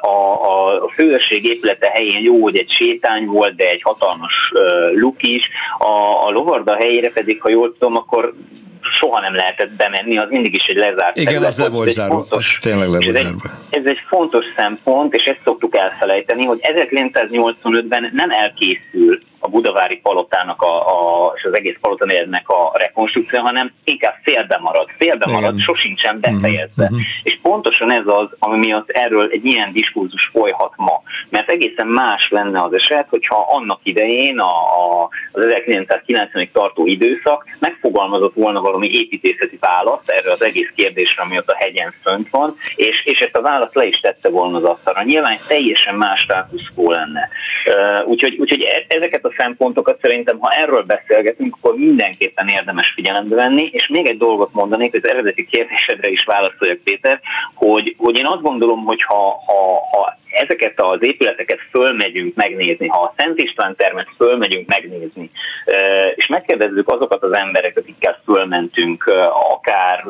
a, 0.00 0.44
a 0.84 0.88
főösség 0.94 1.44
épülete 1.44 1.90
helyén 1.92 2.22
jó, 2.22 2.42
hogy 2.42 2.56
egy 2.56 2.70
sétány 2.70 3.26
volt, 3.26 3.56
de 3.56 3.68
egy 3.68 3.82
hatalmas 3.82 4.52
luk 4.94 5.22
is, 5.22 5.48
a, 5.78 6.26
a 6.26 6.30
lovarda 6.30 6.74
helyére 6.74 7.10
pedig, 7.10 7.40
ha 7.40 7.50
jól 7.50 7.72
tudom, 7.72 7.96
akkor 7.96 8.34
soha 8.98 9.20
nem 9.20 9.34
lehetett 9.34 9.70
bemenni, 9.70 10.18
az 10.18 10.28
mindig 10.30 10.54
is 10.54 10.64
egy 10.66 10.76
lezárt 10.76 11.16
Igen, 11.16 11.32
terület. 11.32 11.48
ez 11.48 11.58
le 11.58 11.68
volt 11.68 11.90
zárva, 11.90 12.24
ez 12.30 12.46
tényleg 12.60 12.88
le 12.88 12.98
volt 13.04 13.16
ez 13.16 13.22
zárva. 13.22 13.50
Egy, 13.70 13.78
ez 13.78 13.86
egy 13.86 13.98
fontos 14.06 14.44
szempont, 14.56 15.14
és 15.14 15.24
ezt 15.24 15.40
szoktuk 15.44 15.76
elfelejteni, 15.76 16.44
hogy 16.44 16.58
1985-ben 16.62 18.10
nem 18.12 18.30
elkészül 18.30 19.18
a 19.38 19.48
budavári 19.48 19.96
palotának 19.96 20.62
a, 20.62 20.86
a, 20.86 21.32
és 21.36 21.44
az 21.44 21.54
egész 21.54 21.76
palotanérnek 21.80 22.48
a 22.48 22.72
rekonstrukció, 22.74 23.40
hanem 23.40 23.72
inkább 23.84 24.14
félbe 24.22 24.58
marad. 24.60 24.88
Félbe 24.98 25.24
Igen. 25.28 25.40
marad, 25.40 25.60
sosincsen 25.60 26.16
mhm, 26.16 26.20
befejezve. 26.20 26.84
Uh-huh. 26.84 26.98
És 27.22 27.38
pontosan 27.42 27.92
ez 27.92 28.06
az, 28.06 28.28
ami 28.38 28.58
miatt 28.58 28.88
erről 28.88 29.28
egy 29.30 29.44
ilyen 29.44 29.72
diskurzus 29.72 30.28
folyhat 30.32 30.72
ma. 30.76 31.02
Mert 31.28 31.50
egészen 31.50 31.86
más 31.86 32.28
lenne 32.30 32.62
az 32.62 32.72
eset, 32.72 33.06
hogyha 33.08 33.46
annak 33.50 33.80
idején 33.82 34.38
a, 34.38 34.50
a, 34.50 35.08
az 35.32 35.44
1990-ig 35.66 36.50
tartó 36.52 36.86
időszak 36.86 37.44
megfogalmazott 37.58 38.34
volna 38.34 38.60
valami 38.60 38.90
építészeti 38.92 39.58
választ 39.60 40.10
erre 40.10 40.32
az 40.32 40.42
egész 40.42 40.70
kérdésre, 40.74 41.22
ami 41.22 41.38
ott 41.38 41.48
a 41.48 41.56
hegyen 41.56 41.92
fönt 42.02 42.30
van, 42.30 42.54
és, 42.76 43.04
és 43.04 43.20
ezt 43.20 43.36
a 43.36 43.42
választ 43.42 43.74
le 43.74 43.84
is 43.84 44.00
tette 44.00 44.28
volna 44.28 44.56
az 44.56 44.64
asztalra. 44.64 45.02
Nyilván 45.02 45.36
teljesen 45.46 45.94
más 45.94 46.20
státuszkó 46.20 46.90
lenne. 46.90 47.28
Úgyhogy, 48.04 48.36
úgyhogy 48.38 48.62
e, 48.62 48.84
ezeket 48.88 49.24
a 49.24 49.27
szempontokat 49.36 50.00
szerintem, 50.00 50.38
ha 50.38 50.50
erről 50.50 50.82
beszélgetünk, 50.82 51.56
akkor 51.60 51.74
mindenképpen 51.74 52.48
érdemes 52.48 52.92
figyelembe 52.94 53.34
venni, 53.34 53.68
és 53.72 53.88
még 53.88 54.06
egy 54.06 54.18
dolgot 54.18 54.52
mondanék, 54.52 54.94
az 54.94 55.08
eredeti 55.08 55.46
kérdésedre 55.46 56.08
is 56.08 56.24
válaszoljak, 56.24 56.78
Péter, 56.78 57.20
hogy, 57.54 57.94
hogy 57.98 58.18
én 58.18 58.26
azt 58.26 58.42
gondolom, 58.42 58.84
hogy 58.84 59.02
ha, 59.02 59.42
ha, 59.46 59.88
ha 59.90 60.16
ezeket 60.30 60.80
az 60.80 61.04
épületeket 61.04 61.58
fölmegyünk 61.70 62.34
megnézni, 62.34 62.86
ha 62.86 63.02
a 63.02 63.14
Szent 63.16 63.38
István 63.38 63.76
termet 63.76 64.08
fölmegyünk 64.16 64.68
megnézni, 64.68 65.30
és 66.14 66.26
megkérdezzük 66.26 66.88
azokat 66.88 67.22
az 67.22 67.32
embereket, 67.32 67.78
akikkel 67.82 68.20
fölmentünk, 68.24 69.04
akár 69.50 70.04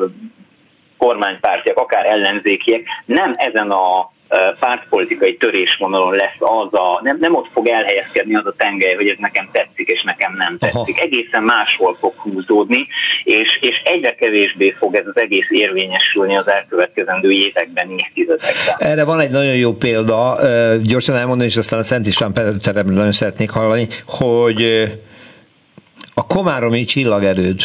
kormánypártiak, 0.97 1.77
akár 1.77 2.05
ellenzékiek, 2.05 2.81
nem 3.05 3.33
ezen 3.37 3.71
a 3.71 4.11
pártpolitikai 4.59 5.37
törésvonalon 5.37 6.13
lesz 6.13 6.37
az 6.39 6.73
a, 6.73 6.99
nem, 7.03 7.17
nem 7.19 7.35
ott 7.35 7.49
fog 7.53 7.67
elhelyezkedni 7.67 8.35
az 8.35 8.45
a 8.45 8.53
tengely, 8.57 8.95
hogy 8.95 9.07
ez 9.07 9.17
nekem 9.19 9.49
tetszik, 9.51 9.87
és 9.87 10.03
nekem 10.03 10.35
nem 10.37 10.57
tetszik. 10.57 10.95
Aha. 10.97 11.05
Egészen 11.05 11.43
máshol 11.43 11.97
fog 11.99 12.13
húzódni, 12.15 12.87
és, 13.23 13.57
és 13.61 13.81
egyre 13.83 14.15
kevésbé 14.15 14.75
fog 14.79 14.95
ez 14.95 15.07
az 15.07 15.17
egész 15.17 15.49
érvényesülni 15.49 16.35
az 16.35 16.47
elkövetkezendő 16.47 17.31
években, 17.31 17.89
évtizedekben. 17.89 18.75
Erre 18.77 19.05
van 19.05 19.19
egy 19.19 19.31
nagyon 19.31 19.55
jó 19.55 19.73
példa, 19.73 20.35
gyorsan 20.81 21.15
elmondani, 21.15 21.49
és 21.49 21.57
aztán 21.57 21.79
a 21.79 21.83
Szent 21.83 22.07
István 22.07 22.33
teremről 22.63 22.95
nagyon 22.95 23.11
szeretnék 23.11 23.49
hallani, 23.49 23.87
hogy 24.07 24.63
a 26.13 26.27
Komáromi 26.27 26.83
csillagerőd 26.83 27.61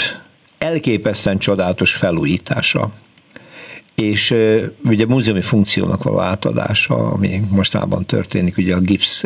elképesztően 0.58 1.38
csodálatos 1.38 1.94
felújítása 1.94 2.90
és 3.94 4.34
ugye 4.84 5.06
múzeumi 5.06 5.40
funkciónak 5.40 6.02
való 6.02 6.20
átadása, 6.20 6.94
ami 6.94 7.42
mostában 7.50 8.06
történik, 8.06 8.56
ugye 8.56 8.74
a 8.74 8.80
gipsz 8.80 9.24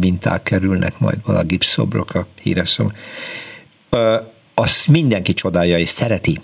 minták 0.00 0.42
kerülnek 0.42 0.98
majd 0.98 1.18
a 1.22 1.42
gipszszobrok, 1.42 2.14
a 2.14 2.26
híres 2.42 2.68
szó. 2.68 2.90
Azt 4.54 4.88
mindenki 4.88 5.34
csodálja 5.34 5.78
és 5.78 5.88
szereti. 5.88 6.40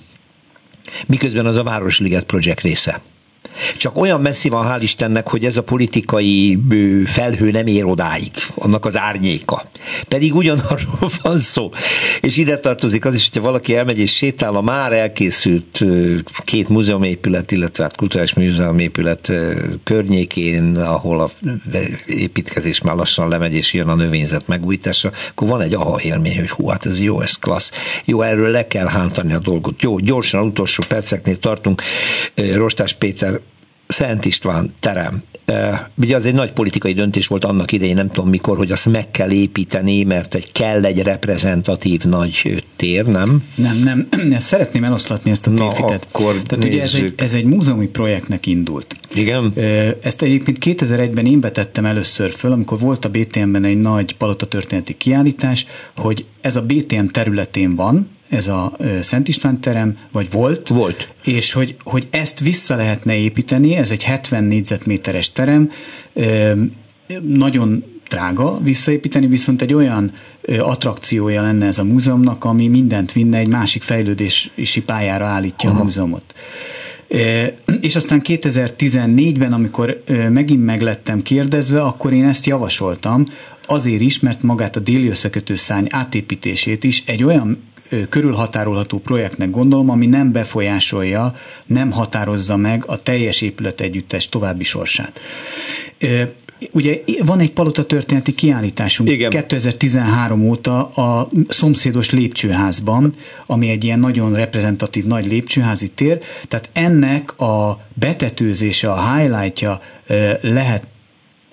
Miközben 1.07 1.47
az 1.47 1.57
a 1.57 1.63
Városliget 1.63 2.25
projekt 2.25 2.61
része. 2.61 3.03
Csak 3.77 3.99
olyan 3.99 4.21
messzi 4.21 4.49
van, 4.49 4.67
hál' 4.67 4.83
Istennek, 4.83 5.29
hogy 5.29 5.45
ez 5.45 5.57
a 5.57 5.63
politikai 5.63 6.59
felhő 7.05 7.51
nem 7.51 7.67
ér 7.67 7.85
odáig, 7.85 8.33
annak 8.55 8.85
az 8.85 8.99
árnyéka. 8.99 9.65
Pedig 10.09 10.35
ugyanarról 10.35 11.11
van 11.23 11.39
szó. 11.39 11.71
És 12.21 12.37
ide 12.37 12.59
tartozik 12.59 13.05
az 13.05 13.15
is, 13.15 13.29
hogyha 13.29 13.47
valaki 13.47 13.77
elmegy 13.77 13.99
és 13.99 14.15
sétál 14.15 14.55
a 14.55 14.61
már 14.61 14.93
elkészült 14.93 15.85
két 16.45 16.69
múzeumépület, 16.69 17.53
illetve 17.53 17.83
hát 17.83 17.97
kulturális 17.97 18.35
múzeumépület 18.35 19.33
környékén, 19.85 20.77
ahol 20.77 21.21
a 21.21 21.31
építkezés 22.07 22.81
már 22.81 22.97
lassan 22.97 23.29
lemegy, 23.29 23.55
és 23.55 23.73
jön 23.73 23.89
a 23.89 23.95
növényzet 23.95 24.47
megújítása, 24.47 25.13
akkor 25.31 25.49
van 25.49 25.61
egy 25.61 25.75
aha 25.75 26.01
élmény, 26.01 26.39
hogy 26.39 26.51
hú, 26.51 26.67
hát 26.67 26.87
ez 26.87 27.01
jó, 27.01 27.21
ez 27.21 27.33
klassz. 27.33 27.71
Jó, 28.05 28.23
erről 28.23 28.51
le 28.51 28.67
kell 28.67 28.87
hántani 28.87 29.33
a 29.33 29.39
dolgot. 29.39 29.83
Jó, 29.83 29.99
gyorsan, 29.99 30.47
utolsó 30.47 30.83
perceknél 30.89 31.39
tartunk. 31.39 31.83
Rostás 32.35 32.93
Péter 32.93 33.41
Szent 33.87 34.25
István 34.25 34.73
terem. 34.81 35.23
Ugye 35.95 36.17
az 36.17 36.27
egy 36.27 36.35
nagy 36.35 36.53
politikai 36.53 36.93
döntés 36.93 37.27
volt 37.27 37.45
annak 37.45 37.73
idején, 37.73 37.95
nem 37.95 38.11
tudom 38.11 38.29
mikor, 38.29 38.57
hogy 38.57 38.71
azt 38.71 38.91
meg 38.91 39.11
kell 39.11 39.31
építeni, 39.31 40.03
mert 40.03 40.35
egy 40.35 40.53
kell 40.53 40.85
egy 40.85 41.03
reprezentatív 41.03 42.05
nagy 42.05 42.65
tér, 42.77 43.07
nem? 43.07 43.45
Nem, 43.55 43.77
nem. 43.77 44.09
Ezt 44.33 44.47
szeretném 44.47 44.85
eloszlatni 44.85 45.31
ezt 45.31 45.47
a 45.47 45.51
tévhitet. 45.51 46.07
akkor 46.13 46.43
Tehát 46.43 46.65
ugye 46.65 46.83
ez 46.83 46.95
egy, 46.95 47.15
ez 47.17 47.35
egy 47.35 47.45
múzeumi 47.45 47.87
projektnek 47.87 48.47
indult. 48.47 48.97
Igen. 49.15 49.53
Ezt 50.03 50.23
egyébként 50.23 50.59
2001-ben 50.61 51.27
én 51.27 51.41
betettem 51.41 51.85
először 51.85 52.31
föl, 52.31 52.53
amikor 52.53 52.79
volt 52.79 53.05
a 53.05 53.09
BTM-ben 53.09 53.65
egy 53.65 53.81
nagy 53.81 54.17
palotatörténeti 54.17 54.97
kiállítás, 54.97 55.67
hogy 55.97 56.25
ez 56.41 56.57
a 56.57 56.63
BTM 56.63 57.07
területén 57.07 57.75
van, 57.75 58.09
ez 58.35 58.47
a 58.47 58.77
Szent 59.01 59.29
István 59.29 59.61
terem, 59.61 59.97
vagy 60.13 60.31
volt. 60.31 60.69
Volt. 60.69 61.15
És 61.25 61.53
hogy, 61.53 61.77
hogy 61.85 62.07
ezt 62.11 62.41
vissza 62.41 62.77
lehetne 62.77 63.17
építeni, 63.17 63.77
ez 63.77 63.91
egy 63.91 64.03
70 64.03 64.45
négyzetméteres 64.45 65.33
terem, 65.33 65.71
nagyon 67.21 67.85
drága 68.09 68.61
visszaépíteni, 68.63 69.27
viszont 69.27 69.63
egy 69.63 69.75
olyan 69.75 70.13
attrakciója 70.59 71.43
lenne 71.43 71.67
ez 71.67 71.79
a 71.79 71.85
múzeumnak, 71.85 72.45
ami 72.45 72.69
mindent 72.69 73.13
vinne, 73.13 73.39
egy 73.39 73.49
másik 73.49 73.83
fejlődési 73.83 74.83
pályára 74.87 75.25
állítja 75.25 75.71
Aha. 75.71 75.81
a 75.81 75.83
múzeumot. 75.83 76.35
És 77.81 77.97
aztán 77.97 78.21
2014-ben, 78.25 79.53
amikor 79.53 80.03
megint 80.31 80.65
meglettem 80.65 81.23
kérdezve, 81.23 81.83
akkor 81.83 82.13
én 82.13 82.25
ezt 82.25 82.47
javasoltam, 82.47 83.25
azért 83.67 84.01
is, 84.01 84.21
mert 84.21 84.43
magát 84.43 84.77
a 84.77 84.81
déli 84.81 85.09
összekötő 85.09 85.55
szárny 85.55 85.87
átépítését 85.91 86.85
is 86.85 87.03
egy 87.07 87.25
olyan 87.25 87.59
körülhatárolható 88.09 88.99
projektnek 88.99 89.51
gondolom, 89.51 89.91
ami 89.91 90.07
nem 90.07 90.33
befolyásolja, 90.33 91.35
nem 91.67 91.91
határozza 91.91 92.57
meg 92.57 92.85
a 92.87 93.03
teljes 93.03 93.41
épület 93.41 93.81
együttes 93.81 94.29
további 94.29 94.65
sorsát. 94.65 95.21
Ugye 96.73 97.01
van 97.25 97.41
egy 97.41 97.53
palota 97.53 97.85
történeti 97.85 98.35
kiállításunk 98.35 99.11
Igen. 99.11 99.31
2013 99.31 100.49
óta 100.49 100.87
a 100.87 101.29
szomszédos 101.49 102.11
lépcsőházban, 102.11 103.15
ami 103.47 103.69
egy 103.69 103.85
ilyen 103.85 103.99
nagyon 103.99 104.35
reprezentatív 104.35 105.05
nagy 105.05 105.27
lépcsőházi 105.27 105.89
tér, 105.89 106.21
tehát 106.49 106.69
ennek 106.73 107.41
a 107.41 107.81
betetőzése, 107.95 108.91
a 108.91 109.15
highlightja 109.15 109.81
lehet 110.41 110.87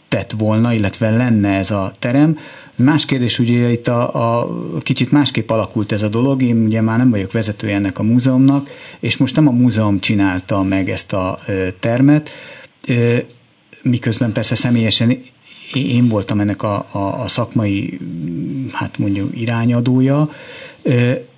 tett 0.07 0.31
volna, 0.37 0.73
illetve 0.73 1.09
lenne 1.09 1.49
ez 1.49 1.71
a 1.71 1.91
terem. 1.99 2.37
Más 2.83 3.05
kérdés, 3.05 3.39
ugye 3.39 3.71
itt 3.71 3.87
a, 3.87 4.39
a 4.39 4.49
kicsit 4.79 5.11
másképp 5.11 5.49
alakult 5.49 5.91
ez 5.91 6.01
a 6.01 6.07
dolog, 6.07 6.41
én 6.41 6.65
ugye 6.65 6.81
már 6.81 6.97
nem 6.97 7.09
vagyok 7.09 7.31
vezetője 7.31 7.75
ennek 7.75 7.99
a 7.99 8.03
múzeumnak, 8.03 8.69
és 8.99 9.17
most 9.17 9.35
nem 9.35 9.47
a 9.47 9.51
múzeum 9.51 9.99
csinálta 9.99 10.63
meg 10.63 10.89
ezt 10.89 11.13
a 11.13 11.39
termet, 11.79 12.29
miközben 13.83 14.31
persze 14.31 14.55
személyesen 14.55 15.21
én 15.73 16.07
voltam 16.07 16.39
ennek 16.39 16.63
a, 16.63 16.85
a, 16.91 17.21
a 17.21 17.27
szakmai, 17.27 17.99
hát 18.71 18.97
mondjuk 18.97 19.41
irányadója, 19.41 20.29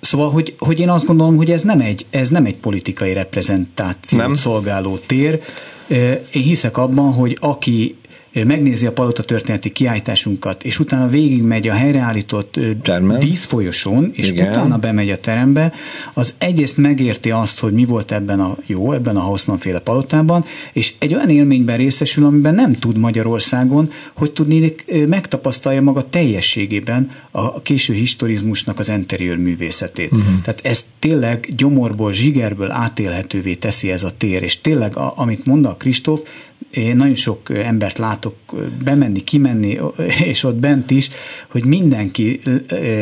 Szóval, 0.00 0.30
hogy, 0.30 0.54
hogy 0.58 0.80
én 0.80 0.88
azt 0.88 1.06
gondolom, 1.06 1.36
hogy 1.36 1.50
ez 1.50 1.62
nem 1.62 1.80
egy, 1.80 2.06
ez 2.10 2.28
nem 2.28 2.44
egy 2.44 2.56
politikai 2.56 3.12
reprezentációt 3.12 4.22
nem. 4.22 4.34
szolgáló 4.34 4.96
tér. 4.96 5.40
Én 6.32 6.42
hiszek 6.42 6.76
abban, 6.76 7.12
hogy 7.12 7.38
aki 7.40 7.96
megnézi 8.42 8.86
a 8.86 8.92
palota 8.92 9.22
történeti 9.22 9.70
kiállításunkat, 9.70 10.64
és 10.64 10.78
utána 10.78 11.08
végigmegy 11.08 11.68
a 11.68 11.72
helyreállított 11.72 12.60
Termen. 12.82 13.20
díszfolyosón, 13.20 14.10
és 14.14 14.30
Igen. 14.30 14.50
utána 14.50 14.78
bemegy 14.78 15.10
a 15.10 15.16
terembe, 15.16 15.72
az 16.14 16.34
egyrészt 16.38 16.76
megérti 16.76 17.30
azt, 17.30 17.60
hogy 17.60 17.72
mi 17.72 17.84
volt 17.84 18.12
ebben 18.12 18.40
a 18.40 18.56
jó, 18.66 18.92
ebben 18.92 19.16
a 19.16 19.20
Hausmann 19.20 19.56
féle 19.56 19.78
palotában, 19.78 20.44
és 20.72 20.94
egy 20.98 21.14
olyan 21.14 21.28
élményben 21.28 21.76
részesül, 21.76 22.24
amiben 22.24 22.54
nem 22.54 22.72
tud 22.72 22.96
Magyarországon, 22.96 23.90
hogy 24.14 24.32
tudni 24.32 24.74
megtapasztalja 25.08 25.82
maga 25.82 26.08
teljességében 26.08 27.10
a 27.30 27.62
késő 27.62 27.94
historizmusnak 27.94 28.78
az 28.78 28.88
interiőr 28.88 29.36
művészetét. 29.36 30.12
Uh-huh. 30.12 30.40
Tehát 30.42 30.60
ez 30.62 30.86
tényleg 30.98 31.48
gyomorból, 31.56 32.12
zsigerből 32.12 32.70
átélhetővé 32.70 33.54
teszi 33.54 33.90
ez 33.90 34.02
a 34.02 34.10
tér, 34.18 34.42
és 34.42 34.60
tényleg, 34.60 34.96
a, 34.96 35.12
amit 35.16 35.46
mond 35.46 35.64
a 35.64 35.76
Kristóf, 35.76 36.20
én 36.74 36.96
nagyon 36.96 37.14
sok 37.14 37.50
embert 37.50 37.98
látok 37.98 38.34
bemenni, 38.84 39.24
kimenni, 39.24 39.78
és 40.24 40.44
ott 40.44 40.56
bent 40.56 40.90
is, 40.90 41.10
hogy 41.50 41.64
mindenki, 41.64 42.40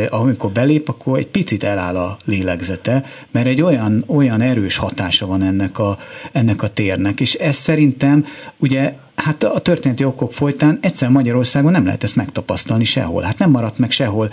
amikor 0.08 0.52
belép, 0.52 0.88
akkor 0.88 1.18
egy 1.18 1.26
picit 1.26 1.64
eláll 1.64 1.96
a 1.96 2.16
lélegzete, 2.24 3.04
mert 3.30 3.46
egy 3.46 3.62
olyan, 3.62 4.04
olyan 4.06 4.40
erős 4.40 4.76
hatása 4.76 5.26
van 5.26 5.42
ennek 5.42 5.78
a, 5.78 5.98
ennek 6.32 6.62
a 6.62 6.68
térnek, 6.68 7.20
és 7.20 7.34
ez 7.34 7.56
szerintem 7.56 8.24
ugye 8.58 8.94
hát 9.14 9.42
a 9.44 9.58
történeti 9.58 10.04
okok 10.04 10.32
folytán 10.32 10.78
egyszer 10.82 11.08
Magyarországon 11.08 11.72
nem 11.72 11.84
lehet 11.84 12.02
ezt 12.02 12.16
megtapasztalni 12.16 12.84
sehol. 12.84 13.22
Hát 13.22 13.38
nem 13.38 13.50
maradt 13.50 13.78
meg 13.78 13.90
sehol 13.90 14.30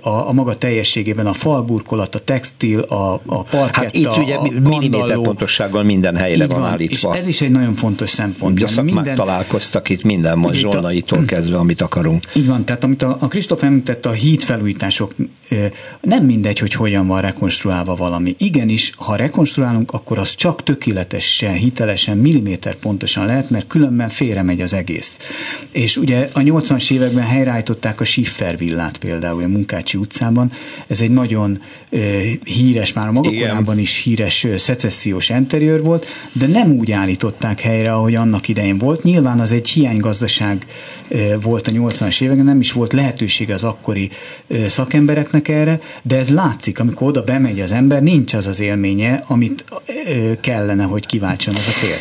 a, 0.00 0.08
a 0.08 0.32
maga 0.32 0.56
teljességében 0.56 1.26
a 1.26 1.32
falburkolat, 1.32 2.14
a 2.14 2.18
textil, 2.18 2.80
a, 2.80 3.12
a 3.26 3.42
parketta, 3.42 3.80
Hát 3.80 3.94
itt 3.94 4.16
ugye 4.16 4.38
milliméter 4.60 5.20
pontossággal 5.20 5.82
minden 5.82 6.16
helyre 6.16 6.46
van, 6.46 6.60
van 6.60 6.70
állítva. 6.70 7.10
És 7.12 7.18
ez 7.20 7.26
is 7.26 7.40
egy 7.40 7.50
nagyon 7.50 7.74
fontos 7.74 8.10
szempont. 8.10 8.62
A 8.62 8.68
szakmák 8.68 8.94
minden, 8.94 9.14
találkoztak 9.14 9.88
itt 9.88 10.02
minden 10.02 10.38
mazsolnaitól 10.38 11.24
kezdve, 11.24 11.56
amit 11.56 11.80
akarunk. 11.80 12.24
Így 12.34 12.46
van, 12.46 12.64
tehát 12.64 12.84
amit 12.84 13.02
a, 13.02 13.16
a 13.20 13.28
Kristóf 13.28 13.62
említett, 13.62 14.06
a 14.06 14.10
hídfelújítások, 14.10 15.14
nem 16.00 16.24
mindegy, 16.24 16.58
hogy 16.58 16.72
hogyan 16.72 17.06
van 17.06 17.20
rekonstruálva 17.20 17.94
valami. 17.94 18.34
Igenis, 18.38 18.92
ha 18.96 19.16
rekonstruálunk, 19.16 19.92
akkor 19.92 20.18
az 20.18 20.34
csak 20.34 20.62
tökéletesen, 20.62 21.52
hitelesen, 21.52 22.18
milliméter 22.18 22.74
pontosan 22.74 23.26
lehet, 23.26 23.50
mert 23.50 23.66
különben 23.66 24.08
félre 24.08 24.42
megy 24.42 24.60
az 24.60 24.72
egész. 24.72 25.18
És 25.70 25.96
ugye 25.96 26.28
a 26.32 26.40
80-as 26.40 26.90
években 26.90 27.24
helyreállították 27.24 28.00
a 28.00 28.04
Schiffer 28.04 28.58
villát 28.58 28.98
például 28.98 29.42
a 29.42 29.46
Munkácsi 29.46 29.98
utcában. 29.98 30.52
Ez 30.86 31.00
egy 31.00 31.10
nagyon 31.10 31.60
híres, 32.44 32.92
már 32.92 33.08
a 33.08 33.12
maga 33.12 33.30
korában 33.30 33.78
is 33.78 34.02
híres 34.02 34.46
szecessziós 34.56 35.28
interiőr 35.28 35.82
volt, 35.82 36.06
de 36.32 36.46
nem 36.46 36.72
úgy 36.72 36.92
állították 36.92 37.60
helyre, 37.60 37.92
ahogy 37.92 38.14
annak 38.14 38.48
idején 38.48 38.78
volt. 38.78 39.02
Nyilván 39.02 39.40
az 39.40 39.52
egy 39.52 39.68
hiánygazdaság 39.68 40.66
volt 41.42 41.66
a 41.66 41.70
80-as 41.70 42.22
években, 42.22 42.44
nem 42.44 42.60
is 42.60 42.72
volt 42.72 42.92
lehetősége 42.92 43.54
az 43.54 43.64
akkori 43.64 44.10
uh, 44.46 44.66
szakembereknek 45.44 45.48
erre, 45.48 45.80
de 46.02 46.16
ez 46.16 46.30
látszik, 46.30 46.80
amikor 46.80 47.08
oda 47.08 47.22
bemegy 47.22 47.60
az 47.60 47.72
ember, 47.72 48.02
nincs 48.02 48.34
az 48.34 48.46
az 48.46 48.60
élménye, 48.60 49.22
amit 49.26 49.64
kellene, 50.40 50.84
hogy 50.84 51.06
kiváltson 51.06 51.54
az 51.54 51.68
a 51.68 51.80
tér. 51.80 51.98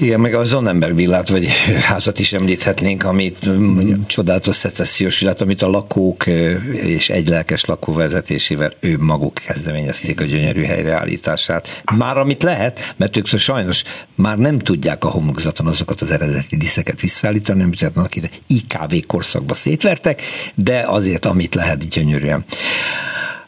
Igen, 0.00 0.20
meg 0.20 0.34
a 0.34 0.44
Zonenberg 0.44 0.94
villát, 0.94 1.28
vagy 1.28 1.48
házat 1.80 2.18
is 2.18 2.32
említhetnénk, 2.32 3.04
amit 3.04 3.58
Mondja. 3.58 3.98
csodálatos 4.06 4.56
szecessziós 4.56 5.18
villát, 5.18 5.40
amit 5.40 5.62
a 5.62 5.70
lakók 5.70 6.26
és 6.72 7.10
egy 7.10 7.28
lelkes 7.28 7.64
lakó 7.64 7.92
vezetésével 7.92 8.72
ő 8.80 8.96
maguk 8.98 9.34
kezdeményezték 9.34 10.20
a 10.20 10.24
gyönyörű 10.24 10.62
helyreállítását. 10.62 11.82
Már 11.96 12.18
amit 12.18 12.42
lehet, 12.42 12.94
mert 12.96 13.16
ők 13.16 13.26
sajnos 13.26 13.82
már 14.14 14.38
nem 14.38 14.58
tudják 14.58 15.04
a 15.04 15.08
homokzaton 15.08 15.66
azokat 15.66 16.00
az 16.00 16.10
eredeti 16.10 16.56
diszeket 16.56 17.00
visszaállítani, 17.00 17.62
amit 17.62 17.82
annak 17.94 18.16
ide 18.16 18.28
IKV 18.46 18.94
korszakba 19.06 19.54
szétvertek, 19.54 20.22
de 20.54 20.84
azért 20.86 21.26
amit 21.26 21.54
lehet 21.54 21.88
gyönyörűen. 21.88 22.44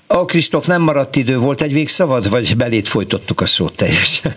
A 0.07 0.25
Kristóf, 0.25 0.67
nem 0.67 0.83
maradt 0.83 1.17
idő, 1.17 1.39
volt 1.39 1.63
egy 1.63 1.73
végszavad, 1.73 2.31
vagy 2.31 2.57
belét 2.57 2.89
folytottuk 2.89 3.41
a 3.41 3.47
szót 3.47 3.77
teljesen? 3.77 4.35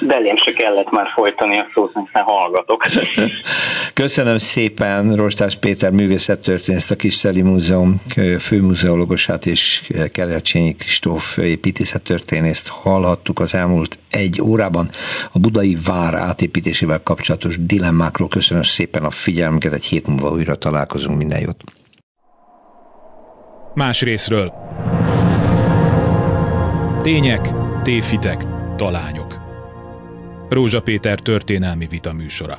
Belém 0.00 0.36
se 0.36 0.52
kellett 0.52 0.90
már 0.90 1.06
folytani 1.14 1.58
a 1.58 1.66
szót, 1.74 1.92
hiszen 1.94 2.22
hallgatok. 2.22 2.84
Köszönöm 3.94 4.38
szépen 4.38 5.16
Rostás 5.16 5.56
Péter 5.56 5.90
művészettörténészt, 5.90 6.90
a 6.90 6.96
Kisszeli 6.96 7.42
Múzeum 7.42 8.02
főmuzeologosát 8.40 9.46
és 9.46 9.90
Kerecsényi 10.12 10.74
Kristóf 10.74 11.36
építészettörténészt 11.36 12.68
hallhattuk 12.68 13.40
az 13.40 13.54
elmúlt 13.54 13.98
egy 14.10 14.40
órában 14.42 14.90
a 15.32 15.38
budai 15.38 15.76
vár 15.86 16.14
átépítésével 16.14 17.02
kapcsolatos 17.02 17.56
dilemmákról. 17.60 18.28
Köszönöm 18.28 18.62
szépen 18.62 19.04
a 19.04 19.10
figyelmüket, 19.10 19.72
egy 19.72 19.84
hét 19.84 20.06
múlva 20.06 20.30
újra 20.30 20.54
találkozunk, 20.54 21.18
minden 21.18 21.40
jót. 21.40 21.62
Más 23.74 24.02
részről. 24.02 24.52
Tények, 27.02 27.48
tévhitek, 27.82 28.44
talányok. 28.76 29.27
Rózsa 30.48 30.82
Péter 30.82 31.20
történelmi 31.20 31.86
vita 31.86 32.12
műsora. 32.12 32.56